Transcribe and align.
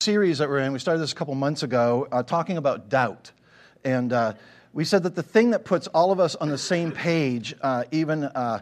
series 0.00 0.38
that 0.38 0.48
we're 0.48 0.60
in, 0.60 0.72
we 0.72 0.78
started 0.78 1.00
this 1.00 1.10
a 1.10 1.14
couple 1.16 1.34
months 1.34 1.64
ago, 1.64 2.06
uh, 2.12 2.22
talking 2.22 2.56
about 2.56 2.88
doubt. 2.88 3.32
And 3.82 4.12
uh, 4.12 4.34
we 4.72 4.84
said 4.84 5.02
that 5.02 5.16
the 5.16 5.24
thing 5.24 5.50
that 5.50 5.64
puts 5.64 5.88
all 5.88 6.12
of 6.12 6.20
us 6.20 6.36
on 6.36 6.50
the 6.50 6.56
same 6.56 6.92
page, 6.92 7.52
uh, 7.62 7.82
even, 7.90 8.22
uh, 8.22 8.60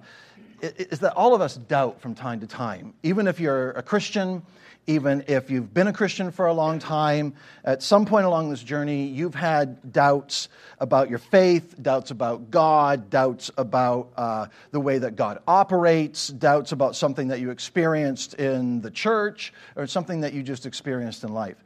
is 0.60 1.00
that 1.00 1.14
all 1.14 1.34
of 1.34 1.40
us 1.40 1.56
doubt 1.56 2.00
from 2.00 2.14
time 2.14 2.40
to 2.40 2.46
time. 2.46 2.94
Even 3.02 3.26
if 3.26 3.40
you're 3.40 3.70
a 3.72 3.82
Christian, 3.82 4.42
even 4.86 5.24
if 5.26 5.50
you've 5.50 5.72
been 5.74 5.88
a 5.88 5.92
Christian 5.92 6.30
for 6.30 6.46
a 6.46 6.52
long 6.52 6.78
time, 6.78 7.34
at 7.64 7.82
some 7.82 8.06
point 8.06 8.24
along 8.24 8.50
this 8.50 8.62
journey, 8.62 9.06
you've 9.06 9.34
had 9.34 9.92
doubts 9.92 10.48
about 10.78 11.10
your 11.10 11.18
faith, 11.18 11.74
doubts 11.82 12.10
about 12.10 12.50
God, 12.50 13.10
doubts 13.10 13.50
about 13.58 14.12
uh, 14.16 14.46
the 14.70 14.80
way 14.80 14.98
that 14.98 15.16
God 15.16 15.40
operates, 15.48 16.28
doubts 16.28 16.72
about 16.72 16.94
something 16.94 17.28
that 17.28 17.40
you 17.40 17.50
experienced 17.50 18.34
in 18.34 18.80
the 18.80 18.90
church, 18.90 19.52
or 19.74 19.86
something 19.86 20.20
that 20.20 20.32
you 20.32 20.42
just 20.42 20.66
experienced 20.66 21.24
in 21.24 21.32
life. 21.32 21.56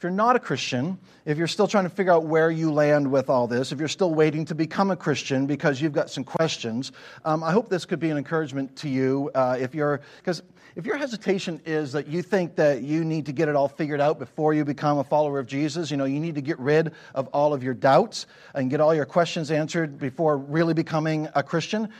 If 0.00 0.04
you're 0.04 0.12
not 0.12 0.34
a 0.34 0.38
Christian, 0.38 0.98
if 1.26 1.36
you're 1.36 1.46
still 1.46 1.68
trying 1.68 1.84
to 1.84 1.90
figure 1.90 2.10
out 2.10 2.24
where 2.24 2.50
you 2.50 2.72
land 2.72 3.12
with 3.12 3.28
all 3.28 3.46
this, 3.46 3.70
if 3.70 3.78
you're 3.78 3.86
still 3.86 4.14
waiting 4.14 4.46
to 4.46 4.54
become 4.54 4.90
a 4.90 4.96
Christian 4.96 5.46
because 5.46 5.82
you've 5.82 5.92
got 5.92 6.08
some 6.08 6.24
questions, 6.24 6.92
um, 7.26 7.44
I 7.44 7.52
hope 7.52 7.68
this 7.68 7.84
could 7.84 8.00
be 8.00 8.08
an 8.08 8.16
encouragement 8.16 8.74
to 8.76 8.88
you. 8.88 9.30
Uh, 9.34 9.58
if 9.60 9.72
because 9.72 10.42
if 10.74 10.86
your 10.86 10.96
hesitation 10.96 11.60
is 11.66 11.92
that 11.92 12.06
you 12.06 12.22
think 12.22 12.56
that 12.56 12.82
you 12.82 13.04
need 13.04 13.26
to 13.26 13.32
get 13.32 13.50
it 13.50 13.56
all 13.56 13.68
figured 13.68 14.00
out 14.00 14.18
before 14.18 14.54
you 14.54 14.64
become 14.64 14.96
a 14.96 15.04
follower 15.04 15.38
of 15.38 15.46
Jesus, 15.46 15.90
you 15.90 15.98
know, 15.98 16.06
you 16.06 16.18
need 16.18 16.36
to 16.36 16.40
get 16.40 16.58
rid 16.58 16.92
of 17.14 17.26
all 17.34 17.52
of 17.52 17.62
your 17.62 17.74
doubts 17.74 18.24
and 18.54 18.70
get 18.70 18.80
all 18.80 18.94
your 18.94 19.04
questions 19.04 19.50
answered 19.50 19.98
before 19.98 20.38
really 20.38 20.72
becoming 20.72 21.28
a 21.34 21.42
Christian, 21.42 21.90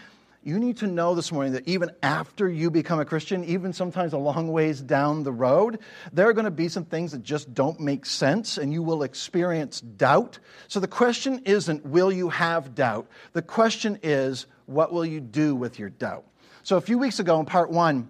you 0.43 0.59
need 0.59 0.79
to 0.79 0.87
know 0.87 1.15
this 1.15 1.31
morning 1.33 1.53
that 1.53 1.69
even 1.69 1.91
after 2.03 2.49
you 2.49 2.71
become 2.71 2.99
a 2.99 3.05
Christian, 3.05 3.45
even 3.45 3.75
sometimes 3.75 4.15
a 4.15 4.19
long 4.19 4.51
ways 4.51 4.81
down 4.81 5.23
the 5.23 5.33
road, 5.33 5.79
there 6.13 6.29
are 6.29 6.33
going 6.33 6.47
to 6.47 6.51
be 6.51 6.69
some 6.69 6.87
things 6.87 7.13
that 7.13 7.23
just 7.23 7.53
don't 7.53 7.79
make 7.79 8.07
sense 8.07 8.57
and 8.57 8.73
you 8.73 8.83
will 8.83 9.03
experience 9.03 9.83
doubt. 9.83 10.39
So 10.69 10.81
the 10.81 10.89
question 10.89 11.43
isn't, 11.45 11.85
will 11.85 12.11
you 12.11 12.31
have 12.31 12.75
doubt? 12.75 13.07
The 13.35 13.43
question 13.43 13.99
is, 14.03 14.47
what 14.65 14.93
will 14.93 15.05
you 15.05 15.21
do 15.21 15.55
with 15.55 15.79
your 15.79 15.91
doubt? 15.91 16.25
So 16.63 16.79
a 16.79 16.81
few 16.81 16.97
weeks 16.97 17.19
ago 17.19 17.39
in 17.39 17.45
part 17.45 17.71
one, 17.71 18.09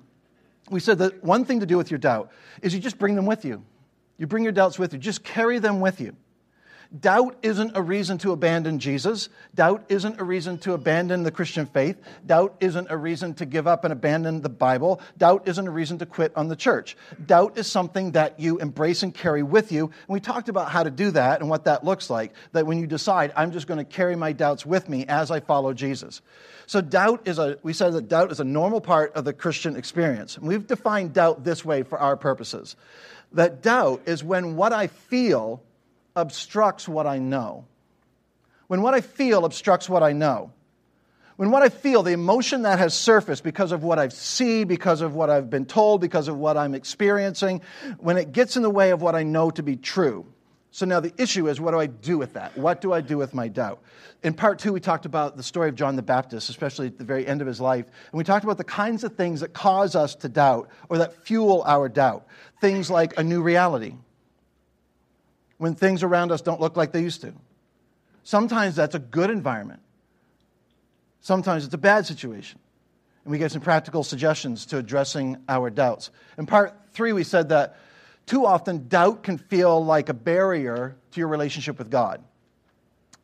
we 0.70 0.78
said 0.78 0.98
that 0.98 1.24
one 1.24 1.44
thing 1.44 1.60
to 1.60 1.66
do 1.66 1.76
with 1.76 1.90
your 1.90 1.98
doubt 1.98 2.30
is 2.62 2.72
you 2.72 2.80
just 2.80 2.98
bring 2.98 3.16
them 3.16 3.26
with 3.26 3.44
you. 3.44 3.64
You 4.18 4.28
bring 4.28 4.44
your 4.44 4.52
doubts 4.52 4.78
with 4.78 4.92
you, 4.92 5.00
just 5.00 5.24
carry 5.24 5.58
them 5.58 5.80
with 5.80 6.00
you. 6.00 6.14
Doubt 6.98 7.36
isn't 7.42 7.76
a 7.76 7.82
reason 7.82 8.18
to 8.18 8.32
abandon 8.32 8.80
Jesus. 8.80 9.28
Doubt 9.54 9.84
isn't 9.88 10.20
a 10.20 10.24
reason 10.24 10.58
to 10.58 10.72
abandon 10.72 11.22
the 11.22 11.30
Christian 11.30 11.66
faith. 11.66 11.96
Doubt 12.26 12.56
isn't 12.58 12.90
a 12.90 12.96
reason 12.96 13.32
to 13.34 13.46
give 13.46 13.68
up 13.68 13.84
and 13.84 13.92
abandon 13.92 14.42
the 14.42 14.48
Bible. 14.48 15.00
Doubt 15.16 15.46
isn't 15.46 15.68
a 15.68 15.70
reason 15.70 15.98
to 15.98 16.06
quit 16.06 16.32
on 16.34 16.48
the 16.48 16.56
church. 16.56 16.96
Doubt 17.26 17.56
is 17.56 17.68
something 17.68 18.10
that 18.12 18.40
you 18.40 18.58
embrace 18.58 19.04
and 19.04 19.14
carry 19.14 19.44
with 19.44 19.70
you. 19.70 19.84
And 19.84 20.08
we 20.08 20.18
talked 20.18 20.48
about 20.48 20.72
how 20.72 20.82
to 20.82 20.90
do 20.90 21.12
that 21.12 21.40
and 21.40 21.48
what 21.48 21.64
that 21.66 21.84
looks 21.84 22.10
like. 22.10 22.32
That 22.52 22.66
when 22.66 22.78
you 22.78 22.88
decide, 22.88 23.32
I'm 23.36 23.52
just 23.52 23.68
going 23.68 23.78
to 23.78 23.84
carry 23.84 24.16
my 24.16 24.32
doubts 24.32 24.66
with 24.66 24.88
me 24.88 25.06
as 25.06 25.30
I 25.30 25.38
follow 25.38 25.72
Jesus. 25.72 26.22
So, 26.66 26.80
doubt 26.80 27.22
is 27.26 27.38
a, 27.38 27.56
we 27.62 27.72
said 27.72 27.92
that 27.92 28.08
doubt 28.08 28.32
is 28.32 28.40
a 28.40 28.44
normal 28.44 28.80
part 28.80 29.12
of 29.14 29.24
the 29.24 29.32
Christian 29.32 29.76
experience. 29.76 30.36
And 30.36 30.46
we've 30.48 30.66
defined 30.66 31.12
doubt 31.12 31.44
this 31.44 31.64
way 31.64 31.84
for 31.84 31.98
our 31.98 32.16
purposes 32.16 32.74
that 33.32 33.62
doubt 33.62 34.02
is 34.06 34.24
when 34.24 34.56
what 34.56 34.72
I 34.72 34.88
feel 34.88 35.62
obstructs 36.16 36.88
what 36.88 37.06
I 37.06 37.18
know. 37.18 37.66
When 38.66 38.82
what 38.82 38.94
I 38.94 39.00
feel 39.00 39.44
obstructs 39.44 39.88
what 39.88 40.02
I 40.02 40.12
know. 40.12 40.52
When 41.36 41.50
what 41.50 41.62
I 41.62 41.70
feel, 41.70 42.02
the 42.02 42.12
emotion 42.12 42.62
that 42.62 42.78
has 42.78 42.92
surfaced 42.92 43.42
because 43.42 43.72
of 43.72 43.82
what 43.82 43.98
I 43.98 44.08
see, 44.08 44.64
because 44.64 45.00
of 45.00 45.14
what 45.14 45.30
I've 45.30 45.48
been 45.48 45.64
told, 45.64 46.02
because 46.02 46.28
of 46.28 46.36
what 46.36 46.58
I'm 46.58 46.74
experiencing, 46.74 47.62
when 47.98 48.18
it 48.18 48.32
gets 48.32 48.56
in 48.56 48.62
the 48.62 48.70
way 48.70 48.90
of 48.90 49.00
what 49.00 49.14
I 49.14 49.22
know 49.22 49.50
to 49.52 49.62
be 49.62 49.76
true. 49.76 50.26
So 50.70 50.86
now 50.86 51.00
the 51.00 51.12
issue 51.16 51.48
is 51.48 51.60
what 51.60 51.72
do 51.72 51.80
I 51.80 51.86
do 51.86 52.18
with 52.18 52.34
that? 52.34 52.56
What 52.56 52.80
do 52.80 52.92
I 52.92 53.00
do 53.00 53.16
with 53.16 53.34
my 53.34 53.48
doubt? 53.48 53.82
In 54.22 54.34
part 54.34 54.58
two, 54.58 54.72
we 54.72 54.80
talked 54.80 55.06
about 55.06 55.36
the 55.36 55.42
story 55.42 55.68
of 55.68 55.74
John 55.74 55.96
the 55.96 56.02
Baptist, 56.02 56.50
especially 56.50 56.88
at 56.88 56.98
the 56.98 57.04
very 57.04 57.26
end 57.26 57.40
of 57.40 57.46
his 57.46 57.60
life. 57.60 57.86
And 57.86 58.18
we 58.18 58.22
talked 58.22 58.44
about 58.44 58.58
the 58.58 58.64
kinds 58.64 59.02
of 59.02 59.16
things 59.16 59.40
that 59.40 59.52
cause 59.52 59.96
us 59.96 60.14
to 60.16 60.28
doubt 60.28 60.68
or 60.88 60.98
that 60.98 61.24
fuel 61.24 61.64
our 61.66 61.88
doubt. 61.88 62.26
Things 62.60 62.90
like 62.90 63.18
a 63.18 63.24
new 63.24 63.42
reality, 63.42 63.94
when 65.60 65.74
things 65.74 66.02
around 66.02 66.32
us 66.32 66.40
don't 66.40 66.58
look 66.58 66.74
like 66.74 66.90
they 66.90 67.02
used 67.02 67.20
to. 67.20 67.34
Sometimes 68.22 68.76
that's 68.76 68.94
a 68.94 68.98
good 68.98 69.28
environment, 69.28 69.80
sometimes 71.20 71.66
it's 71.66 71.74
a 71.74 71.78
bad 71.78 72.06
situation. 72.06 72.58
And 73.24 73.32
we 73.32 73.36
gave 73.36 73.52
some 73.52 73.60
practical 73.60 74.02
suggestions 74.02 74.64
to 74.66 74.78
addressing 74.78 75.36
our 75.46 75.68
doubts. 75.68 76.10
In 76.38 76.46
part 76.46 76.74
three, 76.92 77.12
we 77.12 77.22
said 77.22 77.50
that 77.50 77.76
too 78.24 78.46
often 78.46 78.88
doubt 78.88 79.22
can 79.22 79.36
feel 79.36 79.84
like 79.84 80.08
a 80.08 80.14
barrier 80.14 80.96
to 81.10 81.20
your 81.20 81.28
relationship 81.28 81.78
with 81.78 81.90
God. 81.90 82.24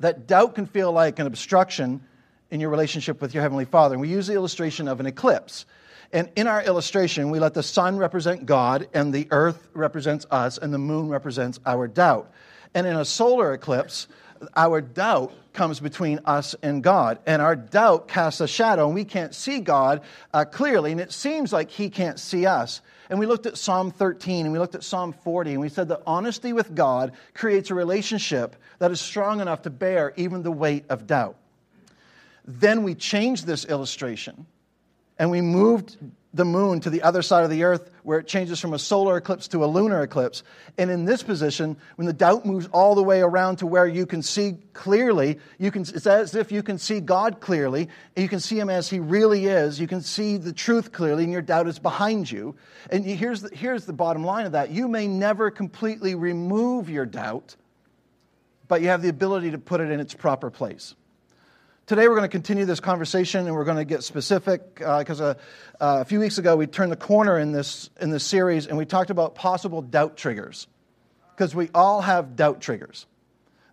That 0.00 0.26
doubt 0.26 0.54
can 0.54 0.66
feel 0.66 0.92
like 0.92 1.18
an 1.18 1.26
obstruction 1.26 2.02
in 2.50 2.60
your 2.60 2.68
relationship 2.68 3.22
with 3.22 3.32
your 3.32 3.42
Heavenly 3.42 3.64
Father. 3.64 3.94
And 3.94 4.02
we 4.02 4.10
use 4.10 4.26
the 4.26 4.34
illustration 4.34 4.88
of 4.88 5.00
an 5.00 5.06
eclipse. 5.06 5.64
And 6.12 6.30
in 6.36 6.46
our 6.46 6.62
illustration, 6.62 7.30
we 7.30 7.38
let 7.38 7.54
the 7.54 7.62
sun 7.62 7.98
represent 7.98 8.46
God, 8.46 8.88
and 8.94 9.12
the 9.12 9.26
earth 9.30 9.68
represents 9.74 10.26
us, 10.30 10.58
and 10.58 10.72
the 10.72 10.78
moon 10.78 11.08
represents 11.08 11.58
our 11.66 11.88
doubt. 11.88 12.30
And 12.74 12.86
in 12.86 12.96
a 12.96 13.04
solar 13.04 13.52
eclipse, 13.52 14.06
our 14.54 14.80
doubt 14.80 15.32
comes 15.52 15.80
between 15.80 16.20
us 16.24 16.54
and 16.62 16.82
God. 16.82 17.18
And 17.26 17.40
our 17.40 17.56
doubt 17.56 18.08
casts 18.08 18.40
a 18.40 18.46
shadow, 18.46 18.86
and 18.86 18.94
we 18.94 19.04
can't 19.04 19.34
see 19.34 19.60
God 19.60 20.02
uh, 20.32 20.44
clearly, 20.44 20.92
and 20.92 21.00
it 21.00 21.12
seems 21.12 21.52
like 21.52 21.70
He 21.70 21.90
can't 21.90 22.20
see 22.20 22.46
us. 22.46 22.82
And 23.08 23.18
we 23.18 23.26
looked 23.26 23.46
at 23.46 23.56
Psalm 23.56 23.90
13 23.90 24.46
and 24.46 24.52
we 24.52 24.58
looked 24.58 24.74
at 24.74 24.84
Psalm 24.84 25.12
40, 25.12 25.52
and 25.52 25.60
we 25.60 25.68
said 25.68 25.88
that 25.88 26.02
honesty 26.06 26.52
with 26.52 26.74
God 26.74 27.12
creates 27.34 27.70
a 27.70 27.74
relationship 27.74 28.56
that 28.78 28.90
is 28.90 29.00
strong 29.00 29.40
enough 29.40 29.62
to 29.62 29.70
bear 29.70 30.12
even 30.16 30.42
the 30.42 30.52
weight 30.52 30.84
of 30.88 31.06
doubt. 31.06 31.36
Then 32.44 32.82
we 32.82 32.94
changed 32.94 33.46
this 33.46 33.64
illustration 33.64 34.46
and 35.18 35.30
we 35.30 35.40
moved 35.40 35.96
the 36.36 36.44
moon 36.44 36.80
to 36.80 36.90
the 36.90 37.02
other 37.02 37.22
side 37.22 37.44
of 37.44 37.50
the 37.50 37.64
earth 37.64 37.90
where 38.02 38.18
it 38.18 38.26
changes 38.26 38.60
from 38.60 38.74
a 38.74 38.78
solar 38.78 39.16
eclipse 39.16 39.48
to 39.48 39.64
a 39.64 39.66
lunar 39.66 40.02
eclipse. 40.02 40.42
And 40.76 40.90
in 40.90 41.06
this 41.06 41.22
position, 41.22 41.76
when 41.96 42.06
the 42.06 42.12
doubt 42.12 42.44
moves 42.44 42.68
all 42.72 42.94
the 42.94 43.02
way 43.02 43.20
around 43.20 43.56
to 43.56 43.66
where 43.66 43.86
you 43.86 44.04
can 44.04 44.22
see 44.22 44.58
clearly, 44.74 45.38
you 45.58 45.70
can, 45.70 45.82
it's 45.82 46.06
as 46.06 46.34
if 46.34 46.52
you 46.52 46.62
can 46.62 46.78
see 46.78 47.00
God 47.00 47.40
clearly, 47.40 47.88
you 48.14 48.28
can 48.28 48.40
see 48.40 48.58
Him 48.58 48.68
as 48.68 48.88
He 48.88 49.00
really 49.00 49.46
is. 49.46 49.80
You 49.80 49.86
can 49.86 50.02
see 50.02 50.36
the 50.36 50.52
truth 50.52 50.92
clearly, 50.92 51.24
and 51.24 51.32
your 51.32 51.42
doubt 51.42 51.68
is 51.68 51.78
behind 51.78 52.30
you. 52.30 52.54
And 52.90 53.04
here's 53.04 53.40
the, 53.40 53.48
here's 53.54 53.86
the 53.86 53.94
bottom 53.94 54.22
line 54.22 54.46
of 54.46 54.52
that 54.52 54.70
you 54.70 54.88
may 54.88 55.06
never 55.06 55.50
completely 55.50 56.14
remove 56.14 56.90
your 56.90 57.06
doubt, 57.06 57.56
but 58.68 58.82
you 58.82 58.88
have 58.88 59.02
the 59.02 59.08
ability 59.08 59.52
to 59.52 59.58
put 59.58 59.80
it 59.80 59.90
in 59.90 60.00
its 60.00 60.12
proper 60.12 60.50
place. 60.50 60.94
Today, 61.86 62.08
we're 62.08 62.16
going 62.16 62.22
to 62.22 62.28
continue 62.28 62.64
this 62.64 62.80
conversation 62.80 63.46
and 63.46 63.54
we're 63.54 63.64
going 63.64 63.76
to 63.76 63.84
get 63.84 64.02
specific 64.02 64.74
because 64.74 65.20
uh, 65.20 65.34
uh, 65.80 65.98
a 66.00 66.04
few 66.04 66.18
weeks 66.18 66.36
ago 66.36 66.56
we 66.56 66.66
turned 66.66 66.90
the 66.90 66.96
corner 66.96 67.38
in 67.38 67.52
this, 67.52 67.90
in 68.00 68.10
this 68.10 68.24
series 68.24 68.66
and 68.66 68.76
we 68.76 68.84
talked 68.84 69.10
about 69.10 69.36
possible 69.36 69.82
doubt 69.82 70.16
triggers 70.16 70.66
because 71.30 71.54
we 71.54 71.70
all 71.72 72.00
have 72.00 72.34
doubt 72.34 72.60
triggers. 72.60 73.06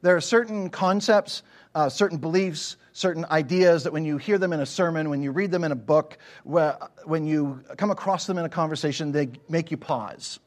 There 0.03 0.15
are 0.15 0.21
certain 0.21 0.69
concepts, 0.69 1.41
uh, 1.73 1.89
certain 1.89 2.19
beliefs, 2.19 2.77
certain 2.91 3.25
ideas 3.31 3.85
that 3.85 3.93
when 3.93 4.05
you 4.05 4.19
hear 4.19 4.37
them 4.37 4.53
in 4.53 4.59
a 4.59 4.67
sermon, 4.67 5.09
when 5.09 5.23
you 5.23 5.31
read 5.31 5.49
them 5.49 5.63
in 5.63 5.71
a 5.71 5.75
book, 5.75 6.19
when 6.43 7.25
you 7.25 7.63
come 7.77 7.89
across 7.89 8.27
them 8.27 8.37
in 8.37 8.45
a 8.45 8.49
conversation, 8.49 9.11
they 9.11 9.29
make 9.49 9.71
you 9.71 9.77
pause 9.77 10.39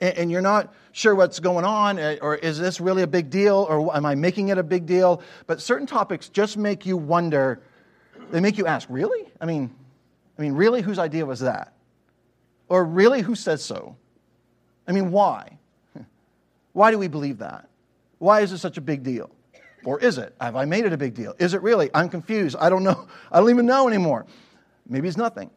and 0.00 0.30
you're 0.30 0.42
not 0.42 0.72
sure 0.92 1.14
what's 1.14 1.40
going 1.40 1.64
on, 1.64 1.98
eh, 1.98 2.18
or 2.22 2.36
is 2.36 2.58
this 2.58 2.80
really 2.80 3.02
a 3.02 3.06
big 3.06 3.30
deal, 3.30 3.66
or 3.68 3.94
am 3.96 4.06
I 4.06 4.14
making 4.14 4.48
it 4.48 4.58
a 4.58 4.62
big 4.62 4.86
deal? 4.86 5.22
But 5.46 5.60
certain 5.60 5.86
topics 5.86 6.28
just 6.28 6.56
make 6.56 6.86
you 6.86 6.96
wonder. 6.96 7.60
They 8.30 8.40
make 8.40 8.58
you 8.58 8.66
ask, 8.66 8.88
really? 8.90 9.26
I 9.40 9.46
mean, 9.46 9.74
I 10.38 10.42
mean, 10.42 10.52
really, 10.52 10.82
whose 10.82 10.98
idea 10.98 11.26
was 11.26 11.40
that? 11.40 11.72
Or 12.68 12.84
really, 12.84 13.22
who 13.22 13.34
says 13.34 13.64
so? 13.64 13.96
I 14.86 14.92
mean, 14.92 15.10
why? 15.10 15.58
Why 16.72 16.90
do 16.90 16.98
we 16.98 17.08
believe 17.08 17.38
that? 17.38 17.68
Why 18.18 18.40
is 18.40 18.52
it 18.52 18.58
such 18.58 18.78
a 18.78 18.80
big 18.80 19.02
deal? 19.02 19.30
Or 19.84 19.98
is 20.00 20.18
it? 20.18 20.34
Have 20.40 20.56
I 20.56 20.64
made 20.64 20.84
it 20.84 20.92
a 20.92 20.96
big 20.96 21.14
deal? 21.14 21.34
Is 21.38 21.54
it 21.54 21.62
really? 21.62 21.90
I'm 21.92 22.08
confused. 22.08 22.56
I 22.58 22.68
don't 22.68 22.84
know. 22.84 23.08
I 23.32 23.40
don't 23.40 23.50
even 23.50 23.66
know 23.66 23.88
anymore. 23.88 24.26
Maybe 24.88 25.08
it's 25.08 25.16
nothing. 25.16 25.50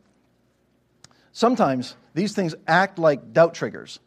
Sometimes 1.31 1.95
these 2.13 2.33
things 2.33 2.55
act 2.67 2.99
like 2.99 3.33
doubt 3.33 3.53
triggers 3.53 3.99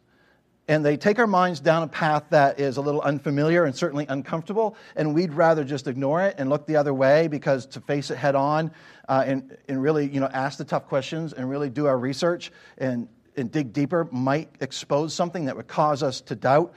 and 0.67 0.83
they 0.83 0.97
take 0.97 1.19
our 1.19 1.27
minds 1.27 1.59
down 1.59 1.83
a 1.83 1.87
path 1.87 2.23
that 2.31 2.59
is 2.59 2.77
a 2.77 2.81
little 2.81 3.01
unfamiliar 3.01 3.65
and 3.65 3.75
certainly 3.75 4.05
uncomfortable, 4.09 4.75
and 4.95 5.13
we'd 5.13 5.33
rather 5.33 5.63
just 5.63 5.87
ignore 5.87 6.23
it 6.23 6.35
and 6.37 6.49
look 6.49 6.65
the 6.65 6.75
other 6.75 6.93
way 6.93 7.27
because 7.27 7.67
to 7.67 7.81
face 7.81 8.09
it 8.09 8.17
head 8.17 8.35
on 8.35 8.71
uh, 9.07 9.23
and, 9.25 9.57
and 9.67 9.81
really 9.81 10.09
you 10.09 10.19
know, 10.19 10.29
ask 10.33 10.57
the 10.57 10.65
tough 10.65 10.87
questions 10.87 11.33
and 11.33 11.49
really 11.49 11.69
do 11.69 11.85
our 11.85 11.97
research 11.97 12.51
and, 12.79 13.07
and 13.37 13.51
dig 13.51 13.73
deeper 13.73 14.07
might 14.11 14.49
expose 14.59 15.13
something 15.13 15.45
that 15.45 15.55
would 15.55 15.67
cause 15.67 16.01
us 16.01 16.21
to 16.21 16.35
doubt, 16.35 16.73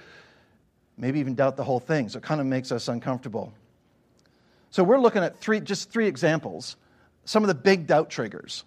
maybe 0.99 1.19
even 1.21 1.35
doubt 1.35 1.57
the 1.57 1.65
whole 1.65 1.81
thing. 1.81 2.11
So 2.11 2.19
it 2.19 2.25
kind 2.25 2.41
of 2.41 2.47
makes 2.47 2.71
us 2.71 2.89
uncomfortable. 2.89 3.55
So 4.71 4.85
we're 4.85 5.01
looking 5.01 5.23
at 5.23 5.39
three, 5.39 5.61
just 5.61 5.91
three 5.91 6.07
examples, 6.07 6.77
some 7.25 7.43
of 7.43 7.49
the 7.49 7.55
big 7.55 7.87
doubt 7.87 8.11
triggers. 8.11 8.65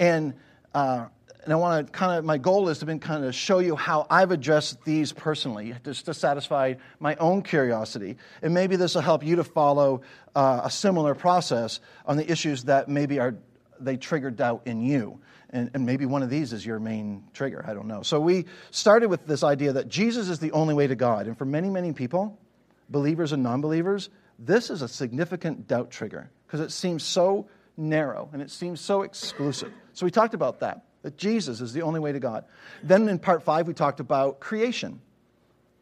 And 0.00 0.34
uh, 0.74 1.06
and 1.44 1.52
I 1.52 1.56
want 1.56 1.86
to 1.86 1.92
kind 1.92 2.18
of, 2.18 2.24
my 2.24 2.38
goal 2.38 2.68
is 2.68 2.78
to 2.78 2.98
kind 2.98 3.24
of 3.24 3.34
show 3.34 3.60
you 3.60 3.76
how 3.76 4.06
I've 4.10 4.30
addressed 4.30 4.84
these 4.84 5.12
personally, 5.12 5.74
just 5.84 6.06
to 6.06 6.14
satisfy 6.14 6.74
my 6.98 7.16
own 7.16 7.42
curiosity. 7.42 8.16
And 8.42 8.52
maybe 8.52 8.76
this 8.76 8.94
will 8.94 9.02
help 9.02 9.24
you 9.24 9.36
to 9.36 9.44
follow 9.44 10.02
uh, 10.34 10.62
a 10.64 10.70
similar 10.70 11.14
process 11.14 11.80
on 12.04 12.16
the 12.16 12.30
issues 12.30 12.64
that 12.64 12.88
maybe 12.88 13.18
are, 13.18 13.36
they 13.78 13.96
trigger 13.96 14.30
doubt 14.30 14.62
in 14.66 14.82
you. 14.82 15.20
And, 15.50 15.70
and 15.74 15.86
maybe 15.86 16.06
one 16.06 16.22
of 16.22 16.30
these 16.30 16.52
is 16.52 16.64
your 16.64 16.78
main 16.78 17.24
trigger. 17.32 17.64
I 17.66 17.74
don't 17.74 17.88
know. 17.88 18.02
So 18.02 18.20
we 18.20 18.44
started 18.70 19.08
with 19.08 19.26
this 19.26 19.42
idea 19.42 19.72
that 19.74 19.88
Jesus 19.88 20.28
is 20.28 20.38
the 20.38 20.52
only 20.52 20.74
way 20.74 20.86
to 20.86 20.94
God. 20.94 21.26
And 21.26 21.36
for 21.36 21.44
many, 21.44 21.70
many 21.70 21.92
people, 21.92 22.38
believers 22.88 23.32
and 23.32 23.42
non 23.42 23.60
believers, 23.60 24.10
this 24.38 24.70
is 24.70 24.82
a 24.82 24.88
significant 24.88 25.66
doubt 25.66 25.90
trigger 25.90 26.30
because 26.46 26.60
it 26.60 26.70
seems 26.70 27.02
so 27.02 27.48
narrow 27.76 28.28
and 28.32 28.42
it 28.42 28.50
seems 28.50 28.80
so 28.80 29.02
exclusive. 29.02 29.72
So 29.92 30.06
we 30.06 30.10
talked 30.10 30.34
about 30.34 30.60
that 30.60 30.84
that 31.02 31.16
Jesus 31.16 31.60
is 31.60 31.72
the 31.72 31.82
only 31.82 32.00
way 32.00 32.12
to 32.12 32.20
God. 32.20 32.44
Then 32.82 33.08
in 33.08 33.18
part 33.18 33.42
five, 33.42 33.66
we 33.66 33.74
talked 33.74 34.00
about 34.00 34.40
creation. 34.40 35.00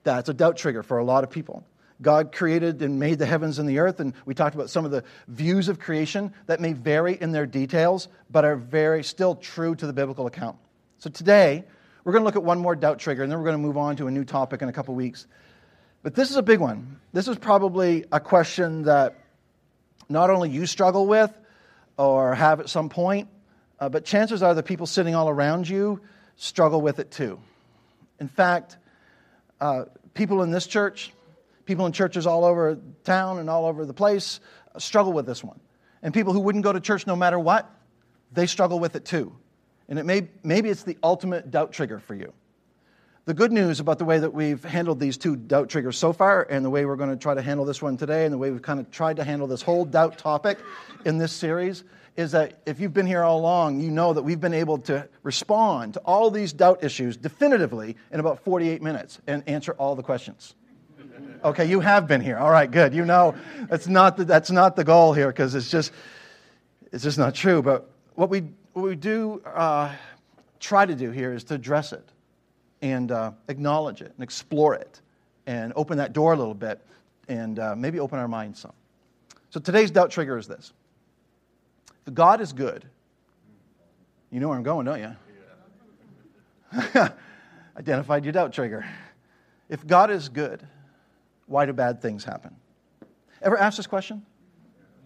That's 0.04 0.28
a 0.28 0.34
doubt 0.34 0.56
trigger 0.56 0.82
for 0.82 0.98
a 0.98 1.04
lot 1.04 1.24
of 1.24 1.30
people. 1.30 1.64
God 2.00 2.32
created 2.32 2.80
and 2.80 3.00
made 3.00 3.18
the 3.18 3.26
heavens 3.26 3.58
and 3.58 3.68
the 3.68 3.80
earth, 3.80 3.98
and 3.98 4.14
we 4.24 4.32
talked 4.32 4.54
about 4.54 4.70
some 4.70 4.84
of 4.84 4.92
the 4.92 5.02
views 5.26 5.68
of 5.68 5.80
creation 5.80 6.32
that 6.46 6.60
may 6.60 6.72
vary 6.72 7.18
in 7.20 7.32
their 7.32 7.46
details, 7.46 8.08
but 8.30 8.44
are 8.44 8.54
very 8.54 9.02
still 9.02 9.34
true 9.34 9.74
to 9.74 9.86
the 9.86 9.92
biblical 9.92 10.26
account. 10.26 10.56
So 10.98 11.10
today, 11.10 11.64
we're 12.04 12.12
going 12.12 12.22
to 12.22 12.26
look 12.26 12.36
at 12.36 12.44
one 12.44 12.60
more 12.60 12.76
doubt 12.76 13.00
trigger, 13.00 13.24
and 13.24 13.32
then 13.32 13.38
we're 13.38 13.44
going 13.44 13.60
to 13.60 13.62
move 13.62 13.76
on 13.76 13.96
to 13.96 14.06
a 14.06 14.10
new 14.12 14.24
topic 14.24 14.62
in 14.62 14.68
a 14.68 14.72
couple 14.72 14.94
weeks. 14.94 15.26
But 16.04 16.14
this 16.14 16.30
is 16.30 16.36
a 16.36 16.42
big 16.42 16.60
one. 16.60 17.00
This 17.12 17.26
is 17.26 17.36
probably 17.36 18.04
a 18.12 18.20
question 18.20 18.82
that 18.82 19.16
not 20.08 20.30
only 20.30 20.50
you 20.50 20.66
struggle 20.66 21.06
with 21.06 21.36
or 21.96 22.34
have 22.36 22.60
at 22.60 22.68
some 22.68 22.88
point, 22.88 23.28
uh, 23.80 23.88
but 23.88 24.04
chances 24.04 24.42
are 24.42 24.54
the 24.54 24.62
people 24.62 24.86
sitting 24.86 25.14
all 25.14 25.28
around 25.28 25.68
you 25.68 26.00
struggle 26.36 26.80
with 26.80 26.98
it 26.98 27.10
too. 27.10 27.38
In 28.20 28.28
fact, 28.28 28.76
uh, 29.60 29.84
people 30.14 30.42
in 30.42 30.50
this 30.50 30.66
church, 30.66 31.12
people 31.64 31.86
in 31.86 31.92
churches 31.92 32.26
all 32.26 32.44
over 32.44 32.78
town 33.04 33.38
and 33.38 33.48
all 33.50 33.66
over 33.66 33.84
the 33.84 33.94
place 33.94 34.40
uh, 34.74 34.78
struggle 34.78 35.12
with 35.12 35.26
this 35.26 35.42
one. 35.42 35.60
And 36.02 36.14
people 36.14 36.32
who 36.32 36.40
wouldn't 36.40 36.64
go 36.64 36.72
to 36.72 36.80
church 36.80 37.06
no 37.06 37.16
matter 37.16 37.38
what, 37.38 37.70
they 38.32 38.46
struggle 38.46 38.78
with 38.78 38.94
it 38.96 39.04
too. 39.04 39.34
And 39.88 39.98
it 39.98 40.04
may, 40.04 40.28
maybe 40.42 40.68
it's 40.68 40.82
the 40.82 40.98
ultimate 41.02 41.50
doubt 41.50 41.72
trigger 41.72 41.98
for 41.98 42.14
you. 42.14 42.32
The 43.28 43.34
good 43.34 43.52
news 43.52 43.78
about 43.78 43.98
the 43.98 44.06
way 44.06 44.18
that 44.18 44.32
we've 44.32 44.64
handled 44.64 44.98
these 44.98 45.18
two 45.18 45.36
doubt 45.36 45.68
triggers 45.68 45.98
so 45.98 46.14
far, 46.14 46.46
and 46.48 46.64
the 46.64 46.70
way 46.70 46.86
we're 46.86 46.96
going 46.96 47.10
to 47.10 47.16
try 47.16 47.34
to 47.34 47.42
handle 47.42 47.66
this 47.66 47.82
one 47.82 47.94
today, 47.94 48.24
and 48.24 48.32
the 48.32 48.38
way 48.38 48.50
we've 48.50 48.62
kind 48.62 48.80
of 48.80 48.90
tried 48.90 49.16
to 49.16 49.24
handle 49.24 49.46
this 49.46 49.60
whole 49.60 49.84
doubt 49.84 50.16
topic 50.16 50.56
in 51.04 51.18
this 51.18 51.30
series, 51.30 51.84
is 52.16 52.32
that 52.32 52.54
if 52.64 52.80
you've 52.80 52.94
been 52.94 53.06
here 53.06 53.22
all 53.22 53.40
along, 53.40 53.80
you 53.80 53.90
know 53.90 54.14
that 54.14 54.22
we've 54.22 54.40
been 54.40 54.54
able 54.54 54.78
to 54.78 55.06
respond 55.24 55.92
to 55.92 56.00
all 56.06 56.30
these 56.30 56.54
doubt 56.54 56.82
issues 56.82 57.18
definitively 57.18 57.98
in 58.12 58.18
about 58.18 58.42
48 58.44 58.80
minutes 58.80 59.18
and 59.26 59.46
answer 59.46 59.72
all 59.72 59.94
the 59.94 60.02
questions. 60.02 60.54
Okay, 61.44 61.66
you 61.66 61.80
have 61.80 62.06
been 62.06 62.22
here. 62.22 62.38
All 62.38 62.50
right, 62.50 62.70
good. 62.70 62.94
You 62.94 63.04
know 63.04 63.34
that's 63.68 63.88
not 63.88 64.16
the, 64.16 64.24
that's 64.24 64.50
not 64.50 64.74
the 64.74 64.84
goal 64.84 65.12
here 65.12 65.26
because 65.26 65.54
it's 65.54 65.70
just 65.70 65.92
it's 66.92 67.04
just 67.04 67.18
not 67.18 67.34
true. 67.34 67.60
But 67.60 67.90
what 68.14 68.30
we 68.30 68.44
what 68.72 68.84
we 68.84 68.96
do 68.96 69.42
uh, 69.44 69.94
try 70.60 70.86
to 70.86 70.94
do 70.94 71.10
here 71.10 71.34
is 71.34 71.44
to 71.44 71.54
address 71.56 71.92
it 71.92 72.08
and 72.82 73.10
uh, 73.12 73.32
acknowledge 73.48 74.02
it 74.02 74.12
and 74.14 74.22
explore 74.22 74.74
it 74.74 75.00
and 75.46 75.72
open 75.76 75.98
that 75.98 76.12
door 76.12 76.32
a 76.32 76.36
little 76.36 76.54
bit 76.54 76.80
and 77.28 77.58
uh, 77.58 77.74
maybe 77.76 78.00
open 78.00 78.18
our 78.18 78.28
minds 78.28 78.60
some. 78.60 78.72
So 79.50 79.60
today's 79.60 79.90
doubt 79.90 80.10
trigger 80.10 80.36
is 80.36 80.46
this 80.46 80.72
if 82.06 82.14
God 82.14 82.40
is 82.40 82.52
good. 82.52 82.84
You 84.30 84.40
know 84.40 84.48
where 84.48 84.56
I'm 84.56 84.62
going, 84.62 84.84
don't 84.84 85.00
you? 85.00 85.16
Identified 87.78 88.24
your 88.24 88.32
doubt 88.32 88.52
trigger. 88.52 88.84
If 89.68 89.86
God 89.86 90.10
is 90.10 90.28
good, 90.28 90.66
why 91.46 91.64
do 91.64 91.72
bad 91.72 92.02
things 92.02 92.24
happen? 92.24 92.54
Ever 93.40 93.56
asked 93.56 93.78
this 93.78 93.86
question? 93.86 94.24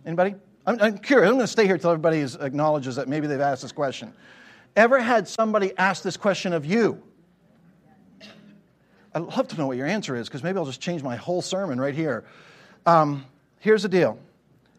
Anybody? 0.05 0.35
I'm, 0.67 0.81
I'm 0.81 0.99
curious. 0.99 1.29
I'm 1.29 1.35
going 1.35 1.45
to 1.45 1.53
stay 1.53 1.67
here 1.67 1.75
until 1.75 1.91
everybody 1.91 2.21
acknowledges 2.21 2.97
that 2.97 3.09
maybe 3.09 3.27
they've 3.27 3.41
asked 3.41 3.63
this 3.63 3.73
question. 3.73 4.13
Ever 4.75 5.01
had 5.01 5.29
somebody 5.29 5.77
ask 5.77 6.03
this 6.03 6.17
question 6.17 6.53
of 6.53 6.65
you? 6.65 7.03
I'd 9.14 9.23
love 9.23 9.49
to 9.49 9.56
know 9.56 9.67
what 9.67 9.76
your 9.76 9.87
answer 9.87 10.17
is 10.17 10.29
because 10.29 10.43
maybe 10.43 10.59
I'll 10.59 10.64
just 10.64 10.81
change 10.81 11.03
my 11.03 11.17
whole 11.17 11.43
sermon 11.43 11.81
right 11.81 11.94
here. 11.94 12.25
Um, 12.87 13.25
here's 13.59 13.82
the 13.82 13.88
deal 13.88 14.19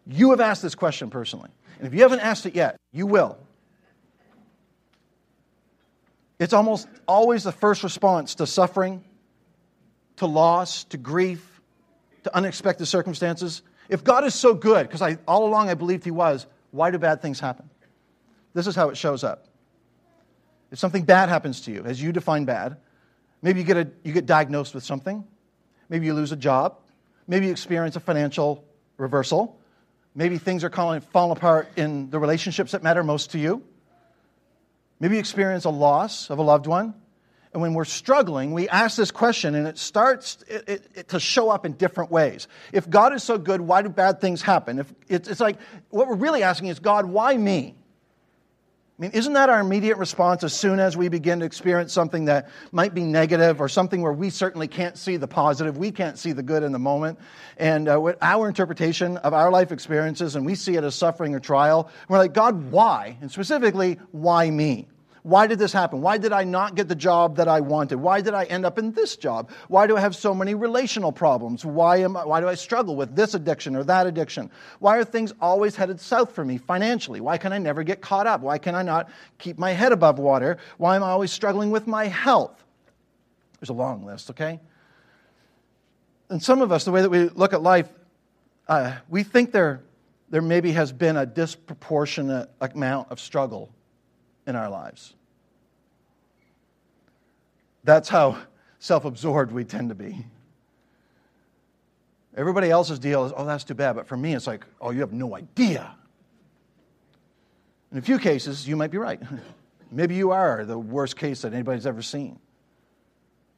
you 0.06 0.32
have 0.32 0.42
asked 0.42 0.62
this 0.62 0.76
question 0.76 1.10
personally. 1.10 1.50
And 1.78 1.88
if 1.88 1.94
you 1.94 2.02
haven't 2.02 2.20
asked 2.20 2.46
it 2.46 2.56
yet, 2.56 2.78
you 2.92 3.06
will. 3.06 3.38
It's 6.40 6.54
almost 6.54 6.88
always 7.08 7.44
the 7.44 7.52
first 7.52 7.84
response 7.84 8.36
to 8.36 8.48
suffering, 8.48 9.04
to 10.18 10.26
loss, 10.26 10.84
to 10.86 10.98
grief, 10.98 11.62
to 12.24 12.36
unexpected 12.36 12.86
circumstances. 12.86 13.62
If 13.88 14.04
God 14.04 14.26
is 14.26 14.34
so 14.34 14.54
good, 14.54 14.90
because 14.90 15.18
all 15.28 15.46
along 15.46 15.70
I 15.70 15.74
believed 15.74 16.04
He 16.04 16.12
was, 16.12 16.48
why 16.72 16.92
do 16.92 16.98
bad 16.98 17.22
things 17.22 17.40
happen? 17.40 17.70
This 18.54 18.68
is 18.68 18.76
how 18.76 18.90
it 18.90 18.98
shows 18.98 19.24
up. 19.24 19.48
If 20.72 20.80
something 20.80 21.04
bad 21.04 21.30
happens 21.30 21.62
to 21.62 21.72
you, 21.72 21.84
as 21.86 22.02
you 22.02 22.12
define 22.12 22.46
bad, 22.46 22.78
maybe 23.44 23.60
you 23.60 23.66
get, 23.66 23.78
a, 23.78 23.88
you 24.04 24.12
get 24.12 24.26
diagnosed 24.26 24.74
with 24.74 24.84
something, 24.84 25.24
maybe 25.90 26.08
you 26.08 26.16
lose 26.16 26.32
a 26.32 26.36
job, 26.36 26.80
maybe 27.28 27.46
you 27.46 27.52
experience 27.52 27.96
a 27.96 28.00
financial 28.00 28.66
reversal, 28.98 29.60
Maybe 30.16 30.38
things 30.38 30.64
are 30.64 30.70
falling, 30.70 31.32
apart 31.32 31.70
in 31.76 32.10
the 32.10 32.20
relationships 32.20 32.74
that 32.74 32.84
matter 32.84 33.04
most 33.04 33.32
to 33.32 33.40
you. 33.40 33.64
Maybe 35.00 35.16
you 35.16 35.20
experience 35.20 35.66
a 35.66 35.72
loss 35.72 36.30
of 36.30 36.38
a 36.38 36.44
loved 36.44 36.68
one. 36.68 36.94
And 37.52 37.62
when 37.62 37.74
we're 37.74 37.86
struggling, 37.86 38.54
we 38.54 38.68
ask 38.70 38.98
this 38.98 39.12
question, 39.12 39.54
and 39.54 39.68
it 39.68 39.78
starts 39.78 40.44
it, 40.48 40.64
it, 40.68 40.88
it, 40.96 41.08
to 41.10 41.20
show 41.20 41.50
up 41.50 41.66
in 41.66 41.74
different 41.74 42.10
ways. 42.10 42.48
If 42.72 42.90
God 42.90 43.14
is 43.14 43.22
so 43.22 43.38
good, 43.38 43.62
why 43.62 43.84
do 43.84 43.90
bad 43.90 44.22
things 44.22 44.42
happen? 44.42 44.80
If 44.80 44.94
it's 45.08 45.40
like 45.40 45.58
what 45.90 46.08
we're 46.08 46.16
really 46.16 46.42
asking 46.42 46.70
is, 46.70 46.80
God, 46.80 47.06
why 47.06 47.36
me? 47.38 47.76
I 48.98 49.02
mean, 49.02 49.12
isn't 49.12 49.34
that 49.34 49.50
our 49.50 49.60
immediate 49.60 49.98
response 49.98 50.44
as 50.44 50.54
soon 50.54 50.80
as 50.80 50.96
we 50.96 51.08
begin 51.08 51.40
to 51.40 51.46
experience 51.46 51.92
something 51.92 52.26
that 52.26 52.50
might 52.72 52.94
be 52.94 53.02
negative 53.02 53.60
or 53.60 53.68
something 53.68 54.04
where 54.04 54.14
we 54.14 54.30
certainly 54.30 54.68
can't 54.68 54.96
see 55.00 55.18
the 55.18 55.28
positive, 55.28 55.78
we 55.78 55.90
can't 55.90 56.20
see 56.20 56.32
the 56.32 56.44
good 56.44 56.62
in 56.62 56.72
the 56.72 56.80
moment? 56.80 57.18
And 57.58 57.90
uh, 57.90 58.14
our 58.22 58.48
interpretation 58.48 59.18
of 59.18 59.34
our 59.34 59.50
life 59.50 59.72
experiences, 59.72 60.36
and 60.36 60.46
we 60.46 60.54
see 60.54 60.76
it 60.76 60.84
as 60.84 60.94
suffering 60.94 61.34
or 61.34 61.40
trial, 61.40 61.90
we're 62.08 62.20
like, 62.20 62.36
God, 62.36 62.72
why? 62.72 63.18
And 63.20 63.32
specifically, 63.32 63.98
why 64.12 64.52
me? 64.52 64.88
Why 65.24 65.48
did 65.48 65.58
this 65.58 65.72
happen? 65.72 66.02
Why 66.02 66.18
did 66.18 66.34
I 66.34 66.44
not 66.44 66.76
get 66.76 66.90
the 66.90 66.96
job 66.96 67.38
that 67.38 67.48
I 67.48 67.62
wanted? 67.62 67.96
Why 67.96 68.20
did 68.20 68.34
I 68.34 68.44
end 68.44 68.66
up 68.66 68.78
in 68.78 68.92
this 68.92 69.16
job? 69.16 69.52
Why 69.70 69.88
do 69.88 69.96
I 69.96 70.02
have 70.02 70.18
so 70.18 70.34
many 70.34 70.54
relational 70.54 71.14
problems? 71.14 71.64
Why, 71.64 71.98
am 71.98 72.18
I, 72.18 72.26
why 72.26 72.42
do 72.42 72.48
I 72.50 72.56
struggle 72.56 72.98
with 72.98 73.16
this 73.16 73.34
addiction 73.34 73.78
or 73.78 73.86
that 73.86 74.06
addiction? 74.06 74.52
Why 74.80 74.98
are 74.98 75.06
things 75.06 75.34
always 75.40 75.78
headed 75.78 76.02
south 76.02 76.34
for 76.36 76.44
me 76.44 76.58
financially? 76.58 77.22
Why 77.22 77.38
can 77.38 77.54
I 77.54 77.58
never 77.58 77.84
get 77.84 78.02
caught 78.02 78.28
up? 78.28 78.42
Why 78.42 78.58
can 78.58 78.76
I 78.76 78.84
not 78.84 79.10
keep 79.38 79.58
my 79.58 79.72
head 79.72 79.94
above 79.94 80.20
water? 80.20 80.58
Why 80.78 80.98
am 80.98 81.04
I 81.04 81.12
always 81.12 81.32
struggling 81.32 81.72
with 81.72 81.88
my 81.88 82.08
health? 82.08 82.62
There's 83.62 83.70
a 83.70 83.74
long 83.74 84.04
list, 84.04 84.30
okay? 84.32 84.60
And 86.30 86.44
some 86.44 86.62
of 86.62 86.74
us, 86.74 86.84
the 86.84 86.92
way 86.92 87.02
that 87.02 87.10
we 87.10 87.30
look 87.30 87.54
at 87.54 87.62
life, 87.62 87.88
uh, 88.68 88.98
we 89.08 89.24
think 89.24 89.54
there, 89.54 89.84
there 90.30 90.42
maybe 90.42 90.74
has 90.74 90.92
been 90.92 91.16
a 91.16 91.26
disproportionate 91.26 92.50
amount 92.60 93.10
of 93.10 93.22
struggle 93.22 93.74
in 94.48 94.56
our 94.56 94.70
lives. 94.70 95.14
That's 97.84 98.10
how 98.10 98.38
self 98.80 99.06
absorbed 99.06 99.52
we 99.52 99.64
tend 99.64 99.90
to 99.90 99.96
be. 99.96 100.26
Everybody 102.36 102.72
else's 102.72 103.00
deal 103.00 103.26
is, 103.26 103.34
oh, 103.36 103.46
that's 103.46 103.64
too 103.64 103.76
bad. 103.76 103.96
But 103.96 104.08
for 104.08 104.18
me, 104.18 104.34
it's 104.34 104.48
like, 104.48 104.66
oh, 104.82 104.92
you 104.92 105.02
have 105.02 105.14
no 105.14 105.36
idea. 105.36 105.96
In 107.92 108.00
a 108.00 108.02
few 108.02 108.18
cases, 108.18 108.68
you 108.68 108.76
might 108.76 108.90
be 108.90 108.98
right. 108.98 109.22
Maybe 109.92 110.16
you 110.16 110.32
are 110.32 110.66
the 110.66 110.80
worst 110.80 111.16
case 111.16 111.44
that 111.44 111.54
anybody's 111.54 111.86
ever 111.86 112.02
seen. 112.02 112.40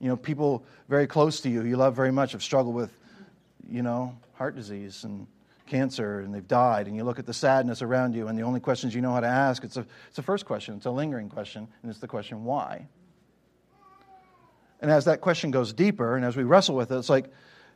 You 0.01 0.09
know, 0.09 0.17
people 0.17 0.65
very 0.89 1.07
close 1.07 1.39
to 1.41 1.49
you, 1.49 1.63
you 1.63 1.77
love 1.77 1.95
very 1.95 2.11
much, 2.11 2.33
have 2.33 2.43
struggled 2.43 2.75
with, 2.75 2.91
you 3.69 3.81
know, 3.81 4.17
heart 4.33 4.55
disease 4.55 5.05
and 5.05 5.25
cancer 5.65 6.19
and 6.19 6.33
they've 6.33 6.47
died, 6.47 6.87
and 6.87 6.95
you 6.95 7.03
look 7.03 7.19
at 7.19 7.25
the 7.25 7.33
sadness 7.33 7.81
around 7.81 8.15
you, 8.15 8.27
and 8.27 8.37
the 8.37 8.43
only 8.43 8.59
questions 8.59 8.93
you 8.93 9.01
know 9.01 9.11
how 9.11 9.19
to 9.19 9.27
ask, 9.27 9.63
it's, 9.63 9.77
a, 9.77 9.85
it's 10.07 10.15
the 10.15 10.21
first 10.21 10.45
question, 10.45 10.75
it's 10.75 10.85
a 10.85 10.91
lingering 10.91 11.29
question, 11.29 11.67
and 11.81 11.89
it's 11.89 11.99
the 11.99 12.07
question, 12.07 12.43
why? 12.43 12.87
And 14.81 14.91
as 14.91 15.05
that 15.05 15.21
question 15.21 15.51
goes 15.51 15.73
deeper, 15.73 16.15
and 16.15 16.25
as 16.25 16.35
we 16.35 16.43
wrestle 16.43 16.75
with 16.75 16.91
it, 16.91 16.97
it's 16.97 17.09
like, 17.09 17.25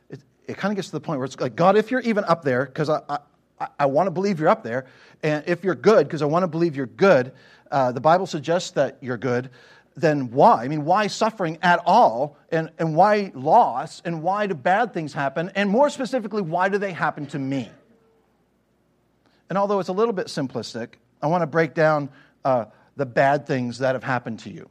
it, 0.08 0.20
it 0.46 0.56
kind 0.56 0.72
of 0.72 0.76
gets 0.76 0.88
to 0.88 0.92
the 0.92 1.00
point 1.00 1.18
where 1.18 1.26
it's 1.26 1.38
like, 1.38 1.56
God, 1.56 1.76
if 1.76 1.90
you're 1.90 2.00
even 2.00 2.24
up 2.24 2.42
there, 2.42 2.66
because 2.66 2.88
I, 2.88 3.00
I, 3.58 3.68
I 3.80 3.86
want 3.86 4.06
to 4.06 4.10
believe 4.10 4.38
you're 4.38 4.48
up 4.48 4.62
there, 4.62 4.86
and 5.22 5.42
if 5.46 5.64
you're 5.64 5.74
good, 5.74 6.06
because 6.06 6.22
I 6.22 6.26
want 6.26 6.44
to 6.44 6.48
believe 6.48 6.76
you're 6.76 6.86
good, 6.86 7.32
uh, 7.70 7.92
the 7.92 8.00
Bible 8.00 8.26
suggests 8.26 8.72
that 8.72 8.98
you're 9.00 9.18
good, 9.18 9.50
then 9.96 10.30
why? 10.30 10.62
I 10.64 10.68
mean, 10.68 10.84
why 10.84 11.08
suffering 11.08 11.58
at 11.62 11.80
all? 11.84 12.36
And, 12.50 12.70
and 12.78 12.94
why 12.94 13.32
loss? 13.34 14.02
And 14.04 14.22
why 14.22 14.46
do 14.46 14.54
bad 14.54 14.94
things 14.94 15.12
happen? 15.12 15.50
And 15.54 15.68
more 15.68 15.90
specifically, 15.90 16.42
why 16.42 16.68
do 16.68 16.78
they 16.78 16.92
happen 16.92 17.26
to 17.26 17.38
me? 17.38 17.68
And 19.50 19.58
although 19.58 19.80
it's 19.80 19.88
a 19.88 19.92
little 19.92 20.14
bit 20.14 20.28
simplistic, 20.28 20.94
I 21.20 21.26
want 21.26 21.42
to 21.42 21.46
break 21.46 21.74
down 21.74 22.08
uh, 22.44 22.66
the 22.96 23.04
bad 23.04 23.46
things 23.46 23.78
that 23.78 23.94
have 23.96 24.04
happened 24.04 24.38
to 24.40 24.50
you 24.50 24.70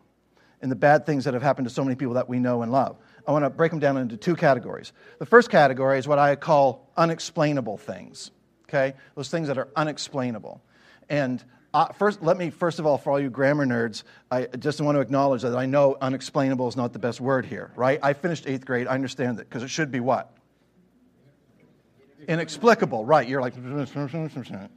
and 0.62 0.71
the 0.71 0.75
bad 0.75 1.05
things 1.05 1.25
that 1.25 1.33
have 1.33 1.43
happened 1.43 1.67
to 1.67 1.74
so 1.74 1.83
many 1.83 1.95
people 1.95 2.15
that 2.15 2.29
we 2.29 2.39
know 2.39 2.62
and 2.62 2.71
love. 2.71 2.98
I 3.27 3.31
want 3.31 3.45
to 3.45 3.50
break 3.50 3.71
them 3.71 3.79
down 3.79 3.98
into 3.98 4.17
two 4.17 4.36
categories. 4.36 4.91
The 5.19 5.25
first 5.25 5.50
category 5.50 6.00
is 6.00 6.07
what 6.07 6.17
I 6.17 6.36
call 6.36 6.89
unexplainable 6.98 7.77
things, 7.77 8.31
okay? 8.67 8.95
Those 9.15 9.29
things 9.29 9.50
that 9.50 9.57
are 9.57 9.67
unexplainable. 9.75 10.62
And 11.09 11.43
uh, 11.74 11.91
first, 11.93 12.24
let 12.24 12.38
me, 12.38 12.50
first 12.50 12.79
of 12.79 12.86
all, 12.88 12.98
for 12.98 13.12
all 13.12 13.19
you 13.19 13.29
grammar 13.29 13.65
nerds, 13.65 14.03
I 14.31 14.45
just 14.45 14.81
want 14.81 14.95
to 14.95 15.01
acknowledge 15.01 15.43
that 15.43 15.55
I 15.55 15.65
know 15.65 15.98
unexplainable 16.00 16.67
is 16.67 16.75
not 16.75 16.93
the 16.93 17.00
best 17.00 17.21
word 17.21 17.45
here, 17.45 17.71
right? 17.75 18.00
I 18.01 18.13
finished 18.13 18.48
eighth 18.48 18.65
grade. 18.65 18.88
I 18.88 18.95
understand 18.95 19.38
that 19.38 19.48
because 19.48 19.62
it 19.62 19.69
should 19.69 19.91
be 19.91 20.00
what? 20.00 20.33
Inexplicable. 22.27 23.05
Right. 23.05 23.27
You're 23.27 23.41
like, 23.41 23.53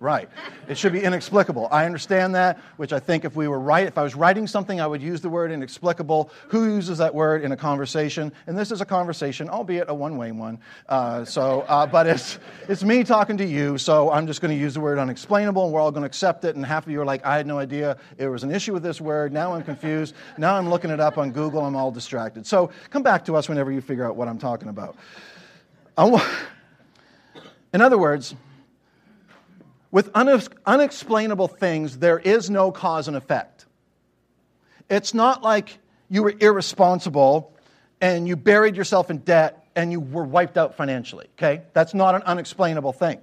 right. 0.01 0.29
It 0.69 0.79
should 0.79 0.93
be 0.93 1.03
inexplicable. 1.03 1.69
I 1.71 1.85
understand 1.87 2.35
that, 2.35 2.59
which 2.77 2.93
I 2.93 2.99
think 2.99 3.25
if 3.25 3.35
we 3.37 3.49
were 3.49 3.61
right, 3.61 3.87
if 3.87 3.99
I 3.99 4.03
was 4.03 4.15
writing 4.15 4.47
something, 4.47 4.81
I 4.81 4.87
would 4.87 5.03
use 5.03 5.21
the 5.21 5.29
word 5.29 5.51
inexplicable. 5.51 6.31
Who 6.49 6.75
uses 6.75 6.99
that 6.99 7.15
word 7.15 7.43
in 7.43 7.53
a 7.53 7.57
conversation? 7.57 8.33
And 8.47 8.57
this 8.57 8.71
is 8.71 8.81
a 8.81 8.85
conversation, 8.85 9.49
albeit 9.49 9.89
a 9.89 9.95
one 9.95 10.17
way 10.17 10.33
one. 10.33 10.59
Uh, 10.89 11.25
so, 11.25 11.63
uh, 11.63 11.87
but 11.87 12.07
it's, 12.07 12.39
it's 12.69 12.85
me 12.85 13.05
talking 13.05 13.37
to 13.39 13.47
you, 13.47 13.79
so 13.79 14.11
I'm 14.11 14.27
just 14.27 14.41
going 14.41 14.55
to 14.55 14.61
use 14.61 14.75
the 14.75 14.81
word 14.81 14.99
unexplainable, 14.99 15.65
and 15.65 15.73
we're 15.73 15.81
all 15.81 15.91
going 15.91 16.03
to 16.03 16.07
accept 16.07 16.45
it. 16.45 16.57
And 16.57 16.65
half 16.65 16.87
of 16.87 16.93
you 16.93 17.01
are 17.01 17.05
like, 17.05 17.25
I 17.25 17.37
had 17.37 17.47
no 17.47 17.59
idea 17.59 17.97
there 18.17 18.31
was 18.31 18.45
an 18.45 18.53
issue 18.53 18.73
with 18.73 18.83
this 18.83 19.01
word. 19.01 19.33
Now 19.33 19.55
I'm 19.55 19.63
confused. 19.63 20.15
Now 20.39 20.57
I'm 20.57 20.71
looking 20.71 20.91
it 20.91 21.01
up 21.01 21.19
on 21.19 21.33
Google. 21.33 21.65
I'm 21.65 21.77
all 21.77 21.91
distracted. 21.91 22.47
So 22.47 22.71
come 22.91 23.03
back 23.03 23.25
to 23.27 23.37
us 23.37 23.49
whenever 23.49 23.73
you 23.73 23.81
figure 23.81 24.07
out 24.07 24.17
what 24.17 24.29
I'm 24.29 24.39
talking 24.39 24.69
about. 24.69 24.97
I 25.97 26.05
want. 26.05 26.25
In 27.73 27.81
other 27.81 27.99
words, 27.99 28.35
with 29.91 30.11
unexplainable 30.15 31.49
things, 31.49 31.99
there 31.99 32.19
is 32.19 32.51
no 32.51 32.73
cause 32.73 33.09
and 33.09 33.17
effect. 33.17 33.67
It's 34.89 35.15
not 35.15 35.43
like 35.43 35.79
you 36.09 36.23
were 36.23 36.35
irresponsible 36.39 37.55
and 38.01 38.27
you 38.27 38.37
buried 38.37 38.77
yourself 38.77 39.11
in 39.11 39.19
debt 39.19 39.67
and 39.75 39.93
you 39.93 40.01
were 40.01 40.25
wiped 40.25 40.59
out 40.59 40.77
financially, 40.77 41.27
okay? 41.39 41.63
That's 41.73 41.95
not 41.95 42.15
an 42.15 42.23
unexplainable 42.23 42.93
thing. 42.93 43.21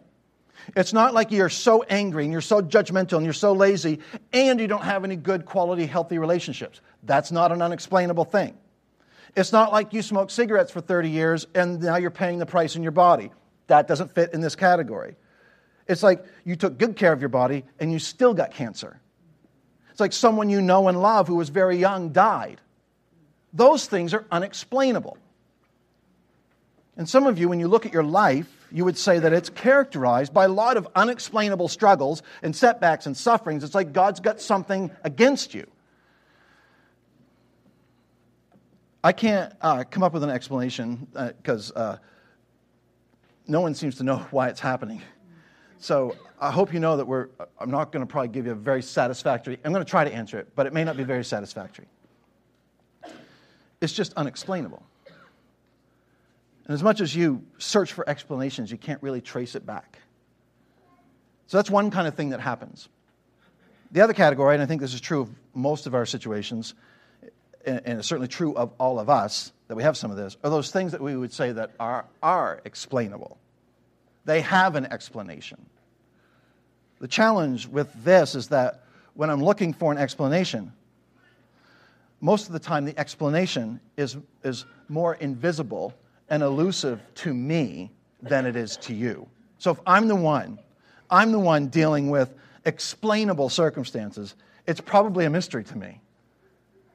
It's 0.76 0.94
not 0.94 1.14
like 1.14 1.32
you're 1.32 1.50
so 1.50 1.84
angry 1.84 2.24
and 2.24 2.32
you're 2.32 2.42
so 2.42 2.62
judgmental 2.62 3.18
and 3.18 3.26
you're 3.26 3.34
so 3.34 3.54
lazy 3.54 4.00
and 4.34 4.60
you 4.60 4.68
don't 4.68 4.84
have 4.84 5.04
any 5.04 5.16
good 5.16 5.46
quality, 5.46 5.86
healthy 5.86 6.18
relationships. 6.18 6.82
That's 7.04 7.32
not 7.32 7.52
an 7.52 7.62
unexplainable 7.62 8.26
thing. 8.26 8.58
It's 9.36 9.52
not 9.52 9.72
like 9.72 9.94
you 9.94 10.02
smoked 10.02 10.32
cigarettes 10.32 10.72
for 10.72 10.82
30 10.82 11.10
years 11.10 11.48
and 11.56 11.82
now 11.82 11.98
you're 11.98 12.12
paying 12.12 12.40
the 12.40 12.46
price 12.46 12.76
in 12.76 12.84
your 12.84 12.92
body. 12.92 13.32
That 13.70 13.88
doesn't 13.88 14.14
fit 14.14 14.34
in 14.34 14.42
this 14.42 14.56
category. 14.56 15.16
It's 15.88 16.04
like 16.04 16.24
you 16.44 16.56
took 16.56 16.78
good 16.78 16.96
care 16.96 17.14
of 17.14 17.22
your 17.22 17.30
body 17.30 17.64
and 17.80 17.92
you 17.92 18.00
still 18.00 18.34
got 18.34 18.52
cancer. 18.52 19.00
It's 19.92 20.00
like 20.00 20.14
someone 20.14 20.50
you 20.50 20.62
know 20.62 20.88
and 20.88 21.02
love 21.02 21.28
who 21.28 21.36
was 21.36 21.50
very 21.50 21.78
young 21.78 22.10
died. 22.10 22.62
Those 23.54 23.86
things 23.86 24.14
are 24.14 24.26
unexplainable. 24.32 25.18
And 26.98 27.08
some 27.08 27.26
of 27.26 27.40
you, 27.40 27.48
when 27.48 27.60
you 27.60 27.68
look 27.68 27.86
at 27.86 27.94
your 27.94 28.04
life, 28.04 28.48
you 28.72 28.86
would 28.86 28.98
say 28.98 29.20
that 29.20 29.34
it's 29.34 29.50
characterized 29.50 30.34
by 30.34 30.46
a 30.46 30.50
lot 30.50 30.78
of 30.78 30.88
unexplainable 30.96 31.68
struggles 31.68 32.22
and 32.44 32.56
setbacks 32.56 33.06
and 33.06 33.16
sufferings. 33.16 33.64
It's 33.64 33.74
like 33.76 33.94
God's 33.94 34.20
got 34.20 34.42
something 34.42 34.92
against 35.04 35.54
you. 35.54 35.66
I 39.04 39.14
can't 39.14 39.54
uh, 39.62 39.86
come 39.90 40.04
up 40.04 40.14
with 40.14 40.24
an 40.24 40.30
explanation 40.30 41.08
because 41.14 41.72
uh, 41.72 41.80
uh, 41.80 41.98
no 43.50 43.62
one 43.62 43.74
seems 43.74 43.96
to 43.96 44.04
know 44.04 44.18
why 44.32 44.48
it's 44.50 44.60
happening. 44.60 45.02
So 45.80 46.16
I 46.40 46.52
hope 46.52 46.74
you 46.74 46.80
know 46.80 46.98
that 46.98 47.06
we're, 47.06 47.30
I'm 47.60 47.72
not 47.72 47.92
going 47.92 48.06
to 48.06 48.10
probably 48.10 48.30
give 48.30 48.46
you 48.46 48.52
a 48.52 48.56
very 48.56 48.82
satisfactory, 48.82 49.58
I'm 49.64 49.72
going 49.72 49.84
to 49.84 49.90
try 49.90 50.04
to 50.04 50.14
answer 50.14 50.38
it, 50.38 50.50
but 50.56 50.68
it 50.68 50.74
may 50.74 50.84
not 50.84 50.98
be 50.98 51.04
very 51.04 51.24
satisfactory. 51.24 51.88
It's 53.82 53.94
just 53.94 54.14
unexplainable. 54.16 54.84
And 56.66 56.76
as 56.76 56.84
much 56.84 57.02
as 57.02 57.16
you 57.16 57.44
search 57.58 57.94
for 57.94 58.08
explanations, 58.08 58.72
you 58.72 58.78
can't 58.78 59.02
really 59.02 59.22
trace 59.22 59.56
it 59.56 59.66
back. 59.66 60.00
So 61.48 61.58
that's 61.58 61.72
one 61.72 61.90
kind 61.90 62.08
of 62.08 62.14
thing 62.14 62.30
that 62.30 62.42
happens. 62.42 62.90
The 63.92 64.02
other 64.02 64.14
category, 64.14 64.54
and 64.54 64.62
I 64.62 64.68
think 64.68 64.82
this 64.82 64.94
is 64.94 65.02
true 65.02 65.22
of 65.22 65.30
most 65.56 65.88
of 65.88 65.96
our 65.96 66.06
situations, 66.06 66.76
and 67.66 68.00
it's 68.00 68.08
certainly 68.08 68.28
true 68.28 68.54
of 68.54 68.72
all 68.80 69.00
of 69.00 69.10
us, 69.10 69.52
that 69.70 69.76
we 69.76 69.84
have 69.84 69.96
some 69.96 70.10
of 70.12 70.18
this, 70.18 70.36
are 70.44 70.50
those 70.50 70.72
things 70.72 70.92
that 70.92 71.00
we 71.00 71.16
would 71.16 71.32
say 71.32 71.52
that 71.52 71.72
are, 71.80 72.04
are 72.22 72.60
explainable. 72.66 73.38
They 74.26 74.42
have 74.42 74.76
an 74.76 74.88
explanation. 74.88 75.64
The 77.00 77.08
challenge 77.08 77.68
with 77.68 77.88
this 78.04 78.34
is 78.34 78.48
that 78.50 78.84
when 79.14 79.30
I'm 79.30 79.44
looking 79.44 79.72
for 79.74 79.92
an 79.92 80.00
explanation, 80.00 80.74
most 82.20 82.48
of 82.48 82.54
the 82.54 82.60
time 82.60 82.84
the 82.84 83.00
explanation 83.00 83.80
is, 83.96 84.18
is 84.44 84.66
more 84.90 85.14
invisible 85.16 85.94
and 86.30 86.42
elusive 86.42 87.00
to 87.16 87.34
me 87.34 87.92
than 88.24 88.48
it 88.48 88.56
is 88.56 88.76
to 88.78 88.94
you. 88.94 89.28
So 89.60 89.70
if 89.70 89.80
I'm 89.86 90.08
the 90.08 90.16
one, 90.16 90.58
I'm 91.12 91.32
the 91.32 91.40
one 91.40 91.68
dealing 91.68 92.10
with 92.10 92.34
explainable 92.66 93.50
circumstances, 93.50 94.34
it's 94.66 94.82
probably 94.82 95.26
a 95.26 95.30
mystery 95.30 95.64
to 95.66 95.78
me. 95.78 96.02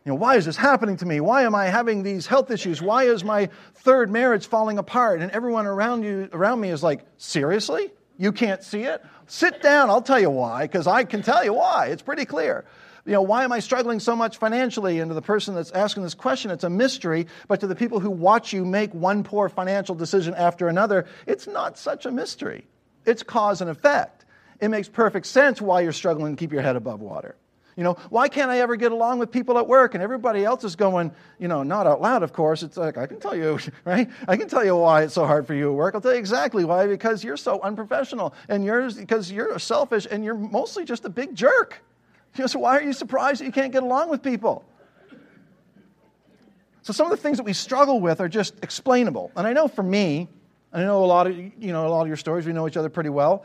You 0.04 0.12
know, 0.12 0.16
why 0.16 0.36
is 0.36 0.44
this 0.44 0.56
happening 0.56 0.98
to 0.98 1.06
me? 1.06 1.20
Why 1.20 1.44
am 1.44 1.54
I 1.54 1.66
having 1.66 2.02
these 2.02 2.26
health 2.26 2.50
issues? 2.50 2.82
Why 2.82 3.04
is 3.04 3.24
my 3.24 3.48
third 3.76 4.10
marriage 4.10 4.46
falling 4.46 4.76
apart? 4.76 5.22
And 5.22 5.30
everyone 5.30 5.66
around 5.66 6.02
you 6.02 6.28
around 6.30 6.60
me 6.60 6.68
is 6.68 6.82
like, 6.82 7.06
seriously? 7.16 7.90
You 8.18 8.30
can't 8.30 8.62
see 8.62 8.82
it? 8.82 9.02
Sit 9.26 9.62
down, 9.62 9.88
I'll 9.88 10.02
tell 10.02 10.20
you 10.20 10.28
why, 10.28 10.62
because 10.62 10.86
I 10.86 11.04
can 11.04 11.22
tell 11.22 11.42
you 11.42 11.54
why. 11.54 11.86
It's 11.86 12.02
pretty 12.02 12.26
clear. 12.26 12.66
You 13.06 13.12
know, 13.12 13.22
why 13.22 13.44
am 13.44 13.52
I 13.52 13.60
struggling 13.60 13.98
so 13.98 14.14
much 14.14 14.36
financially? 14.36 15.00
And 15.00 15.10
to 15.10 15.14
the 15.14 15.22
person 15.22 15.54
that's 15.54 15.70
asking 15.70 16.02
this 16.02 16.14
question, 16.14 16.50
it's 16.50 16.64
a 16.64 16.70
mystery. 16.70 17.26
But 17.48 17.60
to 17.60 17.66
the 17.66 17.74
people 17.74 17.98
who 17.98 18.10
watch 18.10 18.52
you 18.52 18.66
make 18.66 18.92
one 18.92 19.24
poor 19.24 19.48
financial 19.48 19.94
decision 19.94 20.34
after 20.34 20.68
another, 20.68 21.06
it's 21.26 21.46
not 21.46 21.78
such 21.78 22.04
a 22.04 22.10
mystery. 22.10 22.66
It's 23.06 23.22
cause 23.22 23.62
and 23.62 23.70
effect. 23.70 24.26
It 24.60 24.68
makes 24.68 24.88
perfect 24.88 25.26
sense 25.26 25.62
why 25.62 25.80
you're 25.80 25.92
struggling 25.92 26.36
to 26.36 26.40
keep 26.40 26.52
your 26.52 26.62
head 26.62 26.76
above 26.76 27.00
water. 27.00 27.36
You 27.76 27.82
know, 27.82 27.94
why 28.10 28.28
can't 28.28 28.50
I 28.50 28.60
ever 28.60 28.76
get 28.76 28.92
along 28.92 29.18
with 29.18 29.32
people 29.32 29.58
at 29.58 29.66
work? 29.66 29.94
And 29.94 30.02
everybody 30.02 30.44
else 30.44 30.62
is 30.62 30.76
going, 30.76 31.10
you 31.38 31.48
know, 31.48 31.62
not 31.62 31.86
out 31.86 32.00
loud, 32.00 32.22
of 32.22 32.32
course. 32.32 32.62
It's 32.62 32.76
like, 32.76 32.96
I 32.96 33.06
can 33.06 33.18
tell 33.18 33.34
you, 33.34 33.58
right? 33.84 34.08
I 34.28 34.36
can 34.36 34.48
tell 34.48 34.64
you 34.64 34.76
why 34.76 35.02
it's 35.02 35.14
so 35.14 35.26
hard 35.26 35.46
for 35.46 35.54
you 35.54 35.70
at 35.70 35.74
work. 35.74 35.94
I'll 35.94 36.00
tell 36.00 36.12
you 36.12 36.18
exactly 36.18 36.64
why, 36.64 36.86
because 36.86 37.24
you're 37.24 37.36
so 37.36 37.60
unprofessional 37.62 38.34
and 38.48 38.64
you're, 38.64 38.90
because 38.92 39.30
you're 39.32 39.58
selfish 39.58 40.06
and 40.10 40.24
you're 40.24 40.36
mostly 40.36 40.84
just 40.84 41.04
a 41.04 41.10
big 41.10 41.34
jerk. 41.34 41.82
so 42.46 42.58
why 42.60 42.78
are 42.78 42.82
you 42.82 42.92
surprised 42.92 43.40
that 43.40 43.46
you 43.46 43.52
can't 43.52 43.72
get 43.72 43.82
along 43.82 44.08
with 44.08 44.22
people? 44.22 44.64
So 46.82 46.92
some 46.92 47.06
of 47.06 47.10
the 47.10 47.16
things 47.16 47.38
that 47.38 47.44
we 47.44 47.54
struggle 47.54 47.98
with 48.00 48.20
are 48.20 48.28
just 48.28 48.54
explainable. 48.62 49.32
And 49.36 49.46
I 49.46 49.54
know 49.54 49.68
for 49.68 49.82
me, 49.82 50.28
I 50.74 50.80
know 50.80 51.02
a 51.02 51.06
lot 51.06 51.26
of 51.26 51.36
you 51.36 51.72
know 51.72 51.86
a 51.86 51.88
lot 51.88 52.02
of 52.02 52.08
your 52.08 52.16
stories. 52.16 52.46
We 52.46 52.52
know 52.52 52.68
each 52.68 52.76
other 52.76 52.90
pretty 52.90 53.08
well. 53.08 53.44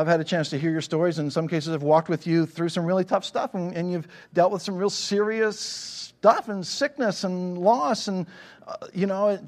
I've 0.00 0.06
had 0.06 0.20
a 0.20 0.24
chance 0.24 0.48
to 0.50 0.58
hear 0.58 0.70
your 0.70 0.80
stories. 0.80 1.18
And 1.18 1.26
in 1.26 1.30
some 1.30 1.46
cases, 1.46 1.74
I've 1.74 1.82
walked 1.82 2.08
with 2.08 2.26
you 2.26 2.46
through 2.46 2.70
some 2.70 2.86
really 2.86 3.04
tough 3.04 3.24
stuff, 3.24 3.54
and, 3.54 3.74
and 3.74 3.92
you've 3.92 4.08
dealt 4.32 4.50
with 4.50 4.62
some 4.62 4.76
real 4.76 4.90
serious 4.90 5.60
stuff 5.60 6.48
and 6.48 6.66
sickness 6.66 7.22
and 7.24 7.58
loss. 7.58 8.08
And, 8.08 8.26
uh, 8.66 8.86
you 8.94 9.06
know, 9.06 9.38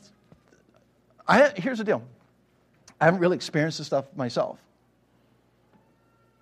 I, 1.26 1.52
here's 1.56 1.78
the 1.78 1.84
deal 1.84 2.02
I 3.00 3.06
haven't 3.06 3.20
really 3.20 3.36
experienced 3.36 3.78
this 3.78 3.86
stuff 3.86 4.04
myself. 4.14 4.58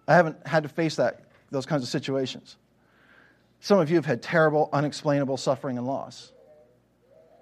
I 0.09 0.15
haven't 0.15 0.45
had 0.45 0.65
to 0.65 0.69
face 0.69 0.97
that, 0.97 1.21
those 1.53 1.67
kinds 1.67 1.85
of 1.85 1.89
situations. 1.89 2.57
Some 3.61 3.79
of 3.79 3.91
you 3.91 3.97
have 3.97 4.07
had 4.07 4.23
terrible, 4.23 4.69
unexplainable 4.73 5.37
suffering 5.37 5.79
and 5.79 5.87
loss. 5.87 6.33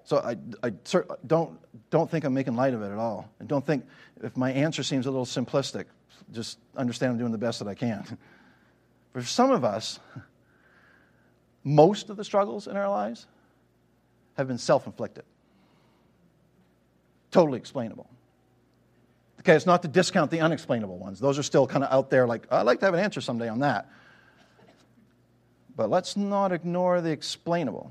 So 0.03 0.17
I, 0.17 0.37
I 0.61 0.71
don't, 1.25 1.59
don't 1.89 2.09
think 2.09 2.25
I'm 2.25 2.33
making 2.33 2.55
light 2.55 2.73
of 2.73 2.81
it 2.83 2.91
at 2.91 2.97
all. 2.97 3.29
And 3.39 3.47
don't 3.47 3.65
think 3.65 3.85
if 4.21 4.37
my 4.37 4.51
answer 4.51 4.83
seems 4.83 5.05
a 5.05 5.11
little 5.11 5.25
simplistic, 5.25 5.85
just 6.31 6.57
understand 6.75 7.13
I'm 7.13 7.17
doing 7.17 7.31
the 7.31 7.37
best 7.37 7.59
that 7.59 7.67
I 7.67 7.75
can. 7.75 8.17
For 9.13 9.23
some 9.23 9.51
of 9.51 9.63
us, 9.63 9.99
most 11.63 12.09
of 12.09 12.17
the 12.17 12.23
struggles 12.23 12.67
in 12.67 12.77
our 12.77 12.89
lives 12.89 13.27
have 14.35 14.47
been 14.47 14.57
self 14.57 14.85
inflicted, 14.85 15.25
totally 17.31 17.57
explainable. 17.57 18.09
Okay, 19.41 19.55
it's 19.55 19.65
not 19.65 19.81
to 19.83 19.87
discount 19.87 20.31
the 20.31 20.41
unexplainable 20.41 20.97
ones. 20.97 21.19
Those 21.19 21.39
are 21.39 21.43
still 21.43 21.65
kind 21.65 21.83
of 21.83 21.91
out 21.91 22.09
there, 22.09 22.27
like, 22.27 22.45
I'd 22.51 22.63
like 22.63 22.79
to 22.81 22.85
have 22.85 22.93
an 22.93 22.99
answer 22.99 23.21
someday 23.21 23.47
on 23.47 23.59
that. 23.59 23.89
But 25.75 25.89
let's 25.89 26.17
not 26.17 26.51
ignore 26.51 26.99
the 26.99 27.11
explainable. 27.11 27.89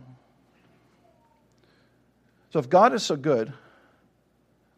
So, 2.50 2.58
if 2.58 2.68
God 2.68 2.92
is 2.92 3.02
so 3.02 3.16
good, 3.16 3.52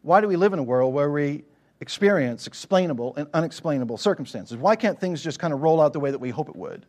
why 0.02 0.20
do 0.20 0.28
we 0.28 0.36
live 0.36 0.52
in 0.52 0.58
a 0.58 0.62
world 0.62 0.94
where 0.94 1.10
we 1.10 1.44
experience 1.80 2.46
explainable 2.46 3.14
and 3.16 3.26
unexplainable 3.32 3.96
circumstances. 3.96 4.56
Why 4.56 4.76
can't 4.76 4.98
things 5.00 5.22
just 5.22 5.38
kind 5.38 5.52
of 5.52 5.62
roll 5.62 5.80
out 5.80 5.92
the 5.92 6.00
way 6.00 6.10
that 6.10 6.18
we 6.18 6.30
hope 6.30 6.48
it 6.48 6.56
would? 6.56 6.86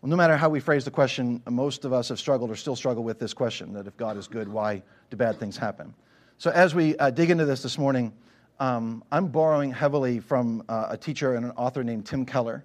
Well, 0.00 0.10
no 0.10 0.16
matter 0.16 0.36
how 0.36 0.48
we 0.48 0.60
phrase 0.60 0.84
the 0.84 0.90
question, 0.90 1.42
most 1.48 1.84
of 1.84 1.92
us 1.92 2.08
have 2.08 2.18
struggled 2.18 2.50
or 2.50 2.56
still 2.56 2.76
struggle 2.76 3.02
with 3.02 3.18
this 3.18 3.34
question 3.34 3.72
that 3.74 3.86
if 3.86 3.96
God 3.96 4.16
is 4.16 4.28
good, 4.28 4.48
why 4.48 4.82
do 5.10 5.16
bad 5.16 5.38
things 5.38 5.56
happen? 5.56 5.94
So, 6.38 6.50
as 6.50 6.74
we 6.74 6.96
uh, 6.98 7.10
dig 7.10 7.30
into 7.30 7.44
this 7.46 7.62
this 7.62 7.78
morning, 7.78 8.12
um, 8.60 9.02
I'm 9.10 9.28
borrowing 9.28 9.72
heavily 9.72 10.20
from 10.20 10.62
uh, 10.68 10.88
a 10.90 10.96
teacher 10.96 11.34
and 11.34 11.44
an 11.44 11.52
author 11.52 11.82
named 11.82 12.06
Tim 12.06 12.24
Keller. 12.24 12.64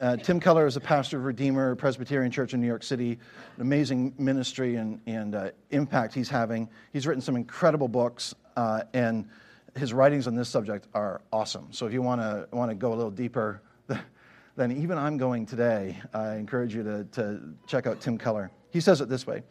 Uh, 0.00 0.16
Tim 0.16 0.40
Keller 0.40 0.66
is 0.66 0.76
a 0.76 0.80
pastor 0.80 1.18
of 1.18 1.24
Redeemer 1.24 1.76
Presbyterian 1.76 2.30
Church 2.30 2.54
in 2.54 2.60
New 2.60 2.66
York 2.66 2.82
City, 2.82 3.12
an 3.56 3.62
amazing 3.62 4.12
ministry 4.18 4.76
and, 4.76 5.00
and 5.06 5.34
uh, 5.34 5.50
impact 5.70 6.12
he's 6.12 6.28
having. 6.28 6.68
He's 6.92 7.06
written 7.06 7.22
some 7.22 7.36
incredible 7.36 7.88
books, 7.88 8.34
uh, 8.56 8.82
and 8.92 9.28
his 9.76 9.92
writings 9.92 10.26
on 10.26 10.34
this 10.34 10.48
subject 10.48 10.86
are 10.94 11.20
awesome. 11.32 11.68
So 11.72 11.86
if 11.86 11.92
you 11.92 12.02
want 12.02 12.20
to 12.20 12.48
want 12.54 12.70
to 12.70 12.74
go 12.74 12.92
a 12.92 12.96
little 12.96 13.10
deeper 13.10 13.60
than 14.56 14.72
even 14.72 14.98
I'm 14.98 15.16
going 15.16 15.46
today, 15.46 15.98
I 16.12 16.36
encourage 16.36 16.74
you 16.74 16.82
to, 16.82 17.04
to 17.12 17.40
check 17.66 17.86
out 17.86 18.00
Tim 18.00 18.18
Keller. 18.18 18.50
He 18.70 18.80
says 18.80 19.00
it 19.00 19.08
this 19.08 19.26
way. 19.26 19.42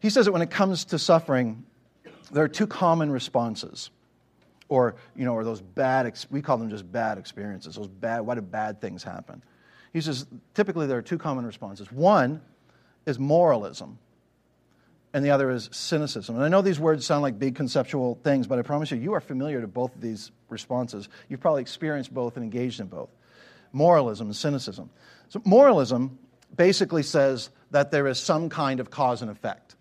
He 0.00 0.10
says 0.10 0.26
that 0.26 0.32
when 0.32 0.42
it 0.42 0.50
comes 0.50 0.84
to 0.86 0.98
suffering, 0.98 1.64
there 2.30 2.44
are 2.44 2.48
two 2.48 2.66
common 2.66 3.10
responses. 3.10 3.90
Or, 4.68 4.96
you 5.14 5.24
know, 5.24 5.34
or 5.34 5.44
those 5.44 5.60
bad, 5.60 6.12
we 6.30 6.40
call 6.40 6.56
them 6.56 6.70
just 6.70 6.90
bad 6.90 7.18
experiences. 7.18 7.76
Those 7.76 7.88
bad, 7.88 8.20
why 8.20 8.34
do 8.34 8.40
bad 8.40 8.80
things 8.80 9.02
happen? 9.02 9.42
He 9.92 10.00
says 10.00 10.26
typically 10.54 10.86
there 10.86 10.98
are 10.98 11.02
two 11.02 11.18
common 11.18 11.46
responses. 11.46 11.92
One 11.92 12.40
is 13.06 13.18
moralism, 13.18 13.98
and 15.14 15.24
the 15.24 15.30
other 15.30 15.48
is 15.50 15.70
cynicism. 15.72 16.34
And 16.34 16.44
I 16.44 16.48
know 16.48 16.60
these 16.60 16.80
words 16.80 17.06
sound 17.06 17.22
like 17.22 17.38
big 17.38 17.54
conceptual 17.54 18.18
things, 18.24 18.48
but 18.48 18.58
I 18.58 18.62
promise 18.62 18.90
you, 18.90 18.98
you 18.98 19.14
are 19.14 19.20
familiar 19.20 19.60
to 19.60 19.68
both 19.68 19.94
of 19.94 20.00
these 20.00 20.32
responses. 20.48 21.08
You've 21.28 21.40
probably 21.40 21.62
experienced 21.62 22.12
both 22.12 22.36
and 22.36 22.44
engaged 22.44 22.80
in 22.80 22.88
both 22.88 23.08
moralism 23.72 24.26
and 24.26 24.36
cynicism. 24.36 24.90
So, 25.28 25.40
moralism 25.44 26.18
basically 26.54 27.02
says 27.04 27.50
that 27.70 27.90
there 27.90 28.06
is 28.08 28.18
some 28.18 28.48
kind 28.48 28.80
of 28.80 28.90
cause 28.90 29.22
and 29.22 29.30
effect. 29.30 29.76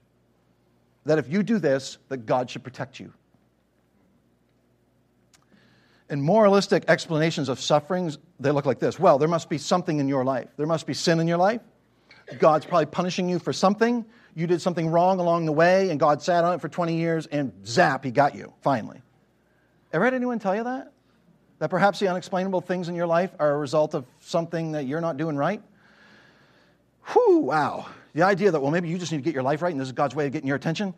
That 1.06 1.18
if 1.18 1.28
you 1.28 1.44
do 1.44 1.58
this, 1.58 1.98
that 2.10 2.26
God 2.26 2.50
should 2.50 2.64
protect 2.64 3.00
you. 3.00 3.12
And 6.10 6.24
moralistic 6.24 6.86
explanations 6.88 7.50
of 7.50 7.60
sufferings, 7.60 8.20
they 8.40 8.52
look 8.52 8.66
like 8.66 8.80
this. 8.80 9.00
Well, 9.00 9.18
there 9.18 9.28
must 9.28 9.50
be 9.50 9.58
something 9.58 10.00
in 10.00 10.08
your 10.08 10.24
life. 10.24 10.50
There 10.58 10.68
must 10.68 10.86
be 10.86 10.94
sin 10.94 11.20
in 11.20 11.28
your 11.28 11.38
life. 11.38 11.62
God's 12.38 12.66
probably 12.66 12.86
punishing 12.86 13.30
you 13.30 13.40
for 13.40 13.52
something 13.52 14.06
you 14.36 14.48
did 14.48 14.62
something 14.62 14.88
wrong 14.88 15.20
along 15.20 15.46
the 15.46 15.52
way, 15.52 15.90
and 15.90 16.00
God 16.00 16.22
sat 16.22 16.44
on 16.44 16.54
it 16.54 16.62
for 16.62 16.70
20 16.70 16.96
years, 16.96 17.28
and 17.28 17.52
zap, 17.66 18.04
He 18.04 18.12
got 18.12 18.36
you, 18.36 18.54
finally. 18.62 19.02
Ever 19.92 20.06
had 20.06 20.14
anyone 20.14 20.40
tell 20.40 20.56
you 20.56 20.64
that? 20.64 20.92
That 21.60 21.70
perhaps 21.70 22.00
the 22.00 22.08
unexplainable 22.08 22.62
things 22.62 22.90
in 22.90 22.96
your 22.96 23.06
life 23.06 23.32
are 23.40 23.52
a 23.52 23.58
result 23.58 23.94
of 23.94 24.06
something 24.20 24.72
that 24.72 24.86
you're 24.86 25.02
not 25.02 25.18
doing 25.18 25.36
right? 25.36 25.62
Whew, 27.12 27.40
wow. 27.40 27.88
The 28.14 28.24
idea 28.24 28.52
that, 28.52 28.60
well, 28.60 28.72
maybe 28.72 28.90
you 28.90 28.98
just 28.98 29.12
need 29.12 29.20
to 29.20 29.24
get 29.24 29.34
your 29.34 29.44
life 29.44 29.62
right, 29.62 29.72
and 29.72 29.80
this 29.80 29.88
is 29.88 29.92
God's 29.92 30.16
way 30.16 30.26
of 30.26 30.32
getting 30.32 30.48
your 30.48 30.58
attention. 30.58 30.94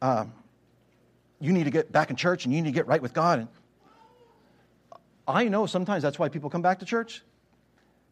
Uh, 0.00 0.24
you 1.40 1.52
need 1.52 1.64
to 1.64 1.70
get 1.70 1.92
back 1.92 2.10
in 2.10 2.16
church, 2.16 2.44
and 2.44 2.54
you 2.54 2.62
need 2.62 2.68
to 2.68 2.74
get 2.74 2.86
right 2.86 3.02
with 3.02 3.12
God. 3.12 3.40
And 3.40 3.48
I 5.28 5.48
know 5.48 5.66
sometimes 5.66 6.02
that's 6.02 6.18
why 6.18 6.28
people 6.28 6.48
come 6.48 6.62
back 6.62 6.78
to 6.78 6.86
church. 6.86 7.22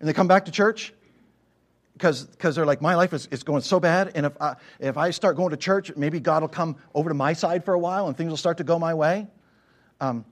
And 0.01 0.09
they 0.09 0.13
come 0.13 0.29
back 0.29 0.45
to 0.47 0.51
church 0.51 0.93
because 1.95 2.55
they're 2.55 2.67
like, 2.67 2.83
my 2.83 2.95
life 2.95 3.13
is, 3.13 3.27
is 3.31 3.43
going 3.43 3.63
so 3.63 3.79
bad. 3.79 4.13
And 4.15 4.27
if 4.27 4.41
I, 4.41 4.57
if 4.81 4.97
I 4.97 5.11
start 5.11 5.37
going 5.37 5.51
to 5.51 5.57
church, 5.57 5.95
maybe 5.97 6.21
God 6.21 6.43
will 6.43 6.49
come 6.49 6.77
over 6.95 7.09
to 7.09 7.15
my 7.15 7.33
side 7.33 7.65
for 7.65 7.75
a 7.75 7.79
while 7.79 8.09
and 8.09 8.17
things 8.17 8.31
will 8.31 8.37
start 8.37 8.59
to 8.59 8.65
go 8.65 8.79
my 8.79 8.95
way. 8.95 9.29
Um, 10.01 10.25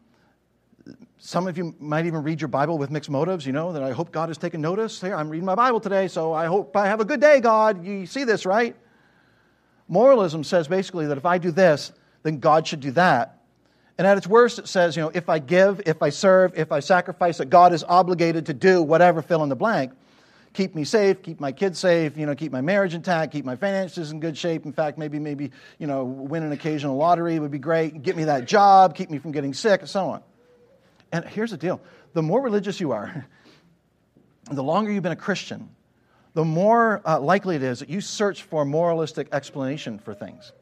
some 1.18 1.46
of 1.46 1.56
you 1.56 1.74
might 1.78 2.06
even 2.06 2.24
read 2.24 2.40
your 2.40 2.48
Bible 2.48 2.78
with 2.78 2.90
mixed 2.90 3.08
motives, 3.08 3.46
you 3.46 3.52
know, 3.52 3.72
that 3.72 3.82
I 3.82 3.92
hope 3.92 4.10
God 4.10 4.28
has 4.28 4.38
taken 4.38 4.60
notice. 4.60 5.00
Here, 5.00 5.14
I'm 5.14 5.28
reading 5.28 5.46
my 5.46 5.54
Bible 5.54 5.78
today, 5.78 6.08
so 6.08 6.32
I 6.32 6.46
hope 6.46 6.76
I 6.76 6.86
have 6.86 7.00
a 7.00 7.04
good 7.04 7.20
day, 7.20 7.40
God. 7.40 7.84
You 7.84 8.06
see 8.06 8.24
this, 8.24 8.44
right? 8.44 8.74
Moralism 9.86 10.42
says 10.42 10.66
basically 10.66 11.06
that 11.06 11.16
if 11.16 11.24
I 11.24 11.38
do 11.38 11.52
this, 11.52 11.92
then 12.24 12.40
God 12.40 12.66
should 12.66 12.80
do 12.80 12.90
that. 12.92 13.38
And 13.98 14.06
at 14.06 14.18
its 14.18 14.26
worst, 14.26 14.58
it 14.58 14.66
says, 14.66 14.96
you 14.96 15.02
know, 15.02 15.12
if 15.14 15.28
I 15.28 15.38
give, 15.38 15.82
if 15.86 16.02
I 16.02 16.08
serve, 16.08 16.58
if 16.58 16.72
I 16.72 16.80
sacrifice, 16.80 17.38
that 17.38 17.50
God 17.50 17.72
is 17.72 17.84
obligated 17.84 18.46
to 18.46 18.54
do 18.54 18.82
whatever, 18.82 19.22
fill 19.22 19.44
in 19.44 19.48
the 19.48 19.54
blank 19.54 19.92
keep 20.52 20.74
me 20.74 20.84
safe, 20.84 21.22
keep 21.22 21.40
my 21.40 21.52
kids 21.52 21.78
safe, 21.78 22.16
you 22.16 22.26
know, 22.26 22.34
keep 22.34 22.52
my 22.52 22.60
marriage 22.60 22.94
intact, 22.94 23.32
keep 23.32 23.44
my 23.44 23.56
finances 23.56 24.10
in 24.10 24.20
good 24.20 24.36
shape. 24.36 24.64
In 24.64 24.72
fact, 24.72 24.98
maybe, 24.98 25.18
maybe, 25.18 25.50
you 25.78 25.86
know, 25.86 26.04
win 26.04 26.42
an 26.42 26.52
occasional 26.52 26.96
lottery 26.96 27.38
would 27.38 27.50
be 27.50 27.58
great. 27.58 28.02
Get 28.02 28.16
me 28.16 28.24
that 28.24 28.46
job, 28.46 28.94
keep 28.94 29.10
me 29.10 29.18
from 29.18 29.32
getting 29.32 29.54
sick, 29.54 29.80
and 29.80 29.88
so 29.88 30.10
on. 30.10 30.22
And 31.10 31.24
here's 31.24 31.50
the 31.50 31.56
deal 31.56 31.80
the 32.12 32.22
more 32.22 32.40
religious 32.40 32.80
you 32.80 32.92
are, 32.92 33.26
the 34.50 34.62
longer 34.62 34.92
you've 34.92 35.02
been 35.02 35.12
a 35.12 35.16
Christian, 35.16 35.70
the 36.34 36.44
more 36.44 37.02
uh, 37.06 37.20
likely 37.20 37.56
it 37.56 37.62
is 37.62 37.80
that 37.80 37.88
you 37.88 38.00
search 38.00 38.42
for 38.42 38.64
moralistic 38.64 39.28
explanation 39.32 39.98
for 39.98 40.14
things. 40.14 40.52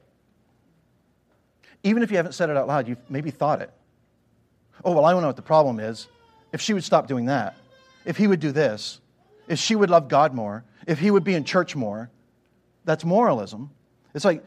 Even 1.82 2.02
if 2.02 2.10
you 2.10 2.16
haven't 2.16 2.32
said 2.32 2.50
it 2.50 2.56
out 2.56 2.68
loud, 2.68 2.88
you've 2.88 2.98
maybe 3.08 3.30
thought 3.30 3.62
it. 3.62 3.70
Oh, 4.84 4.92
well, 4.92 5.04
I 5.04 5.12
don't 5.12 5.22
know 5.22 5.28
what 5.28 5.36
the 5.36 5.42
problem 5.42 5.80
is. 5.80 6.08
If 6.52 6.60
she 6.60 6.74
would 6.74 6.84
stop 6.84 7.06
doing 7.06 7.26
that, 7.26 7.56
if 8.04 8.16
he 8.16 8.26
would 8.26 8.40
do 8.40 8.50
this, 8.50 8.99
if 9.50 9.58
she 9.58 9.74
would 9.74 9.90
love 9.90 10.08
God 10.08 10.32
more, 10.32 10.64
if 10.86 11.00
he 11.00 11.10
would 11.10 11.24
be 11.24 11.34
in 11.34 11.44
church 11.44 11.74
more. 11.74 12.08
That's 12.84 13.04
moralism. 13.04 13.70
It's 14.14 14.24
like, 14.24 14.44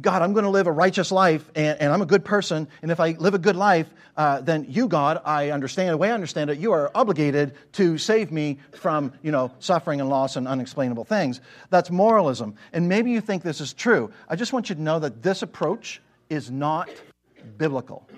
God, 0.00 0.22
I'm 0.22 0.32
going 0.32 0.44
to 0.44 0.50
live 0.50 0.66
a 0.66 0.72
righteous 0.72 1.12
life 1.12 1.48
and, 1.54 1.80
and 1.80 1.92
I'm 1.92 2.02
a 2.02 2.06
good 2.06 2.24
person. 2.24 2.66
And 2.82 2.90
if 2.90 2.98
I 2.98 3.10
live 3.10 3.34
a 3.34 3.38
good 3.38 3.54
life, 3.54 3.86
uh, 4.16 4.40
then 4.40 4.66
you, 4.68 4.88
God, 4.88 5.20
I 5.24 5.50
understand, 5.50 5.90
the 5.90 5.98
way 5.98 6.10
I 6.10 6.14
understand 6.14 6.50
it, 6.50 6.58
you 6.58 6.72
are 6.72 6.90
obligated 6.94 7.54
to 7.72 7.98
save 7.98 8.32
me 8.32 8.58
from, 8.72 9.12
you 9.22 9.30
know, 9.30 9.52
suffering 9.60 10.00
and 10.00 10.08
loss 10.08 10.36
and 10.36 10.48
unexplainable 10.48 11.04
things. 11.04 11.40
That's 11.70 11.90
moralism. 11.90 12.56
And 12.72 12.88
maybe 12.88 13.10
you 13.10 13.20
think 13.20 13.42
this 13.42 13.60
is 13.60 13.72
true. 13.72 14.10
I 14.28 14.36
just 14.36 14.52
want 14.52 14.68
you 14.70 14.74
to 14.74 14.82
know 14.82 14.98
that 15.00 15.22
this 15.22 15.42
approach 15.42 16.00
is 16.30 16.50
not 16.50 16.90
biblical. 17.58 18.08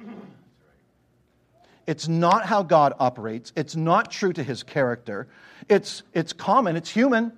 It's 1.87 2.09
not 2.09 2.47
how 2.47 2.63
God 2.63 2.95
operates. 2.99 3.53
It's 3.57 3.77
not 3.77 4.11
true 4.11 4.33
to 4.33 4.43
his 4.43 4.63
character. 4.63 5.29
It's, 5.69 6.03
it's 6.13 6.33
common, 6.33 6.77
it's 6.77 6.91
human, 6.91 7.33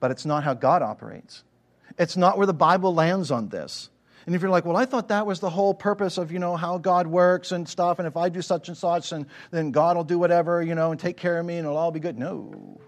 but 0.00 0.10
it's 0.10 0.26
not 0.26 0.42
how 0.42 0.54
God 0.54 0.82
operates. 0.82 1.44
It's 1.98 2.16
not 2.16 2.38
where 2.38 2.46
the 2.46 2.54
Bible 2.54 2.94
lands 2.94 3.30
on 3.30 3.48
this. 3.48 3.90
And 4.26 4.34
if 4.34 4.42
you're 4.42 4.50
like, 4.50 4.64
well, 4.64 4.76
I 4.76 4.84
thought 4.84 5.08
that 5.08 5.26
was 5.26 5.40
the 5.40 5.50
whole 5.50 5.74
purpose 5.74 6.18
of, 6.18 6.30
you 6.30 6.38
know, 6.38 6.56
how 6.56 6.78
God 6.78 7.06
works 7.06 7.52
and 7.52 7.68
stuff, 7.68 7.98
and 7.98 8.06
if 8.06 8.16
I 8.16 8.28
do 8.28 8.42
such 8.42 8.68
and 8.68 8.76
such, 8.76 9.12
and 9.12 9.26
then 9.50 9.70
God 9.70 9.96
will 9.96 10.04
do 10.04 10.18
whatever, 10.18 10.62
you 10.62 10.74
know, 10.74 10.90
and 10.90 11.00
take 11.00 11.16
care 11.16 11.38
of 11.38 11.46
me 11.46 11.56
and 11.56 11.66
it'll 11.66 11.76
all 11.78 11.90
be 11.90 12.00
good. 12.00 12.18
No. 12.18 12.80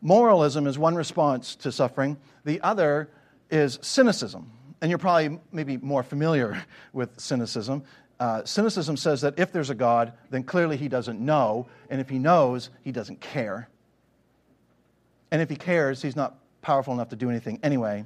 Moralism 0.00 0.66
is 0.66 0.78
one 0.78 0.94
response 0.94 1.56
to 1.56 1.72
suffering. 1.72 2.16
The 2.44 2.60
other 2.62 3.10
is 3.50 3.78
cynicism. 3.82 4.50
And 4.80 4.90
you're 4.90 4.98
probably 4.98 5.38
maybe 5.52 5.76
more 5.78 6.02
familiar 6.02 6.62
with 6.92 7.18
cynicism 7.20 7.82
uh, 8.18 8.44
cynicism 8.44 8.96
says 8.96 9.20
that 9.20 9.38
if 9.38 9.52
there's 9.52 9.70
a 9.70 9.74
God, 9.74 10.12
then 10.30 10.42
clearly 10.42 10.76
he 10.76 10.88
doesn't 10.88 11.20
know. 11.20 11.66
And 11.90 12.00
if 12.00 12.08
he 12.08 12.18
knows, 12.18 12.70
he 12.82 12.92
doesn't 12.92 13.20
care. 13.20 13.68
And 15.30 15.42
if 15.42 15.50
he 15.50 15.56
cares, 15.56 16.00
he's 16.00 16.16
not 16.16 16.38
powerful 16.62 16.94
enough 16.94 17.10
to 17.10 17.16
do 17.16 17.28
anything 17.28 17.58
anyway. 17.62 18.04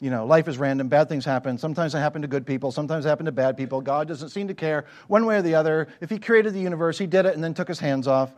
You 0.00 0.10
know, 0.10 0.24
life 0.26 0.46
is 0.46 0.58
random. 0.58 0.88
Bad 0.88 1.08
things 1.08 1.24
happen. 1.24 1.58
Sometimes 1.58 1.92
they 1.92 1.98
happen 1.98 2.22
to 2.22 2.28
good 2.28 2.46
people. 2.46 2.70
Sometimes 2.70 3.04
they 3.04 3.10
happen 3.10 3.26
to 3.26 3.32
bad 3.32 3.56
people. 3.56 3.80
God 3.80 4.06
doesn't 4.06 4.28
seem 4.28 4.48
to 4.48 4.54
care 4.54 4.84
one 5.08 5.26
way 5.26 5.38
or 5.38 5.42
the 5.42 5.56
other. 5.56 5.88
If 6.00 6.08
he 6.08 6.18
created 6.18 6.54
the 6.54 6.60
universe, 6.60 6.98
he 6.98 7.06
did 7.06 7.26
it 7.26 7.34
and 7.34 7.42
then 7.42 7.52
took 7.52 7.68
his 7.68 7.80
hands 7.80 8.06
off. 8.06 8.32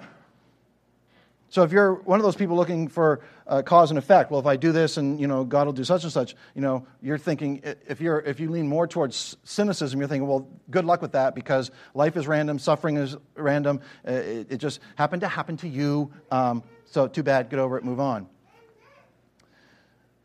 So 1.51 1.65
if 1.65 1.73
you're 1.73 1.95
one 1.95 2.21
of 2.21 2.25
those 2.25 2.37
people 2.37 2.55
looking 2.55 2.87
for 2.87 3.21
uh, 3.49 3.63
cause 3.63 3.91
and 3.91 3.99
effect, 3.99 4.31
well, 4.31 4.39
if 4.39 4.47
I 4.47 4.55
do 4.57 4.71
this 4.71 4.97
and 4.97 5.21
you 5.21 5.27
know 5.27 5.45
God 5.45 5.67
will 5.67 5.73
do 5.73 5.83
such 5.83 6.05
and 6.05 6.13
such, 6.13 6.37
you 6.55 6.63
know, 6.63 6.87
you're 7.03 7.19
thinking 7.19 7.61
if 7.89 8.01
you're 8.01 8.21
if 8.21 8.39
you 8.39 8.49
lean 8.51 8.69
more 8.69 8.87
towards 8.87 9.37
cynicism, 9.43 9.99
you're 9.99 10.09
thinking, 10.09 10.29
well, 10.29 10.49
good 10.71 10.85
luck 10.85 11.03
with 11.03 11.13
that 11.13 11.35
because 11.35 11.73
life 11.93 12.17
is 12.17 12.29
random, 12.29 12.61
suffering 12.61 12.97
is 12.97 13.17
random. 13.35 13.81
Uh, 14.07 14.13
it, 14.13 14.53
it 14.53 14.57
just 14.59 14.79
happened 14.95 15.23
to 15.23 15.29
happen 15.29 15.57
to 15.57 15.69
you. 15.69 16.13
Um, 16.31 16.63
so 16.87 17.09
too 17.09 17.25
bad. 17.25 17.51
Get 17.51 17.59
over 17.59 17.77
it. 17.77 17.85
Move 17.85 17.99
on. 17.99 18.29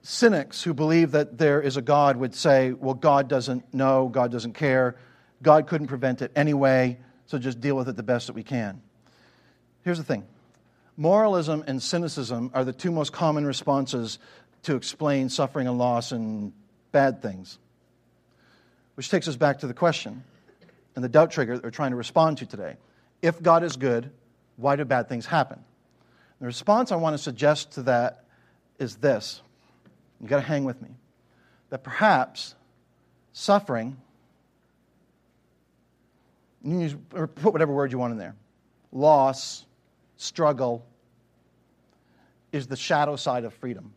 Cynics 0.03 0.61
who 0.61 0.75
believe 0.75 1.11
that 1.13 1.39
there 1.39 1.59
is 1.59 1.75
a 1.75 1.81
God 1.81 2.17
would 2.17 2.35
say, 2.35 2.71
well, 2.71 2.93
God 2.93 3.27
doesn't 3.27 3.73
know, 3.73 4.07
God 4.07 4.31
doesn't 4.31 4.53
care, 4.53 4.95
God 5.41 5.65
couldn't 5.65 5.87
prevent 5.87 6.21
it 6.21 6.31
anyway, 6.35 6.99
so 7.25 7.39
just 7.39 7.59
deal 7.59 7.75
with 7.75 7.89
it 7.89 7.95
the 7.95 8.03
best 8.03 8.27
that 8.27 8.33
we 8.33 8.43
can. 8.43 8.83
Here's 9.81 9.97
the 9.97 10.03
thing 10.03 10.27
Moralism 10.97 11.63
and 11.67 11.81
cynicism 11.81 12.51
are 12.53 12.63
the 12.63 12.73
two 12.73 12.91
most 12.91 13.11
common 13.11 13.45
responses 13.45 14.17
to 14.63 14.75
explain 14.75 15.29
suffering 15.29 15.67
and 15.67 15.77
loss 15.77 16.11
and 16.11 16.53
bad 16.91 17.21
things. 17.21 17.59
Which 18.95 19.09
takes 19.09 19.27
us 19.27 19.35
back 19.35 19.59
to 19.59 19.67
the 19.67 19.73
question 19.73 20.23
and 20.95 21.03
the 21.03 21.09
doubt 21.09 21.31
trigger 21.31 21.55
that 21.55 21.63
we're 21.63 21.69
trying 21.69 21.91
to 21.91 21.97
respond 21.97 22.37
to 22.37 22.45
today. 22.45 22.77
If 23.21 23.41
God 23.41 23.63
is 23.63 23.75
good, 23.75 24.09
why 24.55 24.77
do 24.77 24.85
bad 24.85 25.09
things 25.09 25.25
happen? 25.25 25.59
The 26.39 26.45
response 26.45 26.91
I 26.91 26.95
want 26.95 27.13
to 27.13 27.17
suggest 27.21 27.73
to 27.73 27.83
that 27.83 28.23
is 28.79 28.95
this. 28.97 29.41
You've 30.19 30.29
got 30.29 30.37
to 30.37 30.41
hang 30.43 30.63
with 30.63 30.81
me. 30.81 30.89
That 31.69 31.83
perhaps 31.83 32.55
suffering, 33.33 33.97
you 36.63 36.79
use, 36.79 36.95
or 37.13 37.27
put 37.27 37.51
whatever 37.51 37.73
word 37.73 37.91
you 37.91 37.97
want 37.97 38.13
in 38.13 38.17
there, 38.17 38.35
loss, 38.93 39.65
struggle 40.17 40.85
is 42.51 42.67
the 42.67 42.75
shadow 42.75 43.15
side 43.15 43.43
of 43.43 43.53
freedom. 43.53 43.93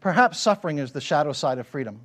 Perhaps 0.00 0.38
suffering 0.38 0.78
is 0.78 0.92
the 0.92 1.00
shadow 1.00 1.32
side 1.32 1.58
of 1.58 1.66
freedom. 1.66 2.00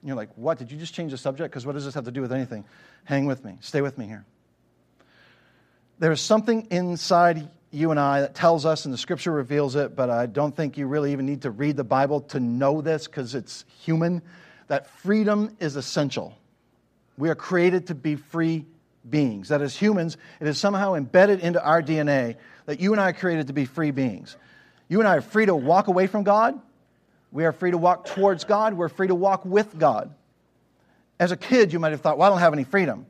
And 0.00 0.08
you're 0.08 0.16
like, 0.16 0.30
what? 0.36 0.58
Did 0.58 0.72
you 0.72 0.78
just 0.78 0.94
change 0.94 1.12
the 1.12 1.18
subject? 1.18 1.50
Because 1.50 1.66
what 1.66 1.72
does 1.72 1.84
this 1.84 1.94
have 1.94 2.04
to 2.04 2.10
do 2.10 2.20
with 2.20 2.32
anything? 2.32 2.64
Hang 3.04 3.26
with 3.26 3.44
me. 3.44 3.58
Stay 3.60 3.80
with 3.80 3.98
me 3.98 4.06
here. 4.06 4.24
there's 5.98 6.20
something 6.20 6.66
inside 6.70 7.48
you 7.70 7.90
and 7.90 7.98
I 7.98 8.20
that 8.20 8.34
tells 8.34 8.64
us, 8.64 8.84
and 8.84 8.94
the 8.94 8.98
scripture 8.98 9.32
reveals 9.32 9.76
it, 9.76 9.96
but 9.96 10.08
I 10.08 10.26
don't 10.26 10.54
think 10.54 10.78
you 10.78 10.86
really 10.86 11.12
even 11.12 11.26
need 11.26 11.42
to 11.42 11.50
read 11.50 11.76
the 11.76 11.84
Bible 11.84 12.20
to 12.20 12.40
know 12.40 12.80
this 12.80 13.06
because 13.06 13.34
it's 13.34 13.64
human, 13.80 14.22
that 14.68 14.88
freedom 14.88 15.56
is 15.60 15.76
essential. 15.76 16.36
We 17.18 17.28
are 17.30 17.34
created 17.34 17.88
to 17.88 17.94
be 17.94 18.16
free 18.16 18.64
beings. 19.08 19.48
That 19.48 19.62
as 19.62 19.76
humans, 19.76 20.16
it 20.40 20.46
is 20.46 20.58
somehow 20.58 20.94
embedded 20.94 21.40
into 21.40 21.62
our 21.62 21.82
DNA 21.82 22.36
that 22.66 22.80
you 22.80 22.92
and 22.92 23.00
I 23.00 23.10
are 23.10 23.12
created 23.12 23.48
to 23.48 23.52
be 23.52 23.64
free 23.64 23.90
beings. 23.90 24.36
You 24.88 25.00
and 25.00 25.08
I 25.08 25.16
are 25.16 25.20
free 25.20 25.46
to 25.46 25.54
walk 25.54 25.88
away 25.88 26.06
from 26.06 26.24
God. 26.24 26.58
We 27.30 27.44
are 27.44 27.52
free 27.52 27.70
to 27.70 27.78
walk 27.78 28.06
towards 28.06 28.44
God. 28.44 28.74
We're 28.74 28.88
free 28.88 29.08
to 29.08 29.14
walk 29.14 29.44
with 29.44 29.78
God. 29.78 30.14
As 31.18 31.32
a 31.32 31.36
kid, 31.36 31.72
you 31.72 31.78
might 31.78 31.92
have 31.92 32.00
thought, 32.00 32.18
well, 32.18 32.28
I 32.28 32.30
don't 32.30 32.40
have 32.40 32.52
any 32.52 32.64
freedom. 32.64 33.06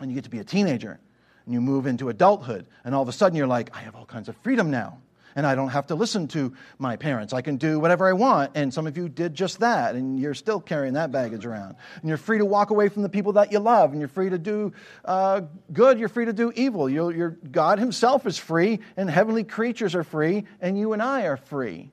And 0.00 0.10
you 0.10 0.14
get 0.14 0.24
to 0.24 0.30
be 0.30 0.38
a 0.38 0.44
teenager 0.44 1.00
and 1.48 1.54
you 1.54 1.62
move 1.62 1.86
into 1.86 2.10
adulthood, 2.10 2.66
and 2.84 2.94
all 2.94 3.00
of 3.00 3.08
a 3.08 3.12
sudden 3.12 3.34
you're 3.34 3.46
like, 3.46 3.74
I 3.74 3.80
have 3.80 3.96
all 3.96 4.04
kinds 4.04 4.28
of 4.28 4.36
freedom 4.42 4.70
now. 4.70 4.98
And 5.36 5.46
I 5.46 5.54
don't 5.54 5.68
have 5.68 5.88
to 5.88 5.94
listen 5.94 6.28
to 6.28 6.54
my 6.78 6.96
parents. 6.96 7.32
I 7.32 7.42
can 7.42 7.56
do 7.56 7.78
whatever 7.78 8.08
I 8.08 8.12
want. 8.12 8.52
And 8.54 8.72
some 8.72 8.86
of 8.86 8.96
you 8.96 9.08
did 9.08 9.34
just 9.34 9.60
that, 9.60 9.94
and 9.94 10.18
you're 10.18 10.34
still 10.34 10.60
carrying 10.60 10.94
that 10.94 11.12
baggage 11.12 11.46
around. 11.46 11.76
And 12.00 12.08
you're 12.08 12.18
free 12.18 12.38
to 12.38 12.44
walk 12.44 12.70
away 12.70 12.88
from 12.88 13.02
the 13.02 13.08
people 13.08 13.34
that 13.34 13.52
you 13.52 13.58
love, 13.58 13.92
and 13.92 14.00
you're 14.00 14.08
free 14.08 14.30
to 14.30 14.38
do 14.38 14.72
uh, 15.04 15.42
good, 15.72 15.98
you're 15.98 16.08
free 16.08 16.24
to 16.26 16.32
do 16.32 16.52
evil. 16.54 16.88
You're, 16.88 17.12
you're, 17.12 17.30
God 17.30 17.78
Himself 17.78 18.26
is 18.26 18.38
free, 18.38 18.80
and 18.96 19.08
heavenly 19.08 19.44
creatures 19.44 19.94
are 19.94 20.04
free, 20.04 20.44
and 20.60 20.78
you 20.78 20.92
and 20.92 21.02
I 21.02 21.22
are 21.22 21.36
free. 21.36 21.90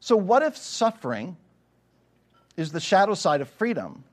So, 0.00 0.16
what 0.16 0.42
if 0.42 0.56
suffering 0.56 1.36
is 2.56 2.72
the 2.72 2.80
shadow 2.80 3.14
side 3.14 3.40
of 3.40 3.48
freedom? 3.50 4.04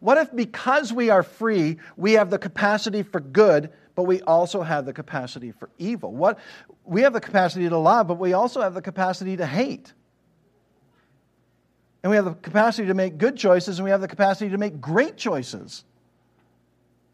What 0.00 0.18
if, 0.18 0.34
because 0.34 0.92
we 0.92 1.10
are 1.10 1.22
free, 1.22 1.78
we 1.96 2.14
have 2.14 2.30
the 2.30 2.38
capacity 2.38 3.02
for 3.02 3.20
good, 3.20 3.72
but 3.96 4.04
we 4.04 4.20
also 4.22 4.62
have 4.62 4.84
the 4.84 4.92
capacity 4.92 5.50
for 5.50 5.70
evil? 5.78 6.12
What, 6.12 6.38
we 6.84 7.00
have 7.00 7.14
the 7.14 7.20
capacity 7.20 7.68
to 7.68 7.78
love, 7.78 8.06
but 8.06 8.18
we 8.18 8.34
also 8.34 8.60
have 8.60 8.74
the 8.74 8.82
capacity 8.82 9.38
to 9.38 9.46
hate. 9.46 9.92
And 12.02 12.10
we 12.10 12.16
have 12.16 12.26
the 12.26 12.34
capacity 12.34 12.86
to 12.88 12.94
make 12.94 13.18
good 13.18 13.36
choices, 13.36 13.78
and 13.78 13.84
we 13.84 13.90
have 13.90 14.02
the 14.02 14.06
capacity 14.06 14.50
to 14.50 14.58
make 14.58 14.80
great 14.80 15.16
choices. 15.16 15.82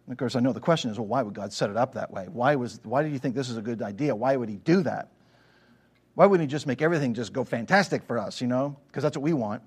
And 0.06 0.12
of 0.12 0.18
course, 0.18 0.34
I 0.34 0.40
know 0.40 0.52
the 0.52 0.60
question 0.60 0.90
is 0.90 0.98
well, 0.98 1.06
why 1.06 1.22
would 1.22 1.34
God 1.34 1.52
set 1.52 1.70
it 1.70 1.76
up 1.76 1.94
that 1.94 2.10
way? 2.10 2.26
Why, 2.30 2.56
was, 2.56 2.80
why 2.82 3.04
do 3.04 3.08
you 3.08 3.18
think 3.18 3.36
this 3.36 3.48
is 3.48 3.56
a 3.56 3.62
good 3.62 3.80
idea? 3.80 4.14
Why 4.14 4.36
would 4.36 4.48
He 4.48 4.56
do 4.56 4.82
that? 4.82 5.08
Why 6.14 6.26
wouldn't 6.26 6.50
He 6.50 6.52
just 6.52 6.66
make 6.66 6.82
everything 6.82 7.14
just 7.14 7.32
go 7.32 7.44
fantastic 7.44 8.02
for 8.02 8.18
us, 8.18 8.40
you 8.40 8.48
know? 8.48 8.76
Because 8.88 9.04
that's 9.04 9.16
what 9.16 9.22
we 9.22 9.32
want. 9.32 9.62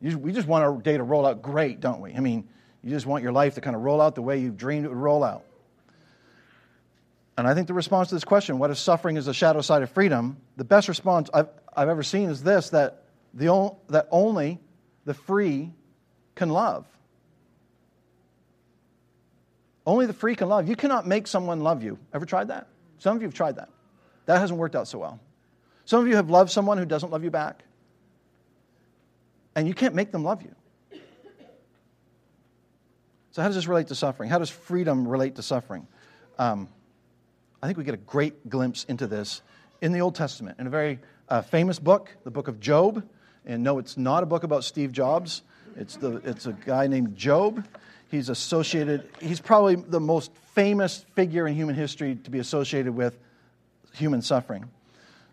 We 0.00 0.32
just 0.32 0.48
want 0.48 0.64
our 0.64 0.80
day 0.80 0.96
to 0.96 1.02
roll 1.02 1.26
out 1.26 1.42
great, 1.42 1.80
don't 1.80 2.00
we? 2.00 2.14
I 2.14 2.20
mean, 2.20 2.48
you 2.82 2.88
just 2.88 3.04
want 3.04 3.22
your 3.22 3.32
life 3.32 3.56
to 3.56 3.60
kind 3.60 3.76
of 3.76 3.82
roll 3.82 4.00
out 4.00 4.14
the 4.14 4.22
way 4.22 4.38
you've 4.38 4.56
dreamed 4.56 4.86
it 4.86 4.88
would 4.88 4.96
roll 4.96 5.22
out. 5.22 5.44
And 7.40 7.48
I 7.48 7.54
think 7.54 7.68
the 7.68 7.74
response 7.74 8.10
to 8.10 8.14
this 8.14 8.22
question, 8.22 8.58
what 8.58 8.70
if 8.70 8.76
suffering 8.76 9.16
is 9.16 9.24
the 9.24 9.32
shadow 9.32 9.62
side 9.62 9.82
of 9.82 9.88
freedom, 9.88 10.36
the 10.58 10.64
best 10.64 10.88
response 10.88 11.30
I've, 11.32 11.48
I've 11.74 11.88
ever 11.88 12.02
seen 12.02 12.28
is 12.28 12.42
this 12.42 12.68
that, 12.68 13.04
the, 13.32 13.74
that 13.88 14.08
only 14.10 14.60
the 15.06 15.14
free 15.14 15.72
can 16.34 16.50
love. 16.50 16.86
Only 19.86 20.04
the 20.04 20.12
free 20.12 20.36
can 20.36 20.50
love. 20.50 20.68
You 20.68 20.76
cannot 20.76 21.06
make 21.06 21.26
someone 21.26 21.60
love 21.60 21.82
you. 21.82 21.98
Ever 22.12 22.26
tried 22.26 22.48
that? 22.48 22.66
Some 22.98 23.16
of 23.16 23.22
you 23.22 23.28
have 23.28 23.34
tried 23.34 23.56
that. 23.56 23.70
That 24.26 24.38
hasn't 24.38 24.58
worked 24.58 24.76
out 24.76 24.86
so 24.86 24.98
well. 24.98 25.18
Some 25.86 26.02
of 26.02 26.08
you 26.08 26.16
have 26.16 26.28
loved 26.28 26.50
someone 26.50 26.76
who 26.76 26.84
doesn't 26.84 27.10
love 27.10 27.24
you 27.24 27.30
back 27.30 27.64
and 29.56 29.66
you 29.66 29.72
can't 29.72 29.94
make 29.94 30.12
them 30.12 30.24
love 30.24 30.42
you. 30.42 30.54
So, 33.30 33.40
how 33.40 33.48
does 33.48 33.56
this 33.56 33.66
relate 33.66 33.86
to 33.86 33.94
suffering? 33.94 34.28
How 34.28 34.38
does 34.38 34.50
freedom 34.50 35.08
relate 35.08 35.36
to 35.36 35.42
suffering? 35.42 35.86
Um, 36.38 36.68
I 37.62 37.66
think 37.66 37.76
we 37.76 37.84
get 37.84 37.94
a 37.94 37.98
great 37.98 38.48
glimpse 38.48 38.84
into 38.84 39.06
this 39.06 39.42
in 39.80 39.92
the 39.92 40.00
Old 40.00 40.14
Testament, 40.14 40.58
in 40.58 40.66
a 40.66 40.70
very 40.70 40.98
uh, 41.28 41.42
famous 41.42 41.78
book, 41.78 42.16
the 42.24 42.30
book 42.30 42.48
of 42.48 42.58
Job. 42.58 43.06
And 43.44 43.62
no, 43.62 43.78
it's 43.78 43.96
not 43.96 44.22
a 44.22 44.26
book 44.26 44.44
about 44.44 44.64
Steve 44.64 44.92
Jobs, 44.92 45.42
it's, 45.76 45.96
the, 45.96 46.16
it's 46.24 46.46
a 46.46 46.52
guy 46.52 46.86
named 46.86 47.16
Job. 47.16 47.64
He's 48.10 48.28
associated, 48.28 49.08
he's 49.20 49.40
probably 49.40 49.76
the 49.76 50.00
most 50.00 50.32
famous 50.54 51.04
figure 51.14 51.46
in 51.46 51.54
human 51.54 51.74
history 51.74 52.16
to 52.24 52.30
be 52.30 52.38
associated 52.38 52.94
with 52.94 53.18
human 53.94 54.20
suffering. 54.22 54.68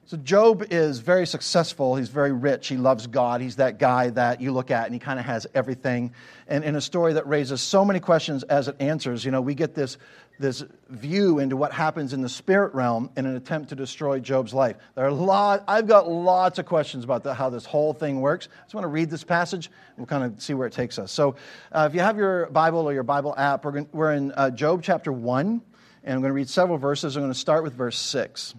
So, 0.05 0.15
Job 0.15 0.65
is 0.69 0.99
very 0.99 1.27
successful. 1.27 1.97
He's 1.97 2.07
very 2.07 2.31
rich. 2.31 2.69
He 2.69 2.77
loves 2.77 3.07
God. 3.07 3.41
He's 3.41 3.57
that 3.57 3.77
guy 3.77 4.09
that 4.11 4.39
you 4.39 4.53
look 4.53 4.71
at 4.71 4.85
and 4.85 4.93
he 4.93 4.99
kind 4.99 5.19
of 5.19 5.25
has 5.25 5.45
everything. 5.53 6.13
And 6.47 6.63
in 6.63 6.77
a 6.77 6.81
story 6.81 7.11
that 7.13 7.27
raises 7.27 7.59
so 7.59 7.83
many 7.83 7.99
questions 7.99 8.43
as 8.43 8.69
it 8.69 8.77
answers, 8.79 9.25
you 9.25 9.31
know, 9.31 9.41
we 9.41 9.53
get 9.53 9.75
this, 9.75 9.97
this 10.39 10.63
view 10.89 11.39
into 11.39 11.57
what 11.57 11.71
happens 11.71 12.13
in 12.13 12.21
the 12.21 12.29
spirit 12.29 12.73
realm 12.73 13.09
in 13.17 13.25
an 13.25 13.35
attempt 13.35 13.69
to 13.69 13.75
destroy 13.75 14.19
Job's 14.19 14.53
life. 14.53 14.75
There 14.95 15.05
are 15.05 15.09
a 15.09 15.13
lot, 15.13 15.63
I've 15.67 15.87
got 15.87 16.07
lots 16.07 16.59
of 16.59 16.65
questions 16.65 17.03
about 17.03 17.23
the, 17.23 17.33
how 17.33 17.49
this 17.49 17.65
whole 17.65 17.93
thing 17.93 18.21
works. 18.21 18.47
I 18.51 18.63
just 18.63 18.75
want 18.75 18.83
to 18.83 18.89
read 18.89 19.09
this 19.09 19.23
passage. 19.23 19.67
and 19.67 19.97
We'll 19.97 20.05
kind 20.07 20.23
of 20.23 20.41
see 20.41 20.53
where 20.53 20.67
it 20.67 20.73
takes 20.73 20.99
us. 20.99 21.11
So, 21.11 21.35
uh, 21.71 21.87
if 21.89 21.95
you 21.95 22.01
have 22.01 22.17
your 22.17 22.47
Bible 22.47 22.87
or 22.87 22.93
your 22.93 23.03
Bible 23.03 23.33
app, 23.37 23.65
we're, 23.65 23.71
going, 23.71 23.89
we're 23.91 24.13
in 24.13 24.31
uh, 24.33 24.51
Job 24.51 24.83
chapter 24.83 25.11
1, 25.11 25.61
and 26.03 26.13
I'm 26.13 26.21
going 26.21 26.29
to 26.29 26.33
read 26.33 26.49
several 26.49 26.77
verses. 26.77 27.15
I'm 27.15 27.23
going 27.23 27.33
to 27.33 27.39
start 27.39 27.63
with 27.63 27.73
verse 27.73 27.97
6. 27.97 28.53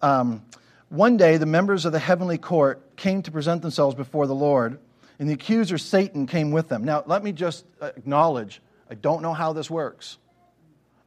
Um, 0.00 0.42
one 0.88 1.16
day, 1.16 1.36
the 1.36 1.46
members 1.46 1.84
of 1.84 1.92
the 1.92 1.98
heavenly 1.98 2.38
court 2.38 2.96
came 2.96 3.22
to 3.22 3.30
present 3.30 3.62
themselves 3.62 3.94
before 3.94 4.26
the 4.26 4.34
Lord, 4.34 4.78
and 5.18 5.28
the 5.28 5.34
accuser, 5.34 5.78
Satan, 5.78 6.26
came 6.26 6.50
with 6.50 6.68
them. 6.68 6.84
Now, 6.84 7.02
let 7.06 7.24
me 7.24 7.32
just 7.32 7.64
acknowledge 7.80 8.60
I 8.90 8.94
don't 8.94 9.22
know 9.22 9.32
how 9.32 9.54
this 9.54 9.70
works. 9.70 10.18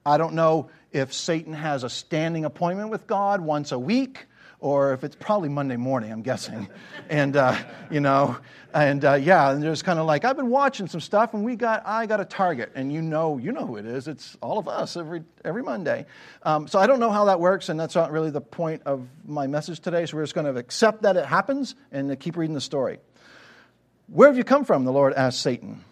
I 0.08 0.18
don't 0.18 0.36
know 0.36 0.70
if 0.92 1.14
Satan 1.14 1.54
has 1.54 1.84
a 1.84 1.90
standing 1.90 2.46
appointment 2.46 2.90
with 2.90 3.08
God 3.08 3.42
once 3.42 3.72
a 3.72 3.80
week 3.80 4.28
or 4.60 4.94
if 4.94 5.04
it's 5.04 5.16
probably 5.16 5.50
Monday 5.50 5.78
morning, 5.78 6.12
I'm 6.12 6.22
guessing. 6.22 6.68
and, 7.10 7.36
uh, 7.36 7.58
you 7.90 8.02
know, 8.02 8.38
and 8.72 9.04
uh, 9.04 9.14
yeah, 9.16 9.52
and 9.52 9.64
there's 9.64 9.82
kind 9.82 9.98
of 9.98 10.06
like, 10.06 10.24
I've 10.24 10.36
been 10.36 10.52
watching 10.52 10.88
some 10.88 11.02
stuff 11.02 11.34
and 11.34 11.44
we 11.44 11.56
got, 11.56 11.88
I 11.88 12.06
got 12.06 12.22
a 12.22 12.26
target. 12.26 12.72
And 12.76 12.94
you 12.94 13.02
know, 13.02 13.40
you 13.40 13.52
know 13.52 13.66
who 13.66 13.78
it 13.78 13.88
is. 13.88 14.08
It's 14.08 14.38
all 14.42 14.60
of 14.60 14.68
us 14.68 14.96
every, 14.96 15.24
every 15.44 15.64
Monday. 15.64 16.06
Um, 16.44 16.68
so 16.68 16.78
I 16.78 16.86
don't 16.86 17.00
know 17.00 17.12
how 17.12 17.26
that 17.26 17.40
works, 17.40 17.70
and 17.70 17.80
that's 17.80 17.96
not 17.96 18.12
really 18.12 18.30
the 18.30 18.42
point 18.42 18.84
of 18.86 19.08
my 19.26 19.48
message 19.48 19.80
today. 19.80 20.06
So 20.06 20.18
we're 20.18 20.24
just 20.24 20.36
going 20.36 20.54
to 20.54 20.60
accept 20.60 21.02
that 21.02 21.18
it 21.18 21.26
happens 21.26 21.74
and 21.92 22.20
keep 22.20 22.38
reading 22.38 22.54
the 22.54 22.62
story. 22.62 23.00
Where 24.06 24.30
have 24.30 24.38
you 24.38 24.44
come 24.44 24.66
from? 24.66 24.86
The 24.86 24.94
Lord 24.94 25.14
asked 25.14 25.42
Satan. 25.42 25.84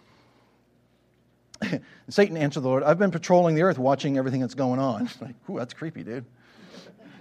Satan 2.08 2.36
answered 2.36 2.60
the 2.60 2.68
Lord, 2.68 2.82
I've 2.82 2.98
been 2.98 3.10
patrolling 3.10 3.54
the 3.54 3.62
earth 3.62 3.78
watching 3.78 4.18
everything 4.18 4.40
that's 4.40 4.54
going 4.54 4.80
on. 4.80 5.08
like, 5.20 5.34
ooh, 5.48 5.58
that's 5.58 5.74
creepy, 5.74 6.02
dude. 6.02 6.24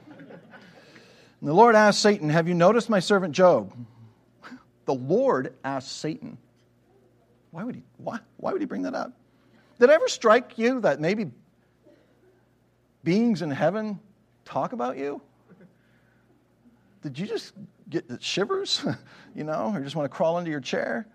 And 0.09 1.49
the 1.49 1.53
Lord 1.53 1.75
asked 1.75 2.01
Satan, 2.01 2.29
Have 2.29 2.47
you 2.47 2.53
noticed 2.53 2.89
my 2.89 2.99
servant 2.99 3.33
Job? 3.33 3.73
The 4.85 4.93
Lord 4.93 5.53
asked 5.63 5.99
Satan. 6.01 6.37
Why 7.51 7.63
would 7.63 7.75
he, 7.75 7.83
why, 7.95 8.19
why 8.35 8.51
would 8.51 8.61
he 8.61 8.65
bring 8.65 8.81
that 8.81 8.93
up? 8.93 9.13
Did 9.79 9.89
it 9.89 9.93
ever 9.93 10.09
strike 10.09 10.57
you 10.57 10.81
that 10.81 10.99
maybe 10.99 11.31
beings 13.01 13.41
in 13.41 13.49
heaven 13.49 13.99
talk 14.43 14.73
about 14.73 14.97
you? 14.97 15.21
Did 17.01 17.17
you 17.17 17.27
just 17.27 17.53
get 17.89 18.05
shivers, 18.19 18.85
you 19.35 19.45
know, 19.45 19.71
or 19.73 19.79
just 19.79 19.95
want 19.95 20.11
to 20.11 20.13
crawl 20.13 20.37
into 20.37 20.51
your 20.51 20.59
chair? 20.59 21.07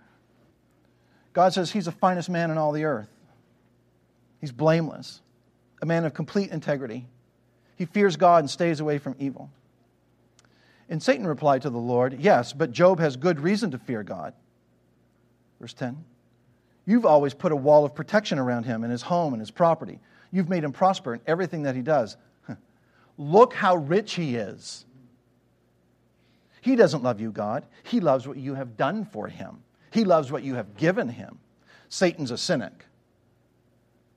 God 1.38 1.54
says 1.54 1.70
he's 1.70 1.84
the 1.84 1.92
finest 1.92 2.28
man 2.28 2.50
in 2.50 2.58
all 2.58 2.72
the 2.72 2.82
earth. 2.82 3.06
He's 4.40 4.50
blameless, 4.50 5.20
a 5.80 5.86
man 5.86 6.04
of 6.04 6.12
complete 6.12 6.50
integrity. 6.50 7.06
He 7.76 7.84
fears 7.84 8.16
God 8.16 8.40
and 8.40 8.50
stays 8.50 8.80
away 8.80 8.98
from 8.98 9.14
evil. 9.20 9.48
And 10.88 11.00
Satan 11.00 11.24
replied 11.24 11.62
to 11.62 11.70
the 11.70 11.78
Lord, 11.78 12.16
Yes, 12.18 12.52
but 12.52 12.72
Job 12.72 12.98
has 12.98 13.16
good 13.16 13.38
reason 13.38 13.70
to 13.70 13.78
fear 13.78 14.02
God. 14.02 14.34
Verse 15.60 15.72
10 15.74 16.04
You've 16.84 17.06
always 17.06 17.34
put 17.34 17.52
a 17.52 17.56
wall 17.56 17.84
of 17.84 17.94
protection 17.94 18.40
around 18.40 18.64
him 18.64 18.82
and 18.82 18.90
his 18.90 19.02
home 19.02 19.32
and 19.32 19.40
his 19.40 19.52
property. 19.52 20.00
You've 20.32 20.48
made 20.48 20.64
him 20.64 20.72
prosper 20.72 21.14
in 21.14 21.20
everything 21.24 21.62
that 21.62 21.76
he 21.76 21.82
does. 21.82 22.16
Look 23.16 23.54
how 23.54 23.76
rich 23.76 24.14
he 24.14 24.34
is. 24.34 24.84
He 26.62 26.74
doesn't 26.74 27.04
love 27.04 27.20
you, 27.20 27.30
God. 27.30 27.64
He 27.84 28.00
loves 28.00 28.26
what 28.26 28.38
you 28.38 28.54
have 28.54 28.76
done 28.76 29.04
for 29.04 29.28
him, 29.28 29.62
he 29.90 30.04
loves 30.04 30.30
what 30.30 30.42
you 30.42 30.54
have 30.54 30.76
given 30.76 31.08
him. 31.08 31.38
Satan's 31.88 32.30
a 32.30 32.38
cynic. 32.38 32.84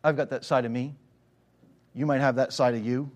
I've 0.04 0.18
got 0.18 0.30
that 0.32 0.44
side 0.44 0.66
of 0.66 0.72
me. 0.72 0.96
You 1.94 2.06
might 2.06 2.22
have 2.22 2.36
that 2.36 2.54
side 2.54 2.76
of 2.76 2.86
you. 2.86 3.12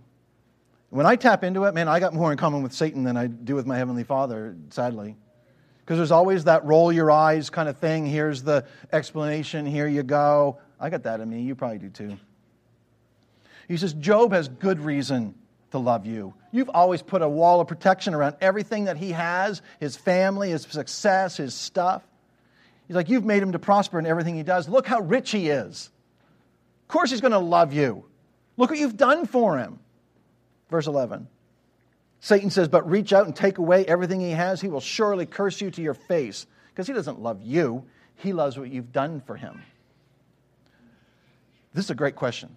When 0.90 1.06
I 1.06 1.16
tap 1.16 1.44
into 1.44 1.66
it, 1.66 1.74
man, 1.74 1.88
I 1.88 2.00
got 2.00 2.14
more 2.14 2.32
in 2.32 2.38
common 2.38 2.64
with 2.64 2.74
Satan 2.74 3.04
than 3.04 3.18
I 3.18 3.28
do 3.28 3.56
with 3.56 3.66
my 3.66 3.78
Heavenly 3.78 4.04
Father, 4.04 4.56
sadly. 4.70 5.18
Because 5.80 5.98
there's 5.98 6.12
always 6.12 6.46
that 6.46 6.66
roll 6.66 6.92
your 6.92 7.12
eyes 7.12 7.50
kind 7.50 7.70
of 7.70 7.78
thing. 7.78 8.06
Here's 8.06 8.44
the 8.44 8.66
explanation. 8.92 9.66
Here 9.66 9.88
you 9.88 10.04
go. 10.04 10.60
I 10.80 10.90
got 10.90 11.04
that 11.04 11.20
in 11.20 11.30
me. 11.30 11.42
You 11.42 11.56
probably 11.56 11.78
do 11.80 11.90
too. 11.90 12.18
He 13.68 13.78
says, 13.78 13.94
Job 13.94 14.32
has 14.32 14.48
good 14.48 14.80
reason 14.80 15.36
to 15.72 15.80
love 15.80 16.06
you. 16.06 16.34
You've 16.52 16.70
always 16.70 17.02
put 17.02 17.22
a 17.22 17.30
wall 17.30 17.60
of 17.60 17.68
protection 17.68 18.14
around 18.14 18.38
everything 18.42 18.86
that 18.86 18.98
he 18.98 19.12
has 19.12 19.62
his 19.80 19.96
family, 19.96 20.52
his 20.52 20.64
success, 20.64 21.38
his 21.38 21.54
stuff. 21.54 22.04
He's 22.88 22.96
like, 22.96 23.10
You've 23.10 23.26
made 23.26 23.42
him 23.42 23.52
to 23.54 23.60
prosper 23.60 24.00
in 24.00 24.06
everything 24.06 24.36
he 24.36 24.44
does. 24.44 24.70
Look 24.70 24.88
how 24.88 25.00
rich 25.02 25.32
he 25.32 25.50
is. 25.50 25.90
Of 26.84 26.88
course, 26.88 27.10
he's 27.10 27.22
going 27.22 27.32
to 27.32 27.40
love 27.40 27.74
you. 27.74 28.06
Look 28.58 28.70
what 28.70 28.80
you've 28.80 28.98
done 28.98 29.26
for 29.26 29.58
him. 29.58 29.80
Verse 30.70 30.88
11. 30.88 31.28
Satan 32.20 32.50
says, 32.50 32.68
But 32.68 32.90
reach 32.90 33.14
out 33.14 33.26
and 33.26 33.36
take 33.36 33.58
away 33.58 33.86
everything 33.86 34.20
he 34.20 34.32
has. 34.32 34.62
He 34.62 34.68
will 34.68 34.80
surely 34.80 35.26
curse 35.26 35.62
you 35.62 35.72
to 35.72 35.82
your 35.82 35.94
face 35.94 36.48
because 36.70 36.88
he 36.88 36.94
doesn't 36.94 37.22
love 37.22 37.42
you, 37.42 37.86
he 38.16 38.34
loves 38.34 38.58
what 38.58 38.70
you've 38.70 38.92
done 38.92 39.22
for 39.22 39.36
him. 39.36 39.62
This 41.74 41.86
is 41.86 41.92
a 41.92 41.96
great 41.96 42.16
question. 42.16 42.56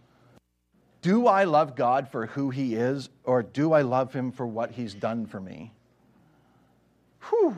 Do 1.00 1.26
I 1.28 1.44
love 1.44 1.76
God 1.76 2.08
for 2.08 2.26
who 2.26 2.50
he 2.50 2.74
is, 2.74 3.08
or 3.24 3.42
do 3.42 3.72
I 3.72 3.82
love 3.82 4.12
him 4.12 4.32
for 4.32 4.46
what 4.46 4.72
he's 4.72 4.94
done 4.94 5.26
for 5.26 5.40
me? 5.40 5.72
Whew. 7.28 7.56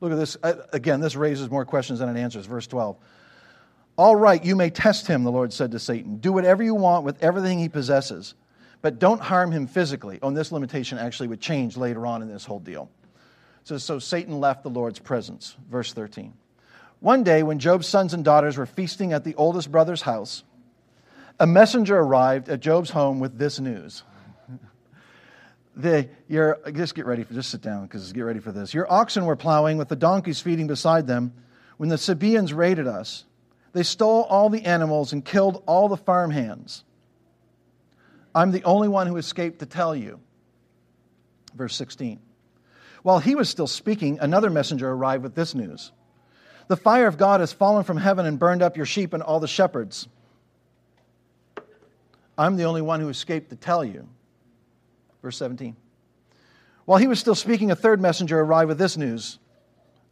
Look 0.00 0.12
at 0.12 0.18
this. 0.18 0.36
Again, 0.72 1.00
this 1.00 1.16
raises 1.16 1.50
more 1.50 1.64
questions 1.64 1.98
than 1.98 2.14
it 2.14 2.20
answers. 2.20 2.46
Verse 2.46 2.66
12. 2.66 2.96
All 3.96 4.14
right, 4.14 4.44
you 4.44 4.54
may 4.54 4.70
test 4.70 5.08
him, 5.08 5.24
the 5.24 5.32
Lord 5.32 5.52
said 5.52 5.72
to 5.72 5.80
Satan. 5.80 6.18
Do 6.18 6.32
whatever 6.32 6.62
you 6.62 6.76
want 6.76 7.04
with 7.04 7.20
everything 7.20 7.58
he 7.58 7.68
possesses, 7.68 8.34
but 8.80 9.00
don't 9.00 9.20
harm 9.20 9.50
him 9.50 9.66
physically. 9.66 10.20
Oh, 10.22 10.28
and 10.28 10.36
this 10.36 10.52
limitation 10.52 10.98
actually 10.98 11.26
would 11.28 11.40
change 11.40 11.76
later 11.76 12.06
on 12.06 12.22
in 12.22 12.28
this 12.28 12.44
whole 12.44 12.60
deal. 12.60 12.88
So, 13.64 13.76
so 13.76 13.98
Satan 13.98 14.38
left 14.38 14.62
the 14.62 14.70
Lord's 14.70 15.00
presence. 15.00 15.56
Verse 15.68 15.92
13. 15.92 16.32
One 17.00 17.24
day, 17.24 17.42
when 17.42 17.58
Job's 17.58 17.88
sons 17.88 18.14
and 18.14 18.24
daughters 18.24 18.56
were 18.56 18.66
feasting 18.66 19.12
at 19.12 19.24
the 19.24 19.34
oldest 19.34 19.70
brother's 19.70 20.02
house, 20.02 20.44
a 21.40 21.46
messenger 21.46 21.98
arrived 21.98 22.48
at 22.48 22.60
Job's 22.60 22.90
home 22.90 23.18
with 23.18 23.36
this 23.36 23.58
news. 23.58 24.04
The, 25.78 26.08
your, 26.26 26.58
just 26.72 26.96
get 26.96 27.06
ready 27.06 27.22
for, 27.22 27.34
just 27.34 27.50
sit 27.50 27.62
down 27.62 27.84
because 27.86 28.12
get 28.12 28.22
ready 28.22 28.40
for 28.40 28.50
this. 28.50 28.74
Your 28.74 28.90
oxen 28.92 29.24
were 29.24 29.36
plowing 29.36 29.78
with 29.78 29.88
the 29.88 29.96
donkeys 29.96 30.40
feeding 30.40 30.66
beside 30.66 31.06
them 31.06 31.32
when 31.76 31.88
the 31.88 31.96
Sabaeans 31.96 32.52
raided 32.52 32.88
us. 32.88 33.24
They 33.72 33.84
stole 33.84 34.24
all 34.24 34.50
the 34.50 34.64
animals 34.64 35.12
and 35.12 35.24
killed 35.24 35.62
all 35.66 35.88
the 35.88 35.96
farm 35.96 36.32
hands. 36.32 36.82
I'm 38.34 38.50
the 38.50 38.64
only 38.64 38.88
one 38.88 39.06
who 39.06 39.16
escaped 39.18 39.60
to 39.60 39.66
tell 39.66 39.94
you. 39.94 40.18
Verse 41.54 41.76
16. 41.76 42.18
While 43.04 43.20
he 43.20 43.36
was 43.36 43.48
still 43.48 43.68
speaking, 43.68 44.18
another 44.20 44.50
messenger 44.50 44.90
arrived 44.90 45.22
with 45.22 45.36
this 45.36 45.54
news 45.54 45.92
The 46.66 46.76
fire 46.76 47.06
of 47.06 47.18
God 47.18 47.38
has 47.38 47.52
fallen 47.52 47.84
from 47.84 47.98
heaven 47.98 48.26
and 48.26 48.36
burned 48.36 48.62
up 48.62 48.76
your 48.76 48.86
sheep 48.86 49.14
and 49.14 49.22
all 49.22 49.38
the 49.38 49.46
shepherds. 49.46 50.08
I'm 52.36 52.56
the 52.56 52.64
only 52.64 52.82
one 52.82 53.00
who 53.00 53.08
escaped 53.08 53.50
to 53.50 53.56
tell 53.56 53.84
you. 53.84 54.08
Verse 55.22 55.36
17. 55.36 55.76
While 56.84 56.98
he 56.98 57.06
was 57.06 57.18
still 57.18 57.34
speaking, 57.34 57.70
a 57.70 57.76
third 57.76 58.00
messenger 58.00 58.40
arrived 58.40 58.68
with 58.68 58.78
this 58.78 58.96
news. 58.96 59.38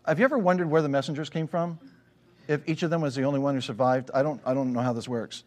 Have 0.06 0.18
you 0.18 0.24
ever 0.24 0.38
wondered 0.38 0.70
where 0.70 0.82
the 0.82 0.88
messengers 0.88 1.30
came 1.30 1.48
from? 1.48 1.78
if 2.48 2.68
each 2.68 2.82
of 2.82 2.90
them 2.90 3.00
was 3.00 3.14
the 3.14 3.24
only 3.24 3.40
one 3.40 3.54
who 3.54 3.60
survived. 3.60 4.10
I 4.14 4.22
don't, 4.22 4.40
I 4.44 4.54
don't 4.54 4.72
know 4.72 4.80
how 4.80 4.92
this 4.92 5.08
works. 5.08 5.44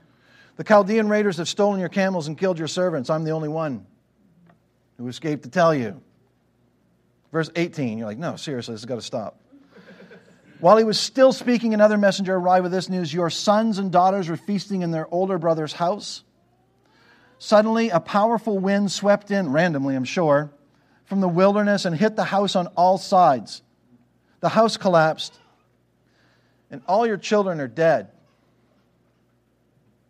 The 0.58 0.64
Chaldean 0.64 1.08
raiders 1.08 1.38
have 1.38 1.48
stolen 1.48 1.80
your 1.80 1.90
camels 1.90 2.28
and 2.28 2.38
killed 2.38 2.60
your 2.60 2.68
servants. 2.68 3.10
I'm 3.10 3.24
the 3.24 3.32
only 3.32 3.48
one 3.48 3.86
who 4.98 5.08
escaped 5.08 5.44
to 5.44 5.50
tell 5.50 5.74
you. 5.74 6.02
Verse 7.32 7.50
18, 7.56 7.98
you're 7.98 8.08
like, 8.08 8.18
no, 8.18 8.36
seriously, 8.36 8.74
this 8.74 8.82
has 8.82 8.86
got 8.86 8.96
to 8.96 9.02
stop. 9.02 9.40
While 10.60 10.76
he 10.76 10.84
was 10.84 11.00
still 11.00 11.32
speaking, 11.32 11.74
another 11.74 11.98
messenger 11.98 12.36
arrived 12.36 12.64
with 12.64 12.74
this 12.74 12.90
news 12.90 13.14
Your 13.14 13.30
sons 13.30 13.80
and 13.80 13.92
daughters 13.92 14.28
were 14.28 14.36
feasting 14.36 14.82
in 14.82 14.92
their 14.92 15.08
older 15.14 15.38
brother's 15.38 15.72
house. 15.72 16.24
Suddenly, 17.40 17.90
a 17.90 18.00
powerful 18.00 18.60
wind 18.60 18.92
swept 18.92 19.32
in, 19.32 19.52
randomly, 19.52 19.96
I'm 19.96 20.04
sure, 20.04 20.52
from 21.06 21.22
the 21.22 21.28
wilderness 21.28 21.86
and 21.86 21.96
hit 21.96 22.16
the 22.16 22.26
house 22.26 22.56
on 22.56 22.68
all 22.76 22.98
sides. 22.98 23.64
The 24.42 24.50
house 24.50 24.78
collapsed 24.78 25.40
and 26.70 26.82
all 26.88 27.08
your 27.08 27.18
children 27.18 27.60
are 27.60 27.68
dead. 27.68 28.10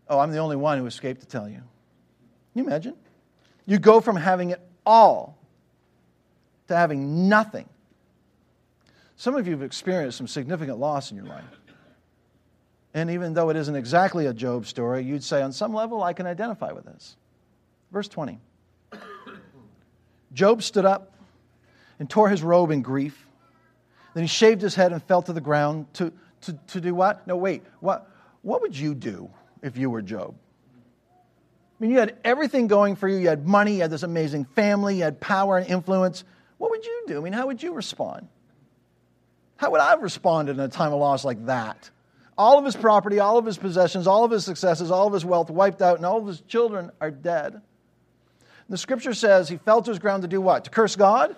Oh, 0.09 0.19
I'm 0.19 0.31
the 0.31 0.39
only 0.39 0.55
one 0.55 0.79
who 0.79 0.85
escaped 0.87 1.21
to 1.21 1.27
tell 1.27 1.47
you. 1.47 1.55
Can 1.55 1.63
you 2.55 2.63
imagine? 2.65 2.95
You 3.65 3.77
go 3.77 4.01
from 4.01 4.15
having 4.15 4.49
it 4.49 4.59
all 4.85 5.37
to 6.67 6.75
having 6.75 7.29
nothing. 7.29 7.69
Some 9.15 9.35
of 9.35 9.45
you 9.45 9.53
have 9.53 9.61
experienced 9.61 10.17
some 10.17 10.27
significant 10.27 10.79
loss 10.79 11.11
in 11.11 11.17
your 11.17 11.27
life. 11.27 11.43
And 12.93 13.11
even 13.11 13.33
though 13.33 13.49
it 13.49 13.57
isn't 13.57 13.75
exactly 13.75 14.25
a 14.25 14.33
Job 14.33 14.65
story, 14.65 15.03
you'd 15.03 15.23
say, 15.23 15.41
on 15.41 15.51
some 15.51 15.73
level, 15.73 16.01
I 16.01 16.13
can 16.13 16.25
identify 16.25 16.71
with 16.71 16.85
this. 16.85 17.15
Verse 17.91 18.07
20 18.07 18.39
Job 20.33 20.61
stood 20.61 20.85
up 20.85 21.13
and 21.99 22.09
tore 22.09 22.29
his 22.29 22.41
robe 22.43 22.71
in 22.71 22.81
grief. 22.81 23.27
Then 24.13 24.23
he 24.23 24.27
shaved 24.27 24.61
his 24.61 24.75
head 24.75 24.91
and 24.91 25.01
fell 25.03 25.21
to 25.23 25.33
the 25.33 25.41
ground 25.41 25.87
to, 25.95 26.11
to, 26.41 26.53
to 26.67 26.81
do 26.81 26.95
what? 26.95 27.25
No, 27.27 27.35
wait. 27.35 27.63
What, 27.79 28.09
what 28.41 28.61
would 28.61 28.77
you 28.77 28.95
do 28.95 29.29
if 29.61 29.77
you 29.77 29.89
were 29.89 30.01
Job? 30.01 30.35
I 31.79 31.83
mean, 31.83 31.91
you 31.91 31.99
had 31.99 32.17
everything 32.23 32.67
going 32.67 32.95
for 32.95 33.07
you. 33.07 33.17
You 33.17 33.29
had 33.29 33.47
money, 33.47 33.75
you 33.75 33.81
had 33.81 33.91
this 33.91 34.03
amazing 34.03 34.45
family, 34.45 34.97
you 34.97 35.03
had 35.03 35.19
power 35.19 35.57
and 35.57 35.67
influence. 35.67 36.23
What 36.57 36.71
would 36.71 36.85
you 36.85 37.03
do? 37.07 37.17
I 37.17 37.21
mean, 37.21 37.33
how 37.33 37.47
would 37.47 37.63
you 37.63 37.73
respond? 37.73 38.27
How 39.57 39.71
would 39.71 39.81
I 39.81 39.91
have 39.91 40.01
responded 40.01 40.53
in 40.53 40.59
a 40.59 40.67
time 40.67 40.91
of 40.91 40.99
loss 40.99 41.23
like 41.23 41.45
that? 41.45 41.89
All 42.39 42.57
of 42.57 42.63
his 42.63 42.77
property, 42.77 43.19
all 43.19 43.37
of 43.37 43.45
his 43.45 43.57
possessions, 43.57 44.07
all 44.07 44.23
of 44.23 44.31
his 44.31 44.45
successes, 44.45 44.91
all 44.91 45.05
of 45.05 45.13
his 45.13 45.25
wealth 45.25 45.49
wiped 45.49 45.81
out, 45.81 45.97
and 45.97 46.05
all 46.05 46.19
of 46.19 46.25
his 46.25 46.39
children 46.39 46.89
are 47.01 47.11
dead. 47.11 47.61
The 48.69 48.77
scripture 48.77 49.13
says 49.13 49.49
he 49.49 49.57
fell 49.57 49.81
to 49.81 49.91
his 49.91 49.99
ground 49.99 50.21
to 50.21 50.29
do 50.29 50.39
what? 50.39 50.63
To 50.63 50.69
curse 50.69 50.95
God? 50.95 51.35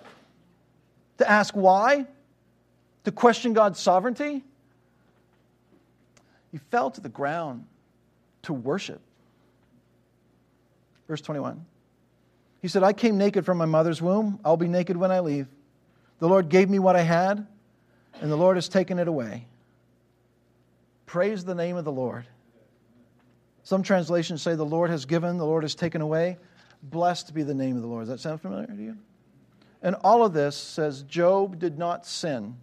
To 1.18 1.28
ask 1.28 1.54
why? 1.54 2.06
To 3.02 3.10
question 3.10 3.52
God's 3.52 3.80
sovereignty? 3.80 4.44
He 6.52 6.58
fell 6.70 6.88
to 6.92 7.00
the 7.00 7.08
ground 7.08 7.64
to 8.42 8.52
worship. 8.52 9.00
Verse 11.08 11.20
21. 11.20 11.66
He 12.60 12.68
said, 12.68 12.84
I 12.84 12.92
came 12.92 13.18
naked 13.18 13.44
from 13.44 13.58
my 13.58 13.64
mother's 13.64 14.00
womb. 14.00 14.38
I'll 14.44 14.56
be 14.56 14.68
naked 14.68 14.96
when 14.96 15.10
I 15.10 15.18
leave. 15.18 15.48
The 16.20 16.28
Lord 16.28 16.48
gave 16.48 16.70
me 16.70 16.78
what 16.78 16.94
I 16.94 17.02
had, 17.02 17.44
and 18.20 18.30
the 18.30 18.36
Lord 18.36 18.56
has 18.56 18.68
taken 18.68 19.00
it 19.00 19.08
away. 19.08 19.46
Praise 21.12 21.44
the 21.44 21.54
name 21.54 21.76
of 21.76 21.84
the 21.84 21.92
Lord. 21.92 22.24
Some 23.64 23.82
translations 23.82 24.40
say, 24.40 24.54
The 24.54 24.64
Lord 24.64 24.88
has 24.88 25.04
given, 25.04 25.36
the 25.36 25.44
Lord 25.44 25.62
has 25.62 25.74
taken 25.74 26.00
away. 26.00 26.38
Blessed 26.84 27.34
be 27.34 27.42
the 27.42 27.52
name 27.52 27.76
of 27.76 27.82
the 27.82 27.86
Lord. 27.86 28.06
Does 28.06 28.08
that 28.08 28.20
sound 28.20 28.40
familiar 28.40 28.66
to 28.68 28.82
you? 28.82 28.96
And 29.82 29.94
all 30.04 30.24
of 30.24 30.32
this 30.32 30.56
says 30.56 31.02
Job 31.02 31.58
did 31.58 31.76
not 31.76 32.06
sin 32.06 32.56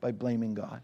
by 0.00 0.10
blaming 0.10 0.54
God. 0.54 0.80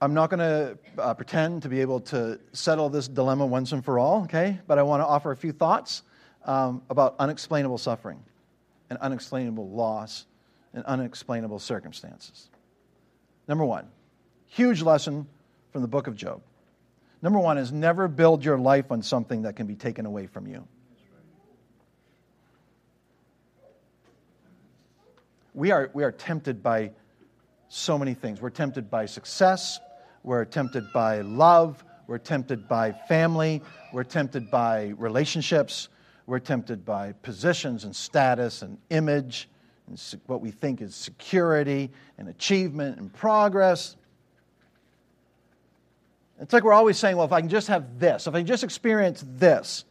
I'm 0.00 0.14
not 0.14 0.30
going 0.30 0.38
to 0.38 0.78
uh, 1.02 1.14
pretend 1.14 1.62
to 1.62 1.68
be 1.68 1.80
able 1.80 1.98
to 1.98 2.38
settle 2.52 2.90
this 2.90 3.08
dilemma 3.08 3.44
once 3.44 3.72
and 3.72 3.84
for 3.84 3.98
all, 3.98 4.22
okay? 4.22 4.60
But 4.68 4.78
I 4.78 4.84
want 4.84 5.00
to 5.00 5.06
offer 5.08 5.32
a 5.32 5.36
few 5.36 5.50
thoughts 5.50 6.04
um, 6.44 6.80
about 6.88 7.16
unexplainable 7.18 7.78
suffering 7.78 8.22
and 8.88 9.00
unexplainable 9.00 9.68
loss 9.68 10.26
and 10.74 10.84
unexplainable 10.84 11.58
circumstances. 11.58 12.48
Number 13.48 13.64
one, 13.64 13.86
huge 14.46 14.82
lesson 14.82 15.26
from 15.72 15.82
the 15.82 15.88
book 15.88 16.06
of 16.06 16.16
Job. 16.16 16.42
Number 17.22 17.38
one 17.38 17.58
is 17.58 17.72
never 17.72 18.08
build 18.08 18.44
your 18.44 18.58
life 18.58 18.90
on 18.90 19.02
something 19.02 19.42
that 19.42 19.56
can 19.56 19.66
be 19.66 19.74
taken 19.74 20.06
away 20.06 20.26
from 20.26 20.46
you. 20.46 20.66
We 25.54 25.70
are, 25.70 25.90
we 25.92 26.02
are 26.02 26.12
tempted 26.12 26.62
by 26.62 26.92
so 27.68 27.98
many 27.98 28.14
things. 28.14 28.40
We're 28.40 28.50
tempted 28.50 28.90
by 28.90 29.06
success, 29.06 29.78
we're 30.22 30.44
tempted 30.44 30.92
by 30.92 31.20
love. 31.20 31.84
We're 32.06 32.18
tempted 32.18 32.68
by 32.68 32.92
family. 32.92 33.62
We're 33.92 34.04
tempted 34.04 34.50
by 34.50 34.92
relationships. 34.98 35.88
We're 36.26 36.40
tempted 36.40 36.84
by 36.84 37.12
positions 37.12 37.84
and 37.84 37.94
status 37.94 38.62
and 38.62 38.78
image 38.90 39.48
and 39.86 40.20
what 40.26 40.40
we 40.40 40.50
think 40.50 40.80
is 40.80 40.94
security 40.94 41.90
and 42.18 42.28
achievement 42.28 42.98
and 42.98 43.12
progress. 43.12 43.96
It's 46.40 46.52
like 46.52 46.64
we're 46.64 46.72
always 46.72 46.98
saying, 46.98 47.16
well, 47.16 47.26
if 47.26 47.32
I 47.32 47.40
can 47.40 47.48
just 47.48 47.68
have 47.68 47.98
this, 47.98 48.26
if 48.26 48.34
I 48.34 48.38
can 48.38 48.46
just 48.46 48.64
experience 48.64 49.24
this, 49.36 49.84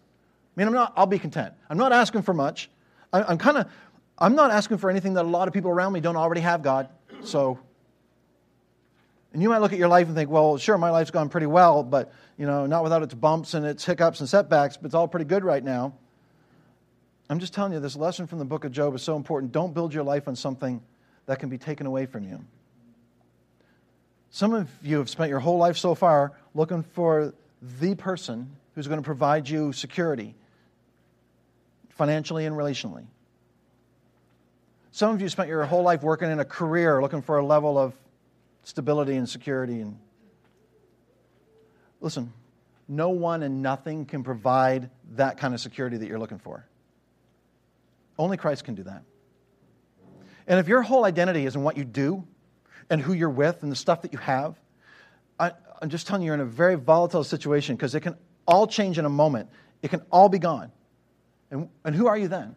I 0.56 0.60
mean, 0.60 0.68
I'm 0.68 0.74
not, 0.74 0.94
I'll 0.96 1.06
be 1.06 1.20
content. 1.20 1.54
I'm 1.70 1.78
not 1.78 1.94
asking 1.94 2.24
for 2.24 2.34
much. 2.34 2.70
I, 3.14 3.24
I'm 3.24 3.38
kind 3.38 3.58
of, 3.58 3.68
I'm 4.18 4.36
not 4.36 4.52
asking 4.52 4.78
for 4.78 4.90
anything 4.90 5.14
that 5.14 5.24
a 5.24 5.28
lot 5.28 5.48
of 5.48 5.54
people 5.54 5.72
around 5.72 5.94
me 5.94 6.02
don't 6.02 6.18
already 6.18 6.42
have, 6.42 6.62
God. 6.62 6.90
So 7.24 7.60
and 9.34 9.42
you 9.42 9.50
might 9.50 9.60
look 9.60 9.72
at 9.72 9.80
your 9.80 9.88
life 9.88 10.08
and 10.08 10.16
think, 10.16 10.30
well, 10.30 10.58
sure, 10.58 10.78
my 10.78 10.90
life's 10.90 11.12
gone 11.12 11.30
pretty 11.30 11.46
well, 11.46 11.84
but, 11.84 12.12
you 12.38 12.46
know, 12.46 12.66
not 12.66 12.84
without 12.84 13.02
its 13.02 13.14
bumps 13.14 13.54
and 13.54 13.66
its 13.66 13.86
hiccups 13.86 14.20
and 14.20 14.28
setbacks, 14.28 14.76
but 14.76 14.88
it's 14.88 14.96
all 14.96 15.08
pretty 15.08 15.26
good 15.26 15.44
right 15.44 15.64
now. 15.64 15.94
I'm 17.32 17.40
just 17.40 17.54
telling 17.54 17.72
you, 17.72 17.80
this 17.80 17.96
lesson 17.96 18.28
from 18.28 18.40
the 18.40 18.46
book 18.46 18.66
of 18.66 18.74
Job 18.74 18.94
is 18.94 19.02
so 19.04 19.16
important. 19.16 19.54
Don't 19.54 19.74
build 19.74 19.94
your 19.94 20.04
life 20.04 20.28
on 20.28 20.36
something 20.36 20.82
that 21.28 21.40
can 21.40 21.48
be 21.48 21.58
taken 21.58 21.88
away 21.88 22.06
from 22.06 22.26
you. 22.26 22.44
Some 24.32 24.54
of 24.54 24.70
you 24.84 24.98
have 24.98 25.10
spent 25.10 25.30
your 25.30 25.40
whole 25.40 25.58
life 25.58 25.78
so 25.78 25.96
far 25.96 26.34
looking 26.54 26.84
for 26.84 27.34
the 27.80 27.96
person 27.96 28.54
who's 28.76 28.86
going 28.88 29.00
to 29.00 29.06
provide 29.06 29.48
you 29.48 29.72
security, 29.72 30.36
financially 31.92 32.46
and 32.46 32.54
relationally. 32.54 33.06
Some 34.92 35.16
of 35.16 35.22
you 35.22 35.30
spent 35.30 35.48
your 35.48 35.64
whole 35.64 35.84
life 35.84 36.04
working 36.04 36.30
in 36.30 36.42
a 36.42 36.46
career 36.46 37.02
looking 37.02 37.22
for 37.22 37.38
a 37.38 37.46
level 37.46 37.78
of 37.78 37.94
stability 38.64 39.16
and 39.16 39.30
security. 39.30 39.80
And 39.80 39.98
listen, 42.02 42.34
no 42.90 43.12
one 43.12 43.42
and 43.42 43.62
nothing 43.62 44.06
can 44.06 44.22
provide 44.22 44.90
that 45.16 45.38
kind 45.38 45.54
of 45.54 45.62
security 45.62 45.96
that 45.96 46.10
you're 46.10 46.20
looking 46.20 46.40
for. 46.40 46.66
Only 48.18 48.38
Christ 48.38 48.64
can 48.64 48.76
do 48.76 48.84
that. 48.84 49.04
And 50.48 50.60
if 50.60 50.68
your 50.68 50.82
whole 50.82 51.06
identity 51.06 51.46
is 51.46 51.56
in 51.56 51.64
what 51.64 51.78
you 51.78 51.84
do 51.84 52.26
and 52.90 53.02
who 53.02 53.14
you're 53.14 53.30
with 53.30 53.64
and 53.64 53.72
the 53.72 53.76
stuff 53.76 54.02
that 54.02 54.12
you 54.12 54.20
have, 54.20 54.60
I, 55.40 55.52
am 55.82 55.90
just 55.90 56.08
telling 56.08 56.24
you, 56.24 56.28
you're 56.28 56.36
in 56.36 56.42
a 56.42 56.46
very 56.46 56.76
volatile 56.76 57.24
situation 57.24 57.76
because 57.76 57.96
it 57.96 58.02
can 58.02 58.16
all 58.48 58.68
change 58.68 59.00
in 59.00 59.06
a 59.06 59.10
moment. 59.10 59.50
It 59.82 59.90
can 59.90 60.02
all 60.12 60.30
be 60.30 60.40
gone. 60.40 60.72
And, 61.50 61.70
and 61.86 61.96
who 61.96 62.08
are 62.08 62.18
you 62.18 62.28
then? 62.28 62.56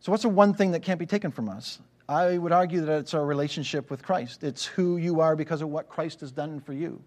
So, 0.00 0.10
what's 0.10 0.24
the 0.24 0.28
one 0.28 0.54
thing 0.54 0.72
that 0.72 0.80
can't 0.82 0.98
be 0.98 1.06
taken 1.06 1.30
from 1.30 1.48
us? 1.48 1.78
I 2.08 2.36
would 2.36 2.52
argue 2.52 2.80
that 2.84 2.98
it's 2.98 3.14
our 3.14 3.24
relationship 3.24 3.90
with 3.90 4.02
Christ. 4.02 4.42
It's 4.42 4.66
who 4.66 4.96
you 4.96 5.20
are 5.20 5.36
because 5.36 5.62
of 5.62 5.68
what 5.68 5.88
Christ 5.88 6.20
has 6.20 6.32
done 6.32 6.60
for 6.60 6.72
you. 6.72 7.02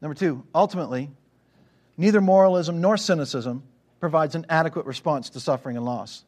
Number 0.00 0.14
two, 0.14 0.44
ultimately, 0.54 1.10
neither 1.96 2.20
moralism 2.20 2.80
nor 2.80 2.96
cynicism 2.96 3.62
provides 4.04 4.34
an 4.34 4.44
adequate 4.50 4.84
response 4.84 5.30
to 5.30 5.40
suffering 5.40 5.78
and 5.78 5.86
loss. 5.86 6.24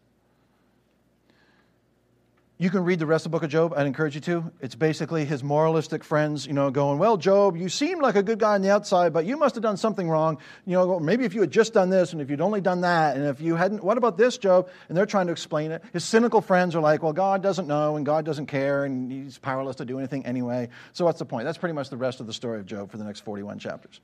You 2.56 2.70
can 2.70 2.84
read 2.84 2.98
the 2.98 3.04
rest 3.04 3.26
of 3.26 3.32
the 3.32 3.36
book 3.36 3.42
of 3.42 3.50
Job. 3.50 3.74
I'd 3.76 3.86
encourage 3.86 4.14
you 4.14 4.22
to. 4.22 4.50
It's 4.62 4.74
basically 4.74 5.26
his 5.26 5.44
moralistic 5.44 6.02
friends, 6.02 6.46
you 6.46 6.54
know, 6.54 6.70
going, 6.70 6.98
Well, 6.98 7.18
Job, 7.18 7.54
you 7.54 7.68
seem 7.68 8.00
like 8.00 8.16
a 8.16 8.22
good 8.22 8.38
guy 8.38 8.54
on 8.54 8.62
the 8.62 8.70
outside, 8.70 9.12
but 9.12 9.26
you 9.26 9.36
must 9.36 9.56
have 9.56 9.62
done 9.62 9.76
something 9.76 10.08
wrong. 10.08 10.38
You 10.64 10.72
know, 10.72 10.98
maybe 10.98 11.26
if 11.26 11.34
you 11.34 11.42
had 11.42 11.50
just 11.50 11.74
done 11.74 11.90
this 11.90 12.14
and 12.14 12.22
if 12.22 12.30
you'd 12.30 12.40
only 12.40 12.62
done 12.62 12.80
that, 12.80 13.14
and 13.14 13.26
if 13.26 13.42
you 13.42 13.56
hadn't, 13.56 13.84
what 13.84 13.98
about 13.98 14.16
this, 14.16 14.38
Job? 14.38 14.70
And 14.88 14.96
they're 14.96 15.04
trying 15.04 15.26
to 15.26 15.32
explain 15.32 15.70
it. 15.70 15.82
His 15.92 16.02
cynical 16.02 16.40
friends 16.40 16.74
are 16.74 16.80
like, 16.80 17.02
Well, 17.02 17.12
God 17.12 17.42
doesn't 17.42 17.68
know 17.68 17.96
and 17.96 18.06
God 18.06 18.24
doesn't 18.24 18.46
care 18.46 18.86
and 18.86 19.12
he's 19.12 19.36
powerless 19.36 19.76
to 19.76 19.84
do 19.84 19.98
anything 19.98 20.24
anyway. 20.24 20.70
So 20.94 21.04
what's 21.04 21.18
the 21.18 21.26
point? 21.26 21.44
That's 21.44 21.58
pretty 21.58 21.74
much 21.74 21.90
the 21.90 21.98
rest 21.98 22.20
of 22.20 22.26
the 22.26 22.32
story 22.32 22.58
of 22.58 22.64
Job 22.64 22.90
for 22.90 22.96
the 22.96 23.04
next 23.04 23.20
41 23.20 23.58
chapters. 23.58 24.00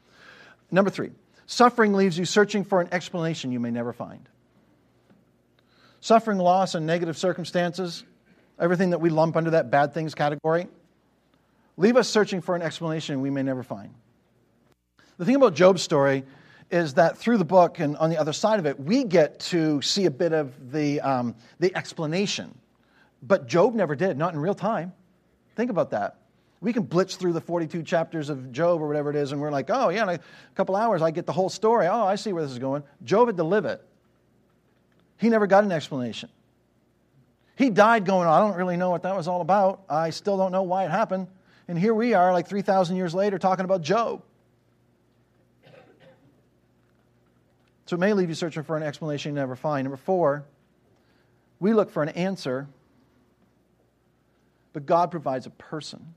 Number 0.71 0.91
three, 0.91 1.13
suffering 1.47 1.93
leaves 1.95 2.19
you 2.19 2.25
searching 2.25 2.65
for 2.65 2.81
an 2.81 2.89
explanation 2.93 3.53
you 3.53 3.61
may 3.61 3.71
never 3.71 3.93
find. 3.93 4.29
Suffering, 6.01 6.39
loss, 6.39 6.75
and 6.75 6.87
negative 6.87 7.17
circumstances 7.17 8.05
everything 8.63 8.91
that 8.91 9.01
we 9.01 9.11
lump 9.11 9.37
under 9.37 9.51
that 9.51 9.71
bad 9.71 9.93
things 9.93 10.15
category, 10.15 10.69
leave 11.77 11.97
us 11.97 12.09
searching 12.09 12.41
for 12.41 12.55
an 12.55 12.63
explanation 12.63 13.21
we 13.21 13.29
may 13.29 13.43
never 13.43 13.63
find. 13.63 13.93
The 15.19 15.25
thing 15.25 15.35
about 15.35 15.55
Job's 15.55 15.83
story 15.83 16.25
is 16.71 16.95
that 16.95 17.19
through 17.19 17.39
the 17.39 17.45
book 17.45 17.81
and 17.81 17.97
on 17.97 18.09
the 18.09 18.19
other 18.19 18.33
side 18.33 18.59
of 18.59 18.67
it, 18.67 18.79
we 18.81 19.05
get 19.05 19.41
to 19.41 19.83
see 19.83 20.07
a 20.07 20.11
bit 20.11 20.33
of 20.33 20.73
the, 20.73 21.01
um, 21.01 21.35
the 21.59 21.75
explanation. 21.77 22.57
But 23.23 23.47
Job 23.47 23.75
never 23.75 23.95
did, 23.95 24.17
not 24.17 24.33
in 24.33 24.41
real 24.41 24.55
time. 24.55 24.93
Think 25.55 25.71
about 25.71 25.91
that. 25.91 26.17
We 26.63 26.73
can 26.73 26.85
blitz 26.85 27.17
through 27.17 27.33
the 27.33 27.41
42 27.41 27.83
chapters 27.83 28.31
of 28.31 28.53
Job 28.53 28.81
or 28.81 28.87
whatever 28.87 29.11
it 29.11 29.17
is, 29.17 29.33
and 29.33 29.41
we're 29.41 29.51
like, 29.51 29.69
oh, 29.69 29.89
yeah, 29.89 30.05
in 30.05 30.09
a 30.09 30.21
couple 30.55 30.77
hours 30.77 31.03
I 31.03 31.11
get 31.11 31.27
the 31.27 31.33
whole 31.33 31.49
story. 31.49 31.89
Oh, 31.89 32.07
I 32.07 32.15
see 32.15 32.33
where 32.33 32.43
this 32.43 32.53
is 32.53 32.61
going. 32.61 32.85
Job 33.03 33.27
had 33.27 33.37
to 33.37 33.43
live 33.43 33.65
it. 33.65 33.85
He 35.19 35.29
never 35.29 35.49
got 35.49 35.65
an 35.65 35.73
explanation. 35.73 36.31
He 37.57 37.69
died 37.69 38.05
going, 38.05 38.29
I 38.29 38.39
don't 38.39 38.57
really 38.57 38.77
know 38.77 38.91
what 38.91 39.03
that 39.03 39.17
was 39.17 39.27
all 39.27 39.41
about. 39.41 39.83
I 39.91 40.11
still 40.11 40.37
don't 40.37 40.53
know 40.53 40.63
why 40.63 40.85
it 40.85 40.93
happened. 40.93 41.27
And 41.67 41.77
here 41.77 41.95
we 41.95 42.15
are, 42.15 42.33
like 42.33 42.47
3,000 42.47 42.95
years 42.95 43.13
later, 43.13 43.41
talking 43.41 43.65
about 43.65 43.83
Job. 43.83 44.23
So 47.87 47.97
it 47.97 47.99
may 47.99 48.13
leave 48.13 48.29
you 48.29 48.37
searching 48.37 48.63
for 48.63 48.77
an 48.77 48.85
explanation 48.85 49.33
you 49.33 49.35
never 49.35 49.57
find. 49.57 49.85
Number 49.85 49.97
four, 49.97 50.45
we 51.59 51.75
look 51.75 51.91
for 51.91 52.05
an 52.05 52.11
answer, 52.11 52.69
but 54.73 54.87
God 54.87 55.11
provides 55.11 55.47
a 55.47 55.51
person. 55.51 56.15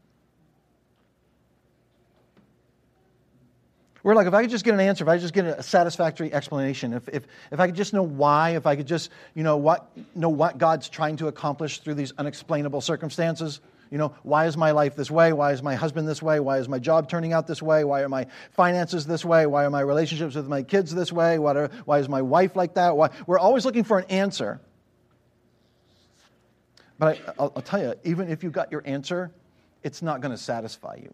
We're 4.05 4.13
like, 4.13 4.27
if 4.27 4.35
I 4.35 4.43
could 4.43 4.51
just 4.51 4.63
get 4.63 4.75
an 4.75 4.79
answer, 4.79 5.03
if 5.03 5.07
I 5.07 5.15
could 5.15 5.23
just 5.23 5.33
get 5.33 5.45
a 5.45 5.63
satisfactory 5.63 6.31
explanation, 6.31 6.93
if, 6.93 7.09
if, 7.09 7.25
if 7.51 7.59
I 7.59 7.65
could 7.65 7.75
just 7.75 7.91
know 7.91 8.03
why, 8.03 8.51
if 8.51 8.67
I 8.67 8.75
could 8.75 8.85
just 8.85 9.09
you 9.33 9.41
know 9.41 9.57
what, 9.57 9.89
know 10.13 10.29
what 10.29 10.59
God's 10.59 10.89
trying 10.89 11.15
to 11.17 11.27
accomplish 11.27 11.79
through 11.79 11.95
these 11.95 12.13
unexplainable 12.19 12.81
circumstances. 12.81 13.61
You 13.89 13.97
know, 13.97 14.13
why 14.21 14.45
is 14.45 14.57
my 14.57 14.69
life 14.69 14.95
this 14.95 15.09
way? 15.09 15.33
Why 15.33 15.53
is 15.53 15.63
my 15.63 15.73
husband 15.73 16.07
this 16.07 16.21
way? 16.21 16.39
Why 16.39 16.59
is 16.59 16.69
my 16.69 16.77
job 16.77 17.09
turning 17.09 17.33
out 17.33 17.47
this 17.47 17.63
way? 17.63 17.83
Why 17.83 18.01
are 18.01 18.09
my 18.09 18.27
finances 18.51 19.07
this 19.07 19.25
way? 19.25 19.47
Why 19.47 19.65
are 19.65 19.71
my 19.71 19.81
relationships 19.81 20.35
with 20.35 20.47
my 20.47 20.61
kids 20.61 20.93
this 20.93 21.11
way? 21.11 21.39
Why, 21.39 21.55
are, 21.55 21.71
why 21.85 21.97
is 21.97 22.07
my 22.07 22.21
wife 22.21 22.55
like 22.55 22.75
that? 22.75 22.95
Why? 22.95 23.09
We're 23.25 23.39
always 23.39 23.65
looking 23.65 23.83
for 23.83 23.97
an 23.97 24.05
answer. 24.11 24.61
But 26.99 27.19
I, 27.39 27.41
will 27.41 27.49
tell 27.63 27.81
you, 27.81 27.95
even 28.03 28.29
if 28.29 28.43
you 28.43 28.51
got 28.51 28.71
your 28.71 28.83
answer, 28.85 29.31
it's 29.81 30.03
not 30.03 30.21
going 30.21 30.31
to 30.31 30.37
satisfy 30.37 30.97
you. 31.01 31.11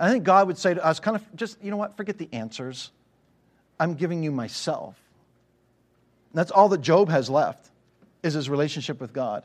I 0.00 0.10
think 0.10 0.24
God 0.24 0.46
would 0.46 0.56
say 0.56 0.72
to 0.72 0.84
us, 0.84 0.98
kind 0.98 1.14
of 1.14 1.36
just, 1.36 1.62
you 1.62 1.70
know 1.70 1.76
what, 1.76 1.96
forget 1.96 2.16
the 2.16 2.28
answers. 2.32 2.90
I'm 3.78 3.94
giving 3.94 4.22
you 4.22 4.32
myself. 4.32 4.96
And 6.32 6.38
that's 6.38 6.50
all 6.50 6.70
that 6.70 6.80
Job 6.80 7.10
has 7.10 7.28
left, 7.28 7.68
is 8.22 8.32
his 8.34 8.48
relationship 8.48 8.98
with 8.98 9.12
God. 9.12 9.44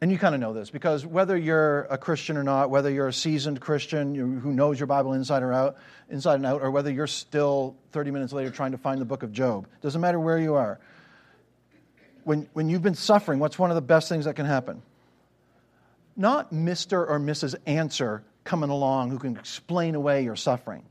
And 0.00 0.10
you 0.10 0.18
kind 0.18 0.34
of 0.34 0.40
know 0.40 0.52
this 0.52 0.70
because 0.70 1.06
whether 1.06 1.36
you're 1.36 1.82
a 1.82 1.98
Christian 1.98 2.36
or 2.36 2.42
not, 2.42 2.70
whether 2.70 2.90
you're 2.90 3.08
a 3.08 3.12
seasoned 3.12 3.60
Christian 3.60 4.14
who 4.14 4.52
knows 4.52 4.78
your 4.78 4.88
Bible 4.88 5.12
inside 5.12 5.42
or 5.42 5.52
out, 5.52 5.76
inside 6.10 6.36
and 6.36 6.46
out, 6.46 6.60
or 6.60 6.70
whether 6.72 6.90
you're 6.90 7.06
still 7.06 7.76
30 7.92 8.10
minutes 8.10 8.32
later 8.32 8.50
trying 8.50 8.72
to 8.72 8.78
find 8.78 9.00
the 9.00 9.04
book 9.04 9.22
of 9.22 9.32
Job, 9.32 9.66
doesn't 9.80 10.00
matter 10.00 10.18
where 10.18 10.38
you 10.38 10.54
are. 10.54 10.80
When, 12.24 12.48
when 12.52 12.68
you've 12.68 12.82
been 12.82 12.96
suffering, 12.96 13.38
what's 13.38 13.58
one 13.58 13.70
of 13.70 13.76
the 13.76 13.82
best 13.82 14.08
things 14.08 14.24
that 14.24 14.34
can 14.34 14.46
happen? 14.46 14.82
Not 16.16 16.52
Mr. 16.52 17.08
or 17.08 17.18
Mrs. 17.18 17.54
Answer 17.66 18.24
coming 18.44 18.70
along 18.70 19.10
who 19.10 19.18
can 19.18 19.36
explain 19.36 19.94
away 19.94 20.24
your 20.24 20.36
suffering, 20.36 20.84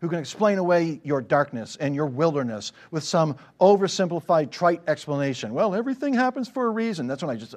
who 0.00 0.08
can 0.08 0.18
explain 0.18 0.58
away 0.58 1.00
your 1.04 1.20
darkness 1.20 1.76
and 1.76 1.94
your 1.94 2.06
wilderness 2.06 2.72
with 2.90 3.04
some 3.04 3.36
oversimplified, 3.60 4.50
trite 4.50 4.82
explanation. 4.88 5.52
Well, 5.54 5.74
everything 5.74 6.14
happens 6.14 6.48
for 6.48 6.66
a 6.66 6.70
reason. 6.70 7.06
That's 7.06 7.22
when 7.22 7.34
I 7.34 7.38
just. 7.38 7.54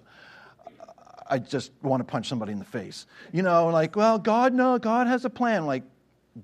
I 1.25 1.39
just 1.39 1.71
want 1.81 2.01
to 2.01 2.03
punch 2.03 2.27
somebody 2.27 2.51
in 2.51 2.59
the 2.59 2.65
face. 2.65 3.07
You 3.31 3.43
know, 3.43 3.69
like, 3.69 3.95
well, 3.95 4.19
God, 4.19 4.53
no, 4.53 4.77
God 4.77 5.07
has 5.07 5.23
a 5.23 5.29
plan. 5.29 5.65
Like, 5.65 5.83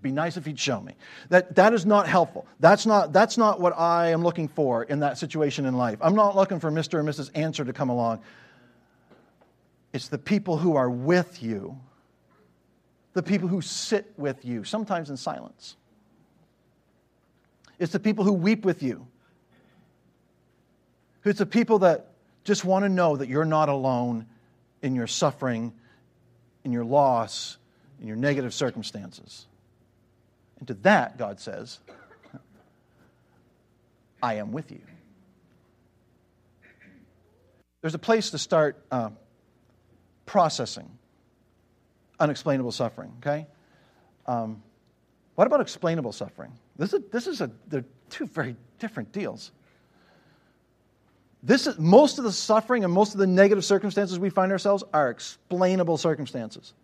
be 0.02 0.12
nice 0.12 0.38
if 0.38 0.46
he'd 0.46 0.60
show 0.60 0.80
me. 0.80 0.94
That, 1.30 1.56
that 1.56 1.74
is 1.74 1.86
not 1.86 2.08
helpful. 2.08 2.48
That's 2.60 2.86
not, 2.86 3.12
that's 3.12 3.38
not 3.38 3.60
what 3.60 3.78
I 3.78 4.12
am 4.12 4.24
looking 4.24 4.48
for 4.48 4.84
in 4.84 5.00
that 5.00 5.18
situation 5.18 5.66
in 5.66 5.76
life. 5.76 5.98
I'm 6.02 6.16
not 6.16 6.36
looking 6.36 6.60
for 6.60 6.72
Mr. 6.72 6.96
or 6.96 7.04
Mrs. 7.04 7.30
Answer 7.36 7.66
to 7.66 7.74
come 7.74 7.90
along. 7.90 8.22
It's 9.92 10.08
the 10.08 10.18
people 10.18 10.58
who 10.58 10.76
are 10.76 10.90
with 10.90 11.42
you, 11.42 11.80
the 13.14 13.24
people 13.24 13.48
who 13.48 13.62
sit 13.62 14.14
with 14.18 14.46
you, 14.46 14.64
sometimes 14.64 15.10
in 15.10 15.18
silence. 15.18 15.76
It's 17.80 17.92
the 17.92 18.00
people 18.00 18.24
who 18.24 18.34
weep 18.34 18.66
with 18.66 18.84
you. 18.84 19.08
It's 21.24 21.40
the 21.40 21.46
people 21.46 21.80
that 21.80 22.08
just 22.44 22.66
want 22.66 22.86
to 22.86 22.90
know 22.90 23.16
that 23.16 23.28
you're 23.28 23.46
not 23.46 23.70
alone 23.70 24.26
in 24.82 24.96
your 24.96 25.08
suffering, 25.08 25.74
in 26.64 26.72
your 26.72 26.86
loss, 26.86 27.58
in 28.00 28.08
your 28.08 28.16
negative 28.16 28.54
circumstances. 28.54 29.46
And 30.60 30.68
to 30.68 30.74
that, 30.76 31.18
God 31.18 31.40
says, 31.40 31.80
I 34.22 34.36
am 34.36 34.52
with 34.52 34.72
you. 34.72 34.82
There's 37.82 37.96
a 37.96 38.00
place 38.00 38.32
to 38.32 38.38
start 38.38 38.84
uh, 38.92 39.12
processing 40.30 40.88
unexplainable 42.20 42.72
suffering, 42.72 43.12
okay? 43.18 43.48
Um, 44.28 44.62
what 45.34 45.48
about 45.48 45.60
explainable 45.60 46.12
suffering? 46.12 46.52
This 46.78 46.94
is, 46.94 47.02
this 47.12 47.26
is 47.26 47.42
a, 47.42 47.50
they're 47.68 47.84
two 48.12 48.28
very 48.28 48.56
different 48.78 49.12
deals. 49.12 49.52
This 51.42 51.66
is, 51.66 51.80
most 51.80 52.20
of 52.20 52.26
the 52.26 52.32
suffering 52.32 52.84
and 52.84 52.94
most 52.94 53.16
of 53.16 53.20
the 53.20 53.26
negative 53.26 53.66
circumstances 53.66 54.20
we 54.20 54.30
find 54.30 54.52
ourselves 54.52 54.84
are 54.94 55.10
explainable 55.10 55.98
circumstances. 55.98 56.76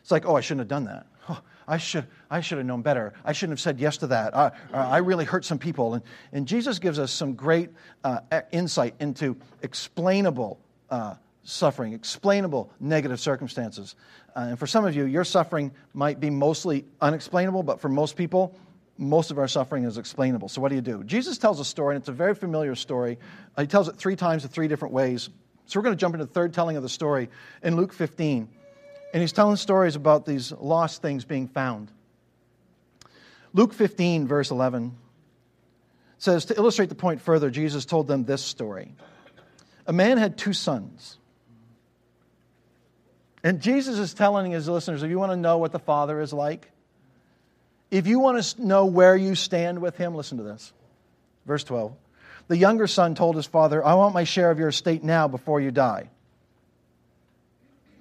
It's 0.00 0.10
like, 0.10 0.26
oh, 0.26 0.34
I 0.34 0.40
shouldn't 0.40 0.62
have 0.62 0.68
done 0.68 0.86
that. 0.86 1.06
Oh, 1.28 1.40
I, 1.68 1.78
should, 1.78 2.08
I 2.28 2.40
should 2.40 2.58
have 2.58 2.66
known 2.66 2.82
better. 2.82 3.12
I 3.24 3.32
shouldn't 3.32 3.52
have 3.52 3.62
said 3.62 3.78
yes 3.78 3.98
to 3.98 4.08
that. 4.08 4.36
I, 4.36 4.50
I 4.72 4.98
really 4.98 5.24
hurt 5.24 5.44
some 5.44 5.60
people. 5.60 5.94
And, 5.94 6.02
and 6.32 6.44
Jesus 6.44 6.80
gives 6.80 6.98
us 6.98 7.12
some 7.12 7.34
great 7.34 7.70
uh, 8.02 8.18
insight 8.50 8.96
into 8.98 9.36
explainable 9.62 10.58
uh, 10.90 11.14
suffering, 11.44 11.92
explainable 11.92 12.70
negative 12.80 13.20
circumstances. 13.20 13.94
Uh, 14.34 14.46
and 14.50 14.58
for 14.58 14.66
some 14.66 14.84
of 14.84 14.96
you, 14.96 15.04
your 15.04 15.24
suffering 15.24 15.70
might 15.92 16.18
be 16.18 16.30
mostly 16.30 16.84
unexplainable, 17.00 17.62
but 17.62 17.80
for 17.80 17.88
most 17.88 18.16
people, 18.16 18.56
most 18.96 19.30
of 19.30 19.38
our 19.38 19.48
suffering 19.48 19.84
is 19.84 19.98
explainable. 19.98 20.48
So, 20.48 20.60
what 20.60 20.70
do 20.70 20.74
you 20.74 20.80
do? 20.80 21.04
Jesus 21.04 21.38
tells 21.38 21.60
a 21.60 21.64
story, 21.64 21.94
and 21.94 22.02
it's 22.02 22.08
a 22.08 22.12
very 22.12 22.34
familiar 22.34 22.74
story. 22.74 23.18
Uh, 23.56 23.62
he 23.62 23.66
tells 23.66 23.88
it 23.88 23.96
three 23.96 24.16
times 24.16 24.44
in 24.44 24.50
three 24.50 24.68
different 24.68 24.94
ways. 24.94 25.30
So, 25.66 25.78
we're 25.78 25.84
going 25.84 25.96
to 25.96 26.00
jump 26.00 26.14
into 26.14 26.26
the 26.26 26.32
third 26.32 26.54
telling 26.54 26.76
of 26.76 26.82
the 26.82 26.88
story 26.88 27.28
in 27.62 27.76
Luke 27.76 27.92
15. 27.92 28.48
And 29.12 29.20
he's 29.20 29.32
telling 29.32 29.56
stories 29.56 29.94
about 29.96 30.26
these 30.26 30.52
lost 30.52 31.02
things 31.02 31.24
being 31.24 31.48
found. 31.48 31.90
Luke 33.52 33.72
15, 33.72 34.26
verse 34.26 34.50
11 34.50 34.96
says, 36.18 36.46
To 36.46 36.56
illustrate 36.56 36.88
the 36.88 36.96
point 36.96 37.20
further, 37.20 37.50
Jesus 37.50 37.84
told 37.84 38.08
them 38.08 38.24
this 38.24 38.42
story. 38.42 38.92
A 39.86 39.92
man 39.92 40.18
had 40.18 40.36
two 40.36 40.52
sons. 40.52 41.18
And 43.44 43.60
Jesus 43.60 43.98
is 43.98 44.14
telling 44.14 44.50
his 44.50 44.68
listeners 44.68 45.02
if 45.02 45.10
you 45.10 45.18
want 45.18 45.30
to 45.30 45.36
know 45.36 45.58
what 45.58 45.70
the 45.70 45.78
Father 45.78 46.20
is 46.20 46.32
like, 46.32 46.70
if 47.90 48.06
you 48.06 48.18
want 48.18 48.42
to 48.42 48.66
know 48.66 48.86
where 48.86 49.14
you 49.14 49.36
stand 49.36 49.80
with 49.80 49.96
him, 49.96 50.14
listen 50.14 50.38
to 50.38 50.44
this. 50.44 50.72
Verse 51.46 51.62
12. 51.62 51.94
The 52.48 52.56
younger 52.56 52.86
son 52.86 53.14
told 53.14 53.36
his 53.36 53.46
father, 53.46 53.84
I 53.84 53.94
want 53.94 54.14
my 54.14 54.24
share 54.24 54.50
of 54.50 54.58
your 54.58 54.68
estate 54.68 55.04
now 55.04 55.28
before 55.28 55.60
you 55.60 55.70
die. 55.70 56.10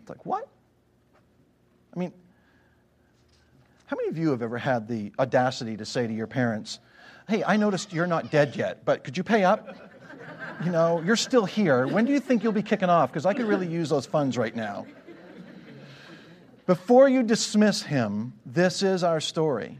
It's 0.01 0.09
like, 0.09 0.25
what? 0.25 0.47
I 1.95 1.99
mean, 1.99 2.11
how 3.85 3.95
many 3.95 4.09
of 4.09 4.17
you 4.17 4.31
have 4.31 4.41
ever 4.41 4.57
had 4.57 4.87
the 4.87 5.13
audacity 5.19 5.77
to 5.77 5.85
say 5.85 6.07
to 6.07 6.13
your 6.13 6.27
parents, 6.27 6.79
Hey, 7.27 7.43
I 7.43 7.55
noticed 7.55 7.93
you're 7.93 8.07
not 8.07 8.31
dead 8.31 8.55
yet, 8.55 8.83
but 8.83 9.03
could 9.03 9.15
you 9.15 9.23
pay 9.23 9.43
up? 9.45 9.77
You 10.65 10.71
know, 10.71 11.01
you're 11.01 11.15
still 11.15 11.45
here. 11.45 11.87
When 11.87 12.05
do 12.05 12.11
you 12.11 12.19
think 12.19 12.43
you'll 12.43 12.51
be 12.51 12.63
kicking 12.63 12.89
off? 12.89 13.11
Because 13.11 13.25
I 13.25 13.33
could 13.33 13.45
really 13.45 13.67
use 13.67 13.89
those 13.89 14.05
funds 14.05 14.37
right 14.37 14.55
now. 14.55 14.85
Before 16.65 17.09
you 17.09 17.23
dismiss 17.23 17.81
him, 17.83 18.33
this 18.45 18.83
is 18.83 19.03
our 19.03 19.19
story. 19.19 19.77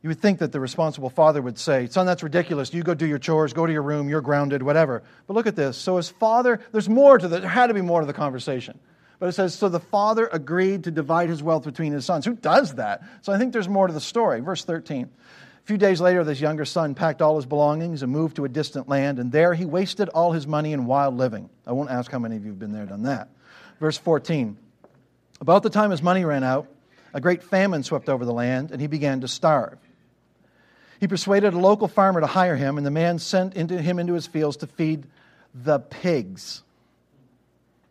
You 0.00 0.10
would 0.10 0.20
think 0.20 0.38
that 0.38 0.52
the 0.52 0.60
responsible 0.60 1.10
father 1.10 1.42
would 1.42 1.58
say, 1.58 1.86
Son, 1.88 2.06
that's 2.06 2.22
ridiculous. 2.22 2.72
You 2.72 2.82
go 2.82 2.94
do 2.94 3.06
your 3.06 3.18
chores, 3.18 3.52
go 3.52 3.66
to 3.66 3.72
your 3.72 3.82
room, 3.82 4.08
you're 4.08 4.20
grounded, 4.20 4.62
whatever. 4.62 5.02
But 5.26 5.34
look 5.34 5.46
at 5.46 5.56
this. 5.56 5.76
So 5.76 5.96
his 5.96 6.08
father, 6.08 6.60
there's 6.72 6.88
more 6.88 7.18
to 7.18 7.28
the, 7.28 7.40
there 7.40 7.48
had 7.48 7.66
to 7.66 7.74
be 7.74 7.82
more 7.82 8.00
to 8.00 8.06
the 8.06 8.12
conversation. 8.12 8.78
But 9.18 9.28
it 9.28 9.32
says, 9.32 9.54
So 9.54 9.68
the 9.68 9.80
father 9.80 10.28
agreed 10.32 10.84
to 10.84 10.92
divide 10.92 11.28
his 11.28 11.42
wealth 11.42 11.64
between 11.64 11.92
his 11.92 12.06
sons. 12.06 12.24
Who 12.24 12.34
does 12.34 12.76
that? 12.76 13.02
So 13.22 13.32
I 13.32 13.38
think 13.38 13.52
there's 13.52 13.68
more 13.68 13.88
to 13.88 13.92
the 13.92 14.00
story. 14.00 14.40
Verse 14.40 14.64
13. 14.64 15.10
Few 15.68 15.76
days 15.76 16.00
later, 16.00 16.24
this 16.24 16.40
younger 16.40 16.64
son 16.64 16.94
packed 16.94 17.20
all 17.20 17.36
his 17.36 17.44
belongings 17.44 18.02
and 18.02 18.10
moved 18.10 18.36
to 18.36 18.46
a 18.46 18.48
distant 18.48 18.88
land, 18.88 19.18
and 19.18 19.30
there 19.30 19.52
he 19.52 19.66
wasted 19.66 20.08
all 20.08 20.32
his 20.32 20.46
money 20.46 20.72
in 20.72 20.86
wild 20.86 21.18
living. 21.18 21.50
I 21.66 21.72
won't 21.72 21.90
ask 21.90 22.10
how 22.10 22.18
many 22.18 22.36
of 22.36 22.42
you 22.42 22.52
have 22.52 22.58
been 22.58 22.72
there 22.72 22.86
done 22.86 23.02
that. 23.02 23.28
Verse 23.78 23.98
14. 23.98 24.56
About 25.42 25.62
the 25.62 25.68
time 25.68 25.90
his 25.90 26.02
money 26.02 26.24
ran 26.24 26.42
out, 26.42 26.68
a 27.12 27.20
great 27.20 27.42
famine 27.42 27.82
swept 27.82 28.08
over 28.08 28.24
the 28.24 28.32
land, 28.32 28.70
and 28.70 28.80
he 28.80 28.86
began 28.86 29.20
to 29.20 29.28
starve. 29.28 29.76
He 31.00 31.06
persuaded 31.06 31.52
a 31.52 31.58
local 31.58 31.86
farmer 31.86 32.22
to 32.22 32.26
hire 32.26 32.56
him, 32.56 32.78
and 32.78 32.86
the 32.86 32.90
man 32.90 33.18
sent 33.18 33.52
into 33.52 33.78
him 33.78 33.98
into 33.98 34.14
his 34.14 34.26
fields 34.26 34.56
to 34.56 34.66
feed 34.66 35.04
the 35.52 35.80
pigs. 35.80 36.62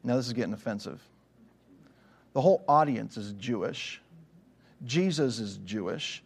Now, 0.03 0.15
this 0.15 0.25
is 0.25 0.33
getting 0.33 0.53
offensive. 0.53 0.99
The 2.33 2.41
whole 2.41 2.63
audience 2.67 3.17
is 3.17 3.33
Jewish. 3.33 4.01
Jesus 4.83 5.37
is 5.37 5.57
Jewish. 5.57 6.23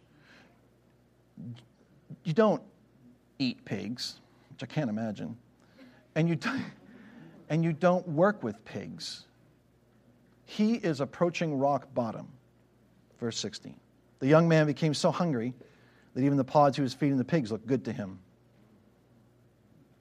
You 2.24 2.32
don't 2.32 2.62
eat 3.38 3.64
pigs, 3.64 4.20
which 4.50 4.62
I 4.62 4.66
can't 4.66 4.90
imagine. 4.90 5.36
And 6.14 6.28
you, 6.28 6.38
and 7.48 7.64
you 7.64 7.72
don't 7.72 8.06
work 8.08 8.42
with 8.42 8.62
pigs. 8.64 9.26
He 10.44 10.74
is 10.74 11.00
approaching 11.00 11.58
rock 11.58 11.92
bottom. 11.94 12.28
Verse 13.18 13.38
16. 13.38 13.74
The 14.18 14.26
young 14.26 14.48
man 14.48 14.66
became 14.66 14.94
so 14.94 15.10
hungry 15.10 15.54
that 16.14 16.22
even 16.22 16.36
the 16.36 16.44
pods 16.44 16.76
he 16.76 16.82
was 16.82 16.94
feeding 16.94 17.18
the 17.18 17.24
pigs 17.24 17.50
looked 17.50 17.66
good 17.66 17.84
to 17.86 17.92
him. 17.92 18.18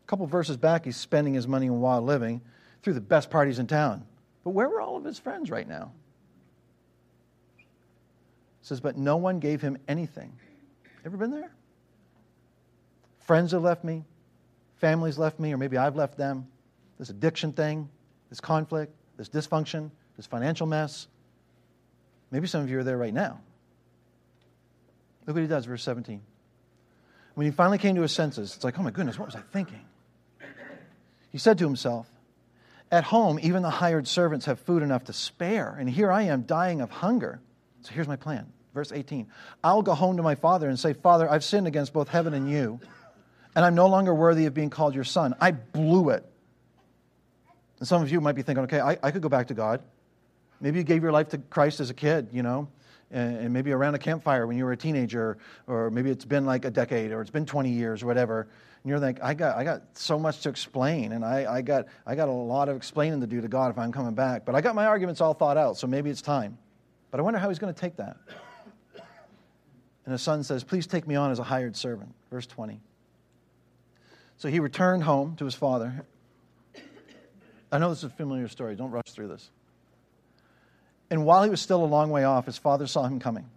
A 0.04 0.08
couple 0.08 0.26
verses 0.28 0.58
back, 0.58 0.86
he's 0.86 0.98
spending 0.98 1.34
his 1.34 1.48
money 1.48 1.70
on 1.70 1.80
wild 1.80 2.06
living 2.06 2.42
through 2.84 2.94
the 2.94 3.02
best 3.02 3.30
parties 3.30 3.60
in 3.60 3.68
town. 3.68 4.06
But 4.44 4.52
where 4.52 4.68
were 4.68 4.82
all 4.82 4.98
of 4.98 5.04
his 5.04 5.20
friends 5.20 5.50
right 5.50 5.68
now? 5.68 5.92
It 7.58 7.66
says, 8.64 8.80
but 8.80 8.98
no 8.98 9.18
one 9.18 9.40
gave 9.40 9.62
him 9.62 9.78
anything. 9.88 10.34
Ever 11.06 11.18
been 11.18 11.32
there? 11.32 11.52
Friends 13.20 13.52
have 13.52 13.62
left 13.62 13.84
me, 13.84 14.04
families 14.78 15.18
left 15.18 15.40
me, 15.40 15.54
or 15.54 15.58
maybe 15.58 15.78
I've 15.78 15.96
left 15.96 16.18
them. 16.18 16.48
This 17.00 17.10
addiction 17.10 17.54
thing, 17.54 17.90
this 18.30 18.40
conflict, 18.40 18.94
this 19.18 19.30
dysfunction, 19.30 19.92
this 20.18 20.26
financial 20.26 20.68
mess. 20.68 21.08
Maybe 22.30 22.48
some 22.48 22.62
of 22.62 22.70
you 22.70 22.80
are 22.80 22.84
there 22.84 22.98
right 22.98 23.14
now. 23.14 23.40
Look 25.26 25.36
what 25.36 25.42
he 25.42 25.48
does, 25.48 25.66
verse 25.66 25.84
17. 25.84 26.22
When 27.36 27.46
he 27.46 27.52
finally 27.52 27.78
came 27.78 27.96
to 27.96 28.02
his 28.02 28.12
senses, 28.12 28.56
it's 28.56 28.64
like, 28.64 28.78
oh 28.78 28.84
my 28.84 28.92
goodness, 28.92 29.18
what 29.18 29.28
was 29.28 29.36
I 29.36 29.42
thinking? 29.52 29.86
He 31.32 31.38
said 31.38 31.58
to 31.60 31.66
himself, 31.66 32.08
At 32.92 33.06
home, 33.06 33.40
even 33.42 33.62
the 33.62 33.70
hired 33.70 34.08
servants 34.08 34.46
have 34.46 34.60
food 34.60 34.84
enough 34.84 35.06
to 35.06 35.14
spare, 35.14 35.76
and 35.80 35.90
here 35.90 36.12
I 36.12 36.24
am 36.24 36.44
dying 36.44 36.82
of 36.82 36.90
hunger. 36.90 37.40
So 37.82 37.94
here's 37.94 38.08
my 38.08 38.18
plan. 38.18 38.52
Verse 38.74 38.92
18 38.92 39.28
I'll 39.64 39.82
go 39.82 39.94
home 39.94 40.18
to 40.18 40.24
my 40.24 40.36
father 40.36 40.70
and 40.70 40.80
say, 40.80 40.94
Father, 40.94 41.30
I've 41.30 41.44
sinned 41.44 41.68
against 41.68 41.94
both 41.94 42.08
heaven 42.08 42.34
and 42.34 42.50
you, 42.50 42.80
and 43.56 43.66
I'm 43.66 43.76
no 43.76 43.88
longer 43.88 44.14
worthy 44.14 44.46
of 44.46 44.54
being 44.54 44.70
called 44.70 44.96
your 44.96 45.04
son. 45.04 45.36
I 45.40 45.52
blew 45.52 46.10
it. 46.10 46.26
And 47.80 47.88
some 47.88 48.02
of 48.02 48.12
you 48.12 48.22
might 48.22 48.36
be 48.36 48.44
thinking, 48.44 48.64
okay, 48.66 48.80
I, 48.80 48.98
I 49.02 49.12
could 49.12 49.22
go 49.22 49.30
back 49.30 49.48
to 49.48 49.54
God. 49.54 49.82
Maybe 50.60 50.78
you 50.78 50.84
gave 50.84 51.02
your 51.02 51.12
life 51.12 51.30
to 51.30 51.40
Christ 51.40 51.80
as 51.80 51.90
a 51.90 51.96
kid, 51.96 52.30
you 52.32 52.44
know 52.44 52.68
and 53.12 53.52
maybe 53.52 53.72
around 53.72 53.96
a 53.96 54.00
campfire 54.00 54.48
when 54.48 54.58
you 54.58 54.66
were 54.66 54.72
a 54.72 54.78
teenager, 54.78 55.38
or 55.68 55.90
maybe 55.90 56.10
it's 56.10 56.26
been 56.26 56.46
like 56.46 56.66
a 56.66 56.72
decade, 56.72 57.12
or 57.12 57.22
it's 57.22 57.30
been 57.30 57.46
20 57.46 57.70
years, 57.70 58.04
or 58.04 58.06
whatever. 58.06 58.42
And 58.84 58.90
you're 58.90 59.00
like, 59.00 59.22
I 59.22 59.34
got, 59.34 59.58
I 59.58 59.64
got 59.64 59.84
so 59.94 60.18
much 60.18 60.42
to 60.42 60.50
explain, 60.50 61.12
and 61.12 61.26
I, 61.26 61.56
I, 61.56 61.62
got, 61.62 61.88
I 62.06 62.16
got 62.16 62.30
a 62.30 62.32
lot 62.32 62.70
of 62.70 62.78
explaining 62.78 63.22
to 63.22 63.28
do 63.28 63.42
to 63.42 63.48
God 63.48 63.72
if 63.72 63.78
I'm 63.78 63.92
coming 63.92 64.14
back. 64.14 64.46
But 64.46 64.56
I 64.56 64.62
got 64.62 64.76
my 64.76 64.86
arguments 64.86 65.22
all 65.22 65.34
thought 65.34 65.58
out, 65.58 65.78
so 65.78 65.88
maybe 65.88 66.10
it's 66.10 66.22
time. 66.22 66.58
But 67.12 67.20
I 67.20 67.24
wonder 67.24 67.40
how 67.40 67.50
he's 67.50 67.60
going 67.60 67.74
to 67.74 67.80
take 67.80 67.98
that. 67.98 68.18
And 70.06 70.12
his 70.12 70.22
son 70.22 70.44
says, 70.44 70.64
Please 70.64 70.88
take 70.88 71.08
me 71.08 71.16
on 71.16 71.32
as 71.32 71.40
a 71.40 71.44
hired 71.44 71.76
servant. 71.76 72.14
Verse 72.30 72.48
20. 72.48 72.80
So 74.38 74.50
he 74.50 74.60
returned 74.60 75.04
home 75.04 75.36
to 75.36 75.46
his 75.46 75.54
father. 75.54 76.06
I 77.72 77.78
know 77.78 77.90
this 77.90 78.00
is 78.00 78.06
a 78.06 78.10
familiar 78.10 78.48
story. 78.48 78.76
Don't 78.76 78.92
rush 78.92 79.12
through 79.12 79.28
this. 79.28 79.50
And 81.10 81.26
while 81.26 81.44
he 81.44 81.50
was 81.50 81.62
still 81.62 81.84
a 81.84 81.86
long 81.86 82.10
way 82.10 82.24
off, 82.24 82.46
his 82.46 82.58
father 82.58 82.88
saw 82.88 83.04
him 83.04 83.20
coming. 83.20 83.50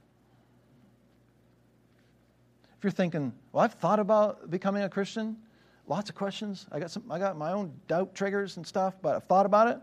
If 2.76 2.84
you're 2.84 2.90
thinking, 2.90 3.32
well, 3.52 3.64
I've 3.64 3.74
thought 3.74 3.98
about 3.98 4.50
becoming 4.50 4.82
a 4.82 4.90
Christian, 4.90 5.36
lots 5.86 6.10
of 6.10 6.16
questions. 6.16 6.66
I 6.70 6.80
got, 6.80 6.90
some, 6.90 7.04
I 7.10 7.18
got 7.18 7.36
my 7.38 7.52
own 7.52 7.72
doubt 7.88 8.14
triggers 8.14 8.56
and 8.56 8.66
stuff, 8.66 8.94
but 9.00 9.16
I've 9.16 9.24
thought 9.24 9.46
about 9.46 9.68
it. 9.68 9.78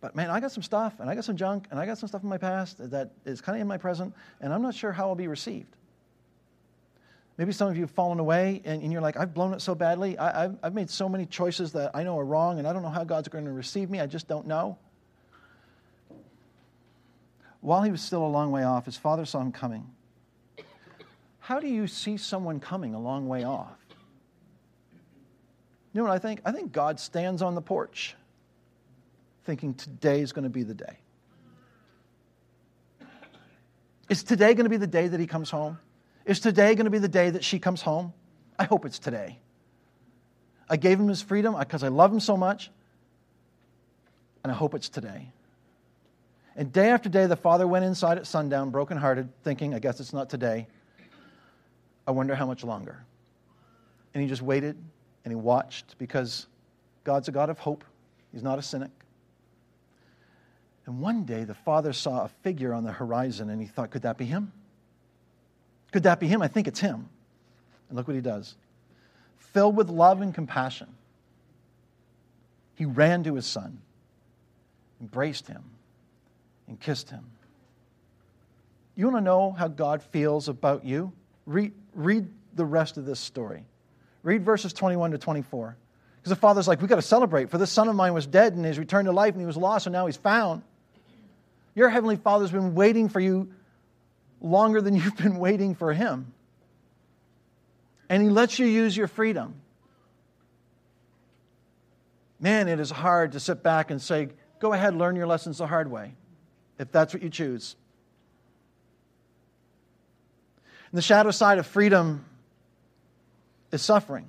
But 0.00 0.14
man, 0.14 0.30
I 0.30 0.38
got 0.38 0.52
some 0.52 0.62
stuff, 0.62 1.00
and 1.00 1.10
I 1.10 1.14
got 1.14 1.24
some 1.24 1.36
junk, 1.36 1.66
and 1.70 1.80
I 1.80 1.86
got 1.86 1.98
some 1.98 2.08
stuff 2.08 2.22
in 2.22 2.28
my 2.28 2.38
past 2.38 2.76
that 2.90 3.10
is 3.24 3.40
kind 3.40 3.56
of 3.56 3.62
in 3.62 3.66
my 3.66 3.78
present, 3.78 4.14
and 4.40 4.52
I'm 4.52 4.62
not 4.62 4.74
sure 4.74 4.92
how 4.92 5.08
I'll 5.08 5.16
be 5.16 5.26
received. 5.26 5.74
Maybe 7.38 7.52
some 7.52 7.68
of 7.68 7.76
you 7.76 7.82
have 7.82 7.92
fallen 7.92 8.18
away, 8.18 8.60
and, 8.64 8.82
and 8.82 8.92
you're 8.92 9.00
like, 9.00 9.16
I've 9.16 9.32
blown 9.32 9.54
it 9.54 9.60
so 9.60 9.76
badly. 9.76 10.18
I, 10.18 10.42
have 10.42 10.58
I've 10.60 10.74
made 10.74 10.90
so 10.90 11.08
many 11.08 11.24
choices 11.24 11.72
that 11.72 11.92
I 11.94 12.02
know 12.02 12.18
are 12.18 12.24
wrong, 12.24 12.58
and 12.58 12.66
I 12.66 12.72
don't 12.72 12.82
know 12.82 12.88
how 12.88 13.04
God's 13.04 13.28
going 13.28 13.44
to 13.44 13.52
receive 13.52 13.88
me. 13.88 14.00
I 14.00 14.06
just 14.06 14.26
don't 14.26 14.48
know. 14.48 14.76
While 17.60 17.82
he 17.82 17.92
was 17.92 18.02
still 18.02 18.26
a 18.26 18.28
long 18.28 18.50
way 18.50 18.64
off, 18.64 18.86
his 18.86 18.96
father 18.96 19.24
saw 19.24 19.40
him 19.40 19.52
coming. 19.52 19.88
How 21.38 21.60
do 21.60 21.68
you 21.68 21.86
see 21.86 22.16
someone 22.16 22.58
coming 22.58 22.94
a 22.94 23.00
long 23.00 23.28
way 23.28 23.44
off? 23.44 23.78
You 25.92 26.00
know 26.00 26.08
what 26.08 26.12
I 26.12 26.18
think? 26.18 26.40
I 26.44 26.50
think 26.50 26.72
God 26.72 26.98
stands 26.98 27.40
on 27.40 27.54
the 27.54 27.62
porch 27.62 28.16
thinking 29.44 29.74
today 29.74 30.20
is 30.20 30.32
going 30.32 30.42
to 30.42 30.50
be 30.50 30.64
the 30.64 30.74
day. 30.74 30.98
Is 34.08 34.24
today 34.24 34.54
going 34.54 34.64
to 34.64 34.70
be 34.70 34.76
the 34.76 34.86
day 34.86 35.06
that 35.06 35.20
he 35.20 35.26
comes 35.26 35.50
home? 35.50 35.78
Is 36.28 36.40
today 36.40 36.74
going 36.74 36.84
to 36.84 36.90
be 36.90 36.98
the 36.98 37.08
day 37.08 37.30
that 37.30 37.42
she 37.42 37.58
comes 37.58 37.80
home? 37.80 38.12
I 38.58 38.64
hope 38.64 38.84
it's 38.84 38.98
today. 38.98 39.38
I 40.68 40.76
gave 40.76 41.00
him 41.00 41.08
his 41.08 41.22
freedom 41.22 41.56
because 41.58 41.82
I 41.82 41.88
love 41.88 42.12
him 42.12 42.20
so 42.20 42.36
much, 42.36 42.70
and 44.44 44.52
I 44.52 44.54
hope 44.54 44.74
it's 44.74 44.90
today. 44.90 45.32
And 46.54 46.70
day 46.70 46.90
after 46.90 47.08
day, 47.08 47.24
the 47.24 47.36
father 47.36 47.66
went 47.66 47.86
inside 47.86 48.18
at 48.18 48.26
sundown, 48.26 48.68
brokenhearted, 48.68 49.30
thinking, 49.42 49.74
I 49.74 49.78
guess 49.78 50.00
it's 50.00 50.12
not 50.12 50.28
today. 50.28 50.66
I 52.06 52.10
wonder 52.10 52.34
how 52.34 52.44
much 52.44 52.62
longer. 52.62 53.02
And 54.12 54.22
he 54.22 54.28
just 54.28 54.42
waited 54.42 54.76
and 55.24 55.32
he 55.32 55.36
watched 55.36 55.96
because 55.96 56.46
God's 57.04 57.28
a 57.28 57.32
God 57.32 57.48
of 57.48 57.58
hope. 57.58 57.84
He's 58.32 58.42
not 58.42 58.58
a 58.58 58.62
cynic. 58.62 58.90
And 60.84 61.00
one 61.00 61.24
day, 61.24 61.44
the 61.44 61.54
father 61.54 61.94
saw 61.94 62.24
a 62.24 62.28
figure 62.42 62.74
on 62.74 62.84
the 62.84 62.92
horizon 62.92 63.48
and 63.48 63.62
he 63.62 63.66
thought, 63.66 63.90
could 63.90 64.02
that 64.02 64.18
be 64.18 64.26
him? 64.26 64.52
Could 65.92 66.04
that 66.04 66.20
be 66.20 66.26
him? 66.26 66.42
I 66.42 66.48
think 66.48 66.68
it's 66.68 66.80
him. 66.80 67.08
And 67.88 67.96
look 67.96 68.06
what 68.06 68.14
he 68.14 68.22
does. 68.22 68.54
Filled 69.52 69.76
with 69.76 69.88
love 69.88 70.20
and 70.20 70.34
compassion, 70.34 70.88
he 72.74 72.84
ran 72.84 73.24
to 73.24 73.34
his 73.34 73.46
son, 73.46 73.80
embraced 75.00 75.46
him, 75.46 75.64
and 76.68 76.78
kissed 76.78 77.10
him. 77.10 77.24
You 78.94 79.06
want 79.06 79.16
to 79.16 79.20
know 79.22 79.52
how 79.52 79.68
God 79.68 80.02
feels 80.02 80.48
about 80.48 80.84
you? 80.84 81.12
Read, 81.46 81.72
read 81.94 82.28
the 82.54 82.64
rest 82.64 82.98
of 82.98 83.06
this 83.06 83.20
story. 83.20 83.64
Read 84.22 84.44
verses 84.44 84.72
21 84.72 85.12
to 85.12 85.18
24. 85.18 85.76
Because 86.16 86.30
the 86.30 86.36
father's 86.36 86.68
like, 86.68 86.80
We've 86.80 86.90
got 86.90 86.96
to 86.96 87.02
celebrate, 87.02 87.48
for 87.48 87.58
this 87.58 87.70
son 87.70 87.88
of 87.88 87.96
mine 87.96 88.12
was 88.12 88.26
dead 88.26 88.54
and 88.54 88.66
he's 88.66 88.78
returned 88.78 89.06
to 89.06 89.12
life 89.12 89.34
and 89.34 89.40
he 89.40 89.46
was 89.46 89.56
lost 89.56 89.86
and 89.86 89.92
now 89.92 90.06
he's 90.06 90.16
found. 90.16 90.62
Your 91.74 91.88
heavenly 91.88 92.16
father's 92.16 92.50
been 92.50 92.74
waiting 92.74 93.08
for 93.08 93.20
you 93.20 93.52
longer 94.40 94.80
than 94.80 94.94
you've 94.96 95.16
been 95.16 95.38
waiting 95.38 95.74
for 95.74 95.92
him. 95.92 96.32
And 98.08 98.22
he 98.22 98.30
lets 98.30 98.58
you 98.58 98.66
use 98.66 98.96
your 98.96 99.08
freedom. 99.08 99.54
man, 102.40 102.68
it 102.68 102.80
is 102.80 102.90
hard 102.90 103.32
to 103.32 103.40
sit 103.40 103.62
back 103.62 103.90
and 103.90 104.00
say, 104.00 104.28
go 104.60 104.72
ahead, 104.72 104.94
learn 104.94 105.16
your 105.16 105.26
lessons 105.26 105.58
the 105.58 105.66
hard 105.66 105.90
way, 105.90 106.14
if 106.78 106.90
that's 106.92 107.12
what 107.12 107.22
you 107.22 107.30
choose. 107.30 107.76
And 110.90 110.98
the 110.98 111.02
shadow 111.02 111.30
side 111.30 111.58
of 111.58 111.66
freedom 111.66 112.24
is 113.72 113.82
suffering. 113.82 114.26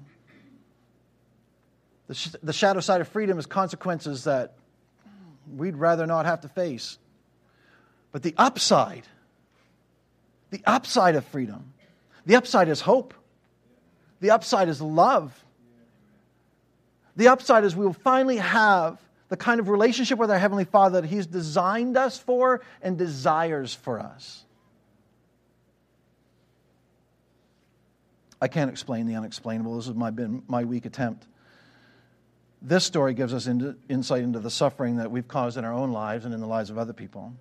The, 2.07 2.16
sh- 2.16 2.36
the 2.41 2.53
shadow 2.53 2.80
side 2.80 3.01
of 3.01 3.07
freedom 3.07 3.39
is 3.39 3.45
consequences 3.45 4.26
that 4.26 4.55
we'd 5.55 5.78
rather 5.78 6.05
not 6.05 6.26
have 6.26 6.41
to 6.41 6.49
face. 6.49 6.97
But 8.12 8.24
the 8.24 8.34
upside, 8.38 9.03
the 10.49 10.61
upside 10.65 11.15
of 11.15 11.25
freedom, 11.25 11.73
the 12.25 12.35
upside 12.35 12.67
is 12.67 12.81
hope. 12.81 13.13
The 14.19 14.31
upside 14.31 14.67
is 14.67 14.81
love. 14.81 15.43
The 17.15 17.29
upside 17.29 17.63
is 17.63 17.75
we 17.75 17.85
will 17.85 17.93
finally 17.93 18.37
have 18.37 18.99
the 19.29 19.37
kind 19.37 19.59
of 19.59 19.69
relationship 19.69 20.17
with 20.17 20.31
our 20.31 20.39
Heavenly 20.39 20.65
Father 20.65 21.01
that 21.01 21.07
He's 21.07 21.27
designed 21.27 21.95
us 21.95 22.17
for 22.17 22.61
and 22.81 22.97
desires 22.97 23.73
for 23.73 23.99
us. 23.99 24.43
I 28.41 28.47
can't 28.47 28.71
explain 28.71 29.05
the 29.05 29.15
unexplainable. 29.15 29.75
This 29.75 29.87
has 29.87 29.95
my, 29.95 30.11
been 30.11 30.43
my 30.47 30.63
weak 30.63 30.85
attempt. 30.85 31.27
This 32.61 32.83
story 32.83 33.13
gives 33.13 33.33
us 33.33 33.47
insight 33.47 34.23
into 34.23 34.39
the 34.39 34.49
suffering 34.49 34.97
that 34.97 35.11
we've 35.11 35.27
caused 35.27 35.57
in 35.57 35.65
our 35.65 35.73
own 35.73 35.91
lives 35.91 36.25
and 36.25 36.33
in 36.33 36.39
the 36.39 36.47
lives 36.47 36.69
of 36.69 36.77
other 36.77 36.93
people. 36.93 37.33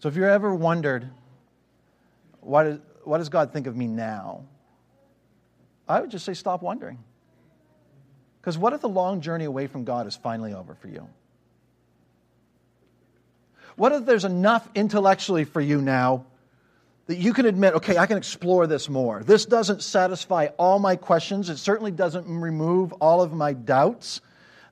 So 0.00 0.08
if 0.08 0.16
you've 0.16 0.24
ever 0.24 0.54
wondered, 0.54 1.08
why 2.42 2.64
does, 2.64 2.78
what 3.04 3.18
does 3.18 3.28
God 3.28 3.52
think 3.52 3.66
of 3.66 3.76
me 3.76 3.86
now? 3.86 4.44
I 5.88 6.00
would 6.00 6.10
just 6.10 6.24
say, 6.24 6.34
stop 6.34 6.62
wondering. 6.62 6.98
Because 8.40 8.58
what 8.58 8.72
if 8.72 8.80
the 8.80 8.88
long 8.88 9.20
journey 9.20 9.44
away 9.44 9.66
from 9.66 9.84
God 9.84 10.06
is 10.06 10.16
finally 10.16 10.52
over 10.52 10.74
for 10.74 10.88
you? 10.88 11.08
What 13.76 13.92
if 13.92 14.04
there's 14.04 14.24
enough 14.24 14.68
intellectually 14.74 15.44
for 15.44 15.60
you 15.60 15.80
now 15.80 16.26
that 17.06 17.16
you 17.16 17.32
can 17.32 17.46
admit, 17.46 17.74
okay, 17.74 17.96
I 17.96 18.06
can 18.06 18.16
explore 18.16 18.66
this 18.66 18.88
more. 18.88 19.22
This 19.22 19.44
doesn't 19.44 19.82
satisfy 19.82 20.48
all 20.58 20.78
my 20.78 20.96
questions. 20.96 21.50
It 21.50 21.56
certainly 21.56 21.90
doesn't 21.90 22.26
remove 22.28 22.92
all 22.94 23.22
of 23.22 23.32
my 23.32 23.52
doubts. 23.52 24.20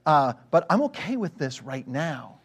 Uh, 0.06 0.34
but 0.50 0.66
I'm 0.70 0.82
okay 0.82 1.16
with 1.16 1.36
this 1.38 1.62
right 1.62 1.86
now. 1.86 2.38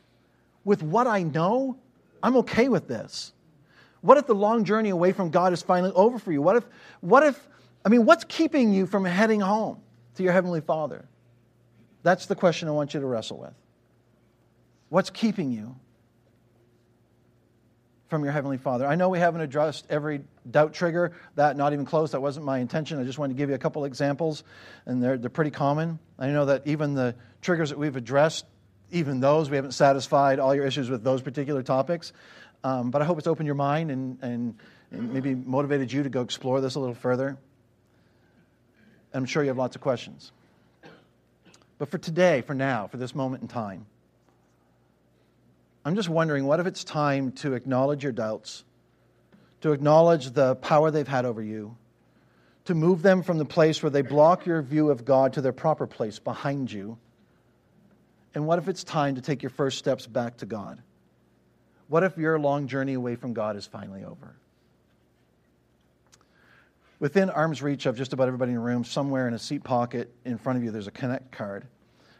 With 0.63 0.81
what 0.81 1.07
I 1.07 1.23
know, 1.23 1.77
I'm 2.23 2.37
okay 2.37 2.69
with 2.69 2.87
this. 2.87 3.31
What 4.05 4.19
if 4.19 4.27
the 4.27 4.35
long 4.35 4.65
journey 4.65 4.91
away 4.91 5.13
from 5.13 5.31
God 5.31 5.51
is 5.51 5.63
finally 5.63 5.91
over 5.95 6.19
for 6.19 6.31
you? 6.31 6.39
What 6.39 6.57
if, 6.57 6.67
what 7.01 7.23
if, 7.23 7.47
I 7.83 7.89
mean, 7.89 8.05
what's 8.05 8.23
keeping 8.23 8.71
you 8.71 8.85
from 8.85 9.03
heading 9.03 9.39
home 9.39 9.81
to 10.15 10.23
your 10.23 10.31
Heavenly 10.31 10.61
Father? 10.61 11.05
That's 12.03 12.27
the 12.27 12.35
question 12.35 12.67
I 12.67 12.71
want 12.71 12.93
you 12.93 12.99
to 12.99 13.05
wrestle 13.07 13.39
with. 13.39 13.55
What's 14.89 15.09
keeping 15.09 15.51
you 15.51 15.75
from 18.07 18.23
your 18.23 18.31
Heavenly 18.31 18.59
Father. 18.59 18.85
I 18.85 18.93
know 18.93 19.09
we 19.09 19.17
haven't 19.17 19.41
addressed 19.41 19.87
every 19.89 20.21
doubt 20.51 20.75
trigger, 20.75 21.13
that 21.33 21.57
not 21.57 21.73
even 21.73 21.83
close. 21.83 22.11
That 22.11 22.21
wasn't 22.21 22.45
my 22.45 22.59
intention. 22.59 22.99
I 22.99 23.03
just 23.03 23.17
wanted 23.17 23.33
to 23.33 23.37
give 23.39 23.49
you 23.49 23.55
a 23.55 23.59
couple 23.59 23.85
examples, 23.85 24.43
and 24.85 25.01
they're, 25.01 25.17
they're 25.17 25.31
pretty 25.31 25.49
common. 25.49 25.97
I 26.19 26.27
know 26.27 26.45
that 26.45 26.61
even 26.65 26.93
the 26.93 27.15
triggers 27.41 27.69
that 27.69 27.79
we've 27.79 27.95
addressed, 27.95 28.45
even 28.91 29.19
those, 29.19 29.49
we 29.49 29.55
haven't 29.55 29.71
satisfied 29.71 30.37
all 30.37 30.53
your 30.53 30.65
issues 30.65 30.91
with 30.91 31.03
those 31.03 31.23
particular 31.23 31.63
topics. 31.63 32.13
Um, 32.65 32.89
but 32.89 33.03
I 33.03 33.05
hope 33.05 33.19
it's 33.19 33.27
opened 33.27 33.45
your 33.45 33.53
mind 33.53 33.91
and, 33.91 34.17
and, 34.23 34.55
and 34.89 35.13
maybe 35.13 35.35
motivated 35.35 35.93
you 35.93 36.01
to 36.01 36.09
go 36.09 36.21
explore 36.21 36.61
this 36.61 36.73
a 36.73 36.79
little 36.79 36.95
further. 36.95 37.37
I'm 39.13 39.25
sure 39.25 39.43
you 39.43 39.49
have 39.49 39.57
lots 39.57 39.75
of 39.75 39.83
questions. 39.83 40.31
But 41.77 41.89
for 41.89 41.99
today, 41.99 42.41
for 42.41 42.55
now, 42.55 42.87
for 42.87 42.97
this 42.97 43.13
moment 43.13 43.43
in 43.43 43.49
time, 43.49 43.85
I'm 45.85 45.95
just 45.95 46.09
wondering 46.09 46.45
what 46.45 46.59
if 46.59 46.65
it's 46.65 46.83
time 46.83 47.33
to 47.33 47.53
acknowledge 47.53 48.01
your 48.01 48.11
doubts, 48.11 48.63
to 49.61 49.71
acknowledge 49.71 50.31
the 50.31 50.55
power 50.55 50.89
they've 50.89 51.07
had 51.07 51.25
over 51.25 51.43
you, 51.43 51.77
to 52.65 52.73
move 52.73 53.03
them 53.03 53.21
from 53.21 53.37
the 53.37 53.45
place 53.45 53.83
where 53.83 53.91
they 53.91 54.01
block 54.01 54.47
your 54.47 54.63
view 54.63 54.89
of 54.89 55.05
God 55.05 55.33
to 55.33 55.41
their 55.41 55.53
proper 55.53 55.85
place 55.85 56.17
behind 56.17 56.71
you? 56.71 56.97
And 58.33 58.47
what 58.47 58.57
if 58.57 58.67
it's 58.67 58.83
time 58.83 59.13
to 59.15 59.21
take 59.21 59.43
your 59.43 59.51
first 59.51 59.77
steps 59.77 60.07
back 60.07 60.37
to 60.37 60.47
God? 60.47 60.81
What 61.87 62.03
if 62.03 62.17
your 62.17 62.39
long 62.39 62.67
journey 62.67 62.93
away 62.93 63.15
from 63.15 63.33
God 63.33 63.55
is 63.55 63.65
finally 63.65 64.03
over? 64.03 64.35
Within 66.99 67.29
arm's 67.29 67.61
reach 67.61 67.85
of 67.85 67.97
just 67.97 68.13
about 68.13 68.27
everybody 68.27 68.51
in 68.51 68.57
the 68.57 68.63
room, 68.63 68.83
somewhere 68.83 69.27
in 69.27 69.33
a 69.33 69.39
seat 69.39 69.63
pocket 69.63 70.11
in 70.23 70.37
front 70.37 70.57
of 70.57 70.63
you, 70.63 70.71
there's 70.71 70.87
a 70.87 70.91
Connect 70.91 71.31
card. 71.31 71.67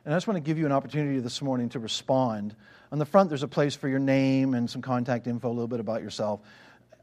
And 0.03 0.13
I 0.13 0.18
just 0.18 0.28
want 0.28 0.38
to 0.38 0.41
give 0.41 0.59
you 0.59 0.66
an 0.66 0.72
opportunity 0.72 1.20
this 1.20 1.41
morning 1.41 1.70
to 1.70 1.80
respond. 1.80 2.55
On 2.91 2.99
the 2.99 3.05
front, 3.05 3.30
there's 3.30 3.41
a 3.41 3.47
place 3.47 3.76
for 3.76 3.88
your 3.88 3.99
name 3.99 4.53
and 4.53 4.70
some 4.70 4.82
contact 4.82 5.26
info, 5.26 5.47
a 5.47 5.49
little 5.49 5.68
bit 5.68 5.80
about 5.80 6.03
yourself. 6.03 6.41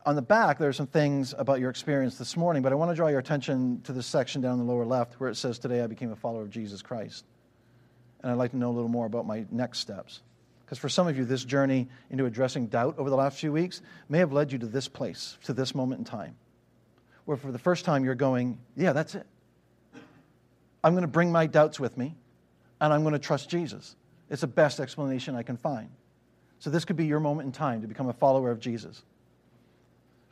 On 0.04 0.14
the 0.14 0.22
back, 0.22 0.58
there 0.58 0.68
are 0.68 0.72
some 0.72 0.86
things 0.86 1.34
about 1.36 1.60
your 1.60 1.70
experience 1.70 2.16
this 2.16 2.36
morning, 2.36 2.62
but 2.62 2.70
I 2.70 2.74
want 2.74 2.90
to 2.90 2.94
draw 2.94 3.08
your 3.08 3.18
attention 3.18 3.80
to 3.82 3.92
this 3.92 4.06
section 4.06 4.40
down 4.40 4.60
in 4.60 4.66
the 4.66 4.72
lower 4.72 4.84
left 4.84 5.14
where 5.14 5.30
it 5.30 5.36
says, 5.36 5.58
Today 5.58 5.82
I 5.82 5.86
became 5.86 6.12
a 6.12 6.16
follower 6.16 6.42
of 6.42 6.50
Jesus 6.50 6.82
Christ. 6.82 7.24
And 8.22 8.30
I'd 8.30 8.38
like 8.38 8.52
to 8.52 8.56
know 8.56 8.70
a 8.70 8.72
little 8.72 8.88
more 8.88 9.06
about 9.06 9.26
my 9.26 9.46
next 9.50 9.80
steps. 9.80 10.20
Because 10.72 10.80
for 10.80 10.88
some 10.88 11.06
of 11.06 11.18
you, 11.18 11.26
this 11.26 11.44
journey 11.44 11.86
into 12.08 12.24
addressing 12.24 12.68
doubt 12.68 12.94
over 12.96 13.10
the 13.10 13.16
last 13.16 13.38
few 13.38 13.52
weeks 13.52 13.82
may 14.08 14.16
have 14.16 14.32
led 14.32 14.52
you 14.52 14.58
to 14.60 14.64
this 14.64 14.88
place, 14.88 15.36
to 15.44 15.52
this 15.52 15.74
moment 15.74 15.98
in 15.98 16.06
time, 16.06 16.34
where 17.26 17.36
for 17.36 17.52
the 17.52 17.58
first 17.58 17.84
time 17.84 18.06
you're 18.06 18.14
going, 18.14 18.58
Yeah, 18.74 18.94
that's 18.94 19.14
it. 19.14 19.26
I'm 20.82 20.94
going 20.94 21.02
to 21.02 21.08
bring 21.08 21.30
my 21.30 21.46
doubts 21.46 21.78
with 21.78 21.98
me 21.98 22.14
and 22.80 22.90
I'm 22.90 23.02
going 23.02 23.12
to 23.12 23.18
trust 23.18 23.50
Jesus. 23.50 23.96
It's 24.30 24.40
the 24.40 24.46
best 24.46 24.80
explanation 24.80 25.34
I 25.34 25.42
can 25.42 25.58
find. 25.58 25.90
So 26.58 26.70
this 26.70 26.86
could 26.86 26.96
be 26.96 27.04
your 27.04 27.20
moment 27.20 27.44
in 27.44 27.52
time 27.52 27.82
to 27.82 27.86
become 27.86 28.08
a 28.08 28.14
follower 28.14 28.50
of 28.50 28.58
Jesus. 28.58 29.02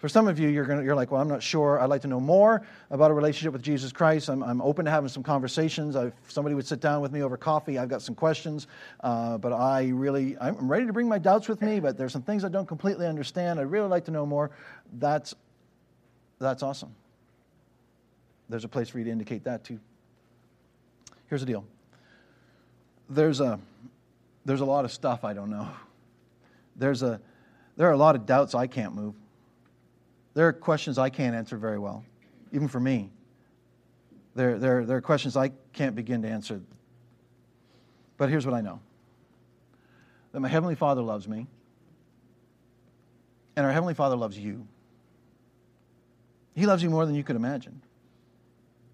For 0.01 0.09
some 0.09 0.29
of 0.29 0.39
you, 0.39 0.49
you're, 0.49 0.65
to, 0.65 0.83
you're 0.83 0.95
like, 0.95 1.11
well, 1.11 1.21
I'm 1.21 1.29
not 1.29 1.43
sure. 1.43 1.79
I'd 1.79 1.91
like 1.91 2.01
to 2.03 2.09
know 2.09 2.21
more 2.21 2.63
about 2.91 3.11
a 3.11 3.15
relationship 3.15 3.53
with 3.53 3.61
Jesus 3.61 3.93
Christ. 3.93 4.31
I'm, 4.31 4.43
I'm 4.43 4.63
open 4.63 4.87
to 4.87 4.91
having 4.91 5.11
some 5.11 5.23
conversations. 5.23 5.95
If 5.95 6.15
somebody 6.29 6.55
would 6.55 6.67
sit 6.67 6.81
down 6.81 7.03
with 7.03 7.13
me 7.13 7.23
over 7.23 7.37
coffee, 7.37 7.77
I've 7.77 7.91
got 7.91 8.01
some 8.01 8.15
questions. 8.15 8.67
Uh, 9.01 9.37
but 9.37 9.53
I 9.53 9.89
really, 9.89 10.39
I'm 10.41 10.69
ready 10.69 10.87
to 10.87 10.95
bring 10.95 11.07
my 11.07 11.19
doubts 11.19 11.49
with 11.49 11.61
me, 11.61 11.81
but 11.81 11.99
there's 11.99 12.15
some 12.15 12.23
things 12.23 12.47
I 12.47 12.49
don't 12.49 12.67
completely 12.67 13.07
understand. 13.07 13.61
I'd 13.61 13.71
really 13.71 13.89
like 13.89 14.07
to 14.07 14.11
know 14.11 14.25
more. 14.25 14.51
That's, 14.95 15.35
that's 16.39 16.63
awesome. 16.63 16.95
There's 18.49 18.65
a 18.65 18.69
place 18.69 18.89
for 18.89 19.01
you 19.01 19.05
to 19.05 19.11
indicate 19.11 19.45
that 19.45 19.65
too. 19.65 19.79
Here's 21.29 21.43
the 21.43 21.47
deal 21.47 21.65
there's 23.11 23.41
a, 23.41 23.61
there's 24.47 24.63
a 24.63 24.65
lot 24.65 24.87
of 24.87 24.93
stuff 24.93 25.25
I 25.25 25.35
don't 25.35 25.51
know. 25.51 25.69
There's 26.75 27.03
a, 27.03 27.21
there 27.77 27.87
are 27.89 27.93
a 27.93 27.99
lot 27.99 28.17
of 28.17 28.25
doubts 28.25 28.55
I 28.55 28.67
can't 28.67 28.95
move. 28.95 29.15
There 30.35 30.47
are 30.47 30.53
questions 30.53 30.99
I 30.99 31.11
can't 31.11 31.35
answer 31.35 31.57
very 31.57 31.79
well, 31.79 32.05
even 32.53 32.69
for 32.69 32.81
me. 32.81 33.11
There, 34.35 34.59
there, 34.59 34.85
there 34.85 34.97
are 34.97 35.01
questions 35.03 35.37
I 35.37 35.51
can't 35.73 35.95
begin 35.95 36.23
to 36.23 36.29
answer. 36.29 36.61
But 38.17 38.29
here's 38.29 38.47
what 38.47 38.55
I 38.55 38.61
know 38.61 38.81
that 40.33 40.41
my 40.41 40.49
Heavenly 40.49 40.77
Father 40.77 41.03
loves 41.03 41.27
me, 41.27 41.49
and 43.57 43.67
our 43.67 43.73
Heavenly 43.73 43.95
Father 43.95 44.15
loves 44.15 44.39
you. 44.39 44.67
He 46.55 46.67
loves 46.67 46.83
you 46.83 46.91
more 46.91 47.07
than 47.07 47.15
you 47.15 47.25
could 47.25 47.37
imagine. 47.37 47.83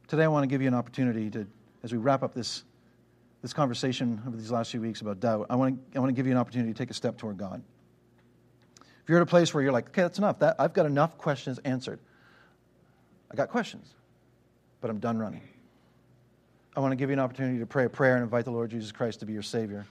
Today, 0.08 0.24
I 0.24 0.28
want 0.28 0.44
to 0.44 0.46
give 0.46 0.62
you 0.62 0.68
an 0.68 0.74
opportunity 0.74 1.28
to, 1.30 1.46
as 1.82 1.92
we 1.92 1.98
wrap 1.98 2.22
up 2.22 2.32
this 2.32 2.64
this 3.42 3.52
conversation 3.52 4.20
over 4.26 4.36
these 4.36 4.50
last 4.50 4.70
few 4.72 4.80
weeks 4.80 5.02
about 5.02 5.20
doubt, 5.20 5.46
I 5.50 5.54
want 5.54 5.92
to, 5.92 5.96
I 5.98 6.00
want 6.00 6.08
to 6.08 6.14
give 6.14 6.26
you 6.26 6.32
an 6.32 6.38
opportunity 6.38 6.72
to 6.72 6.76
take 6.76 6.90
a 6.90 6.94
step 6.94 7.16
toward 7.16 7.36
God. 7.36 7.62
If 9.06 9.10
you're 9.10 9.20
at 9.20 9.22
a 9.22 9.26
place 9.26 9.54
where 9.54 9.62
you're 9.62 9.70
like, 9.70 9.90
okay, 9.90 10.02
that's 10.02 10.18
enough. 10.18 10.40
That, 10.40 10.56
I've 10.58 10.72
got 10.72 10.84
enough 10.84 11.16
questions 11.16 11.60
answered. 11.60 12.00
I 13.30 13.36
got 13.36 13.50
questions, 13.50 13.94
but 14.80 14.90
I'm 14.90 14.98
done 14.98 15.16
running. 15.16 15.42
I 16.74 16.80
want 16.80 16.90
to 16.90 16.96
give 16.96 17.10
you 17.10 17.12
an 17.12 17.20
opportunity 17.20 17.60
to 17.60 17.66
pray 17.66 17.84
a 17.84 17.88
prayer 17.88 18.16
and 18.16 18.24
invite 18.24 18.46
the 18.46 18.50
Lord 18.50 18.68
Jesus 18.68 18.90
Christ 18.90 19.20
to 19.20 19.26
be 19.26 19.32
your 19.32 19.42
Savior. 19.42 19.86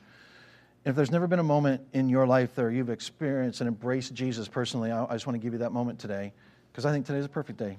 And 0.83 0.91
if 0.91 0.97
there's 0.97 1.11
never 1.11 1.27
been 1.27 1.39
a 1.39 1.43
moment 1.43 1.81
in 1.93 2.09
your 2.09 2.27
life 2.27 2.57
where 2.57 2.69
you've 2.69 2.89
experienced 2.89 3.61
and 3.61 3.69
embraced 3.69 4.13
Jesus 4.13 4.49
personally, 4.49 4.91
I, 4.91 5.05
I 5.05 5.13
just 5.13 5.25
want 5.25 5.35
to 5.35 5.41
give 5.41 5.53
you 5.53 5.59
that 5.59 5.71
moment 5.71 5.97
today 5.97 6.33
because 6.73 6.85
I 6.85 6.91
think 6.91 7.05
today 7.05 7.19
is 7.19 7.25
a 7.25 7.29
perfect 7.29 7.57
day. 7.57 7.77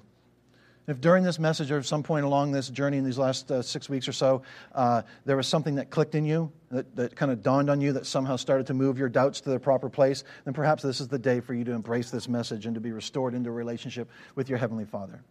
If 0.87 1.01
during 1.01 1.25
this 1.25 1.37
message 1.37 1.69
or 1.69 1.83
some 1.83 2.01
point 2.01 2.23
along 2.23 2.53
this 2.53 2.69
journey 2.69 2.97
in 2.97 3.03
these 3.03 3.17
last 3.17 3.51
uh, 3.51 3.61
six 3.61 3.89
weeks 3.89 4.07
or 4.07 4.13
so, 4.13 4.43
uh, 4.73 5.01
there 5.25 5.35
was 5.35 5.45
something 5.45 5.75
that 5.75 5.89
clicked 5.89 6.15
in 6.15 6.23
you, 6.23 6.49
that, 6.71 6.95
that 6.95 7.13
kind 7.13 7.29
of 7.29 7.43
dawned 7.43 7.69
on 7.69 7.81
you, 7.81 7.91
that 7.91 8.05
somehow 8.05 8.37
started 8.37 8.67
to 8.67 8.73
move 8.73 8.97
your 8.97 9.09
doubts 9.09 9.41
to 9.41 9.49
the 9.49 9.59
proper 9.59 9.89
place, 9.89 10.23
then 10.45 10.53
perhaps 10.53 10.81
this 10.81 11.01
is 11.01 11.09
the 11.09 11.19
day 11.19 11.41
for 11.41 11.53
you 11.53 11.65
to 11.65 11.73
embrace 11.73 12.09
this 12.09 12.29
message 12.29 12.65
and 12.65 12.75
to 12.75 12.79
be 12.79 12.93
restored 12.93 13.33
into 13.33 13.49
a 13.49 13.53
relationship 13.53 14.09
with 14.35 14.47
your 14.47 14.57
Heavenly 14.57 14.85
Father. 14.85 15.21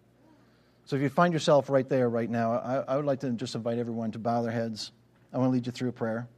So 0.85 0.95
if 0.95 1.01
you 1.01 1.09
find 1.09 1.33
yourself 1.33 1.71
right 1.71 1.89
there 1.89 2.11
right 2.11 2.29
now, 2.29 2.53
I, 2.53 2.85
I 2.93 2.97
would 2.97 3.07
like 3.07 3.21
to 3.21 3.31
just 3.31 3.55
invite 3.55 3.79
everyone 3.79 4.13
to 4.13 4.19
bow 4.19 4.43
their 4.43 4.53
heads. 4.53 4.93
I 5.33 5.39
want 5.39 5.49
to 5.49 5.53
lead 5.53 5.65
you 5.65 5.73
through 5.73 5.89
a 5.89 5.93
prayer. 5.93 6.29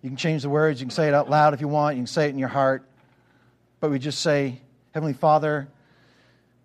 You 0.00 0.10
can 0.10 0.16
change 0.16 0.42
the 0.42 0.48
words, 0.48 0.80
you 0.80 0.86
can 0.86 0.94
say 0.94 1.08
it 1.08 1.14
out 1.14 1.28
loud 1.28 1.54
if 1.54 1.60
you 1.60 1.66
want, 1.66 1.96
you 1.96 2.02
can 2.02 2.06
say 2.06 2.26
it 2.26 2.30
in 2.30 2.38
your 2.38 2.48
heart. 2.48 2.88
But 3.80 3.90
we 3.90 3.98
just 3.98 4.20
say, 4.20 4.60
Heavenly 4.92 5.12
Father, 5.12 5.66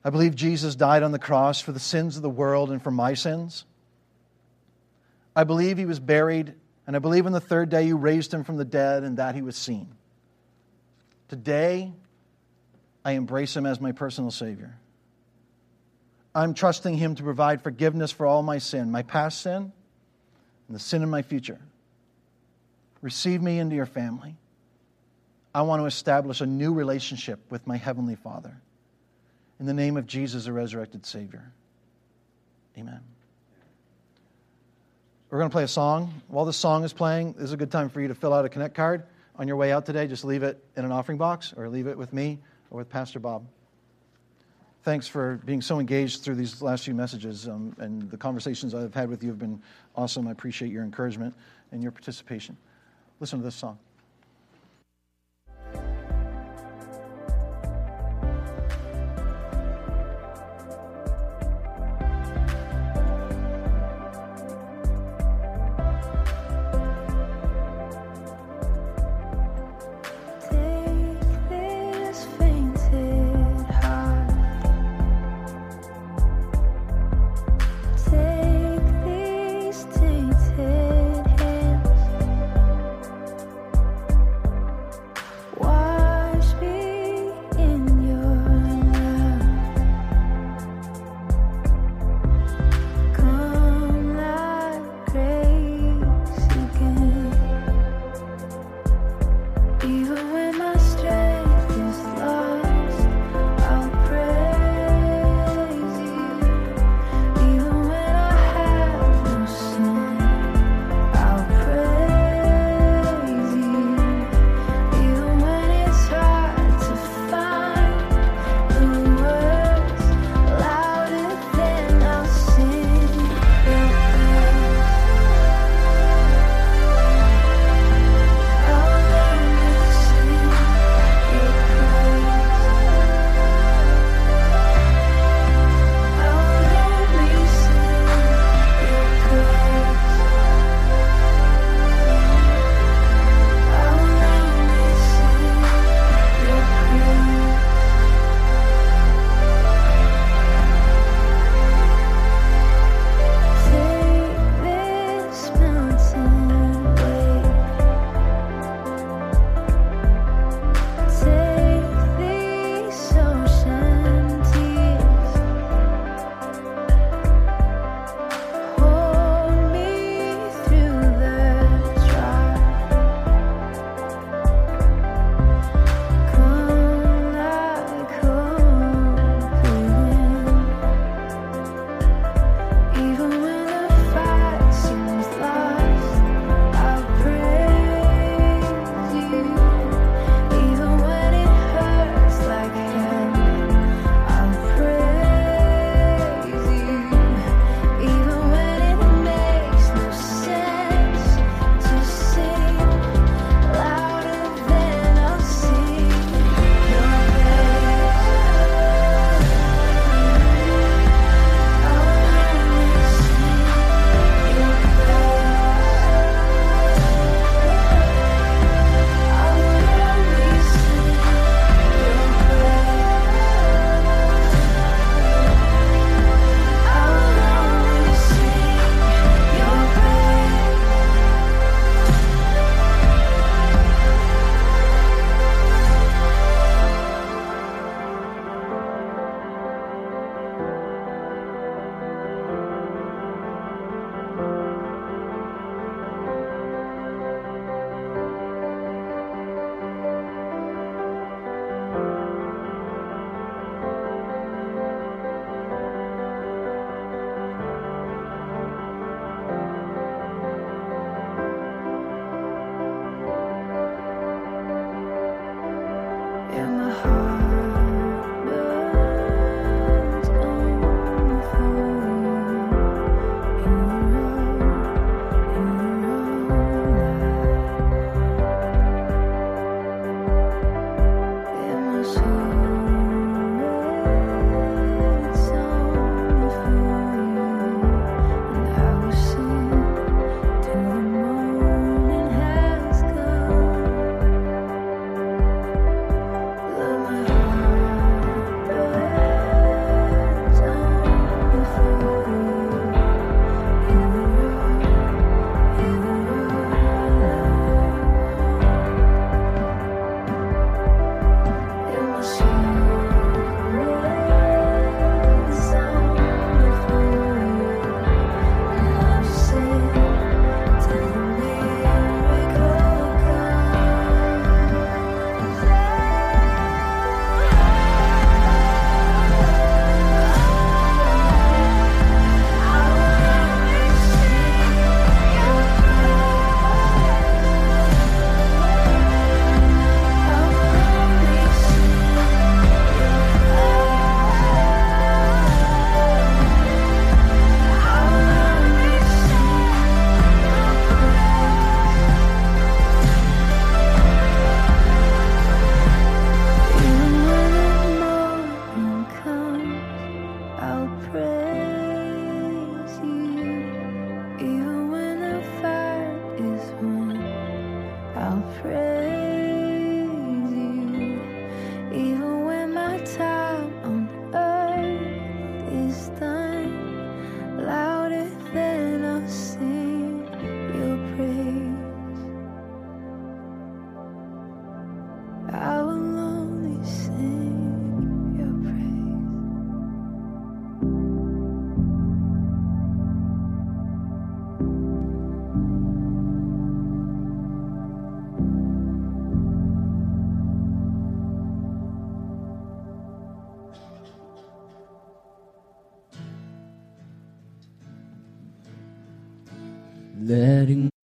I 0.06 0.12
believe 0.12 0.36
Jesus 0.36 0.76
died 0.76 1.02
on 1.02 1.12
the 1.12 1.20
cross 1.20 1.60
for 1.60 1.72
the 1.72 1.80
sins 1.80 2.16
of 2.16 2.22
the 2.22 2.30
world 2.30 2.70
and 2.72 2.82
for 2.82 2.92
my 2.92 3.16
sins. 3.16 3.66
I 5.36 5.44
believe 5.44 5.78
he 5.78 5.86
was 5.86 6.00
buried 6.00 6.54
And 6.88 6.96
I 6.96 7.00
believe 7.00 7.26
on 7.26 7.32
the 7.32 7.42
third 7.42 7.70
day 7.70 7.84
you 7.84 7.98
raised 7.98 8.34
him 8.34 8.44
from 8.44 8.58
the 8.58 8.66
dead 8.66 9.04
and 9.04 9.18
that 9.18 9.36
he 9.36 9.42
was 9.42 9.56
seen. 9.56 9.88
Today, 11.30 11.92
I 13.04 13.14
embrace 13.14 13.56
him 13.56 13.66
as 13.66 13.82
my 13.82 13.92
personal 13.92 14.30
Savior. 14.30 14.78
I'm 16.36 16.54
trusting 16.54 16.96
him 16.96 17.16
to 17.16 17.24
provide 17.24 17.64
forgiveness 17.64 18.12
for 18.12 18.28
all 18.28 18.44
my 18.44 18.60
sin, 18.60 18.92
my 18.92 19.02
past 19.02 19.42
sin, 19.42 19.72
and 20.68 20.76
the 20.76 20.80
sin 20.80 21.02
in 21.02 21.10
my 21.10 21.22
future. 21.22 21.60
Receive 23.02 23.42
me 23.42 23.58
into 23.58 23.76
your 23.76 23.86
family. 23.86 24.36
I 25.54 25.64
want 25.64 25.82
to 25.82 25.86
establish 25.86 26.42
a 26.42 26.46
new 26.46 26.74
relationship 26.74 27.40
with 27.50 27.66
my 27.66 27.78
Heavenly 27.78 28.16
Father. 28.16 28.62
In 29.60 29.66
the 29.66 29.74
name 29.74 29.98
of 29.98 30.06
Jesus, 30.06 30.46
the 30.46 30.54
resurrected 30.54 31.06
Savior. 31.06 31.52
Amen. 32.78 33.00
We're 35.30 35.40
going 35.40 35.50
to 35.50 35.54
play 35.54 35.64
a 35.64 35.68
song. 35.68 36.22
While 36.28 36.46
this 36.46 36.58
song 36.58 36.84
is 36.84 36.94
playing, 36.94 37.34
this 37.34 37.46
is 37.46 37.54
a 37.54 37.58
good 37.58 37.72
time 37.72 37.90
for 37.90 38.02
you 38.02 38.08
to 38.10 38.16
fill 38.16 38.34
out 38.34 38.46
a 38.46 38.50
Connect 38.50 38.76
card 38.76 39.04
on 39.38 39.48
your 39.48 39.58
way 39.58 39.72
out 39.72 39.86
today. 39.86 40.08
Just 40.08 40.26
leave 40.26 40.44
it 40.44 40.64
in 40.76 40.86
an 40.86 40.92
offering 40.92 41.18
box 41.18 41.54
or 41.56 41.70
leave 41.70 41.88
it 41.88 41.98
with 41.98 42.14
me 42.14 42.40
or 42.70 42.78
with 42.80 42.90
Pastor 42.90 43.20
Bob. 43.20 43.46
Thanks 44.84 45.08
for 45.08 45.42
being 45.46 45.62
so 45.62 45.80
engaged 45.80 46.22
through 46.22 46.36
these 46.36 46.62
last 46.62 46.86
few 46.86 46.94
messages. 46.94 47.48
Um, 47.48 47.76
and 47.80 48.10
the 48.12 48.18
conversations 48.18 48.76
I've 48.76 48.94
had 48.94 49.10
with 49.10 49.24
you 49.24 49.30
have 49.30 49.40
been 49.40 49.62
awesome. 49.96 50.28
I 50.28 50.32
appreciate 50.32 50.72
your 50.72 50.84
encouragement 50.84 51.34
and 51.72 51.82
your 51.82 51.92
participation. 51.92 52.56
Listen 53.20 53.40
to 53.40 53.46
this 53.46 53.56
song. 53.56 53.80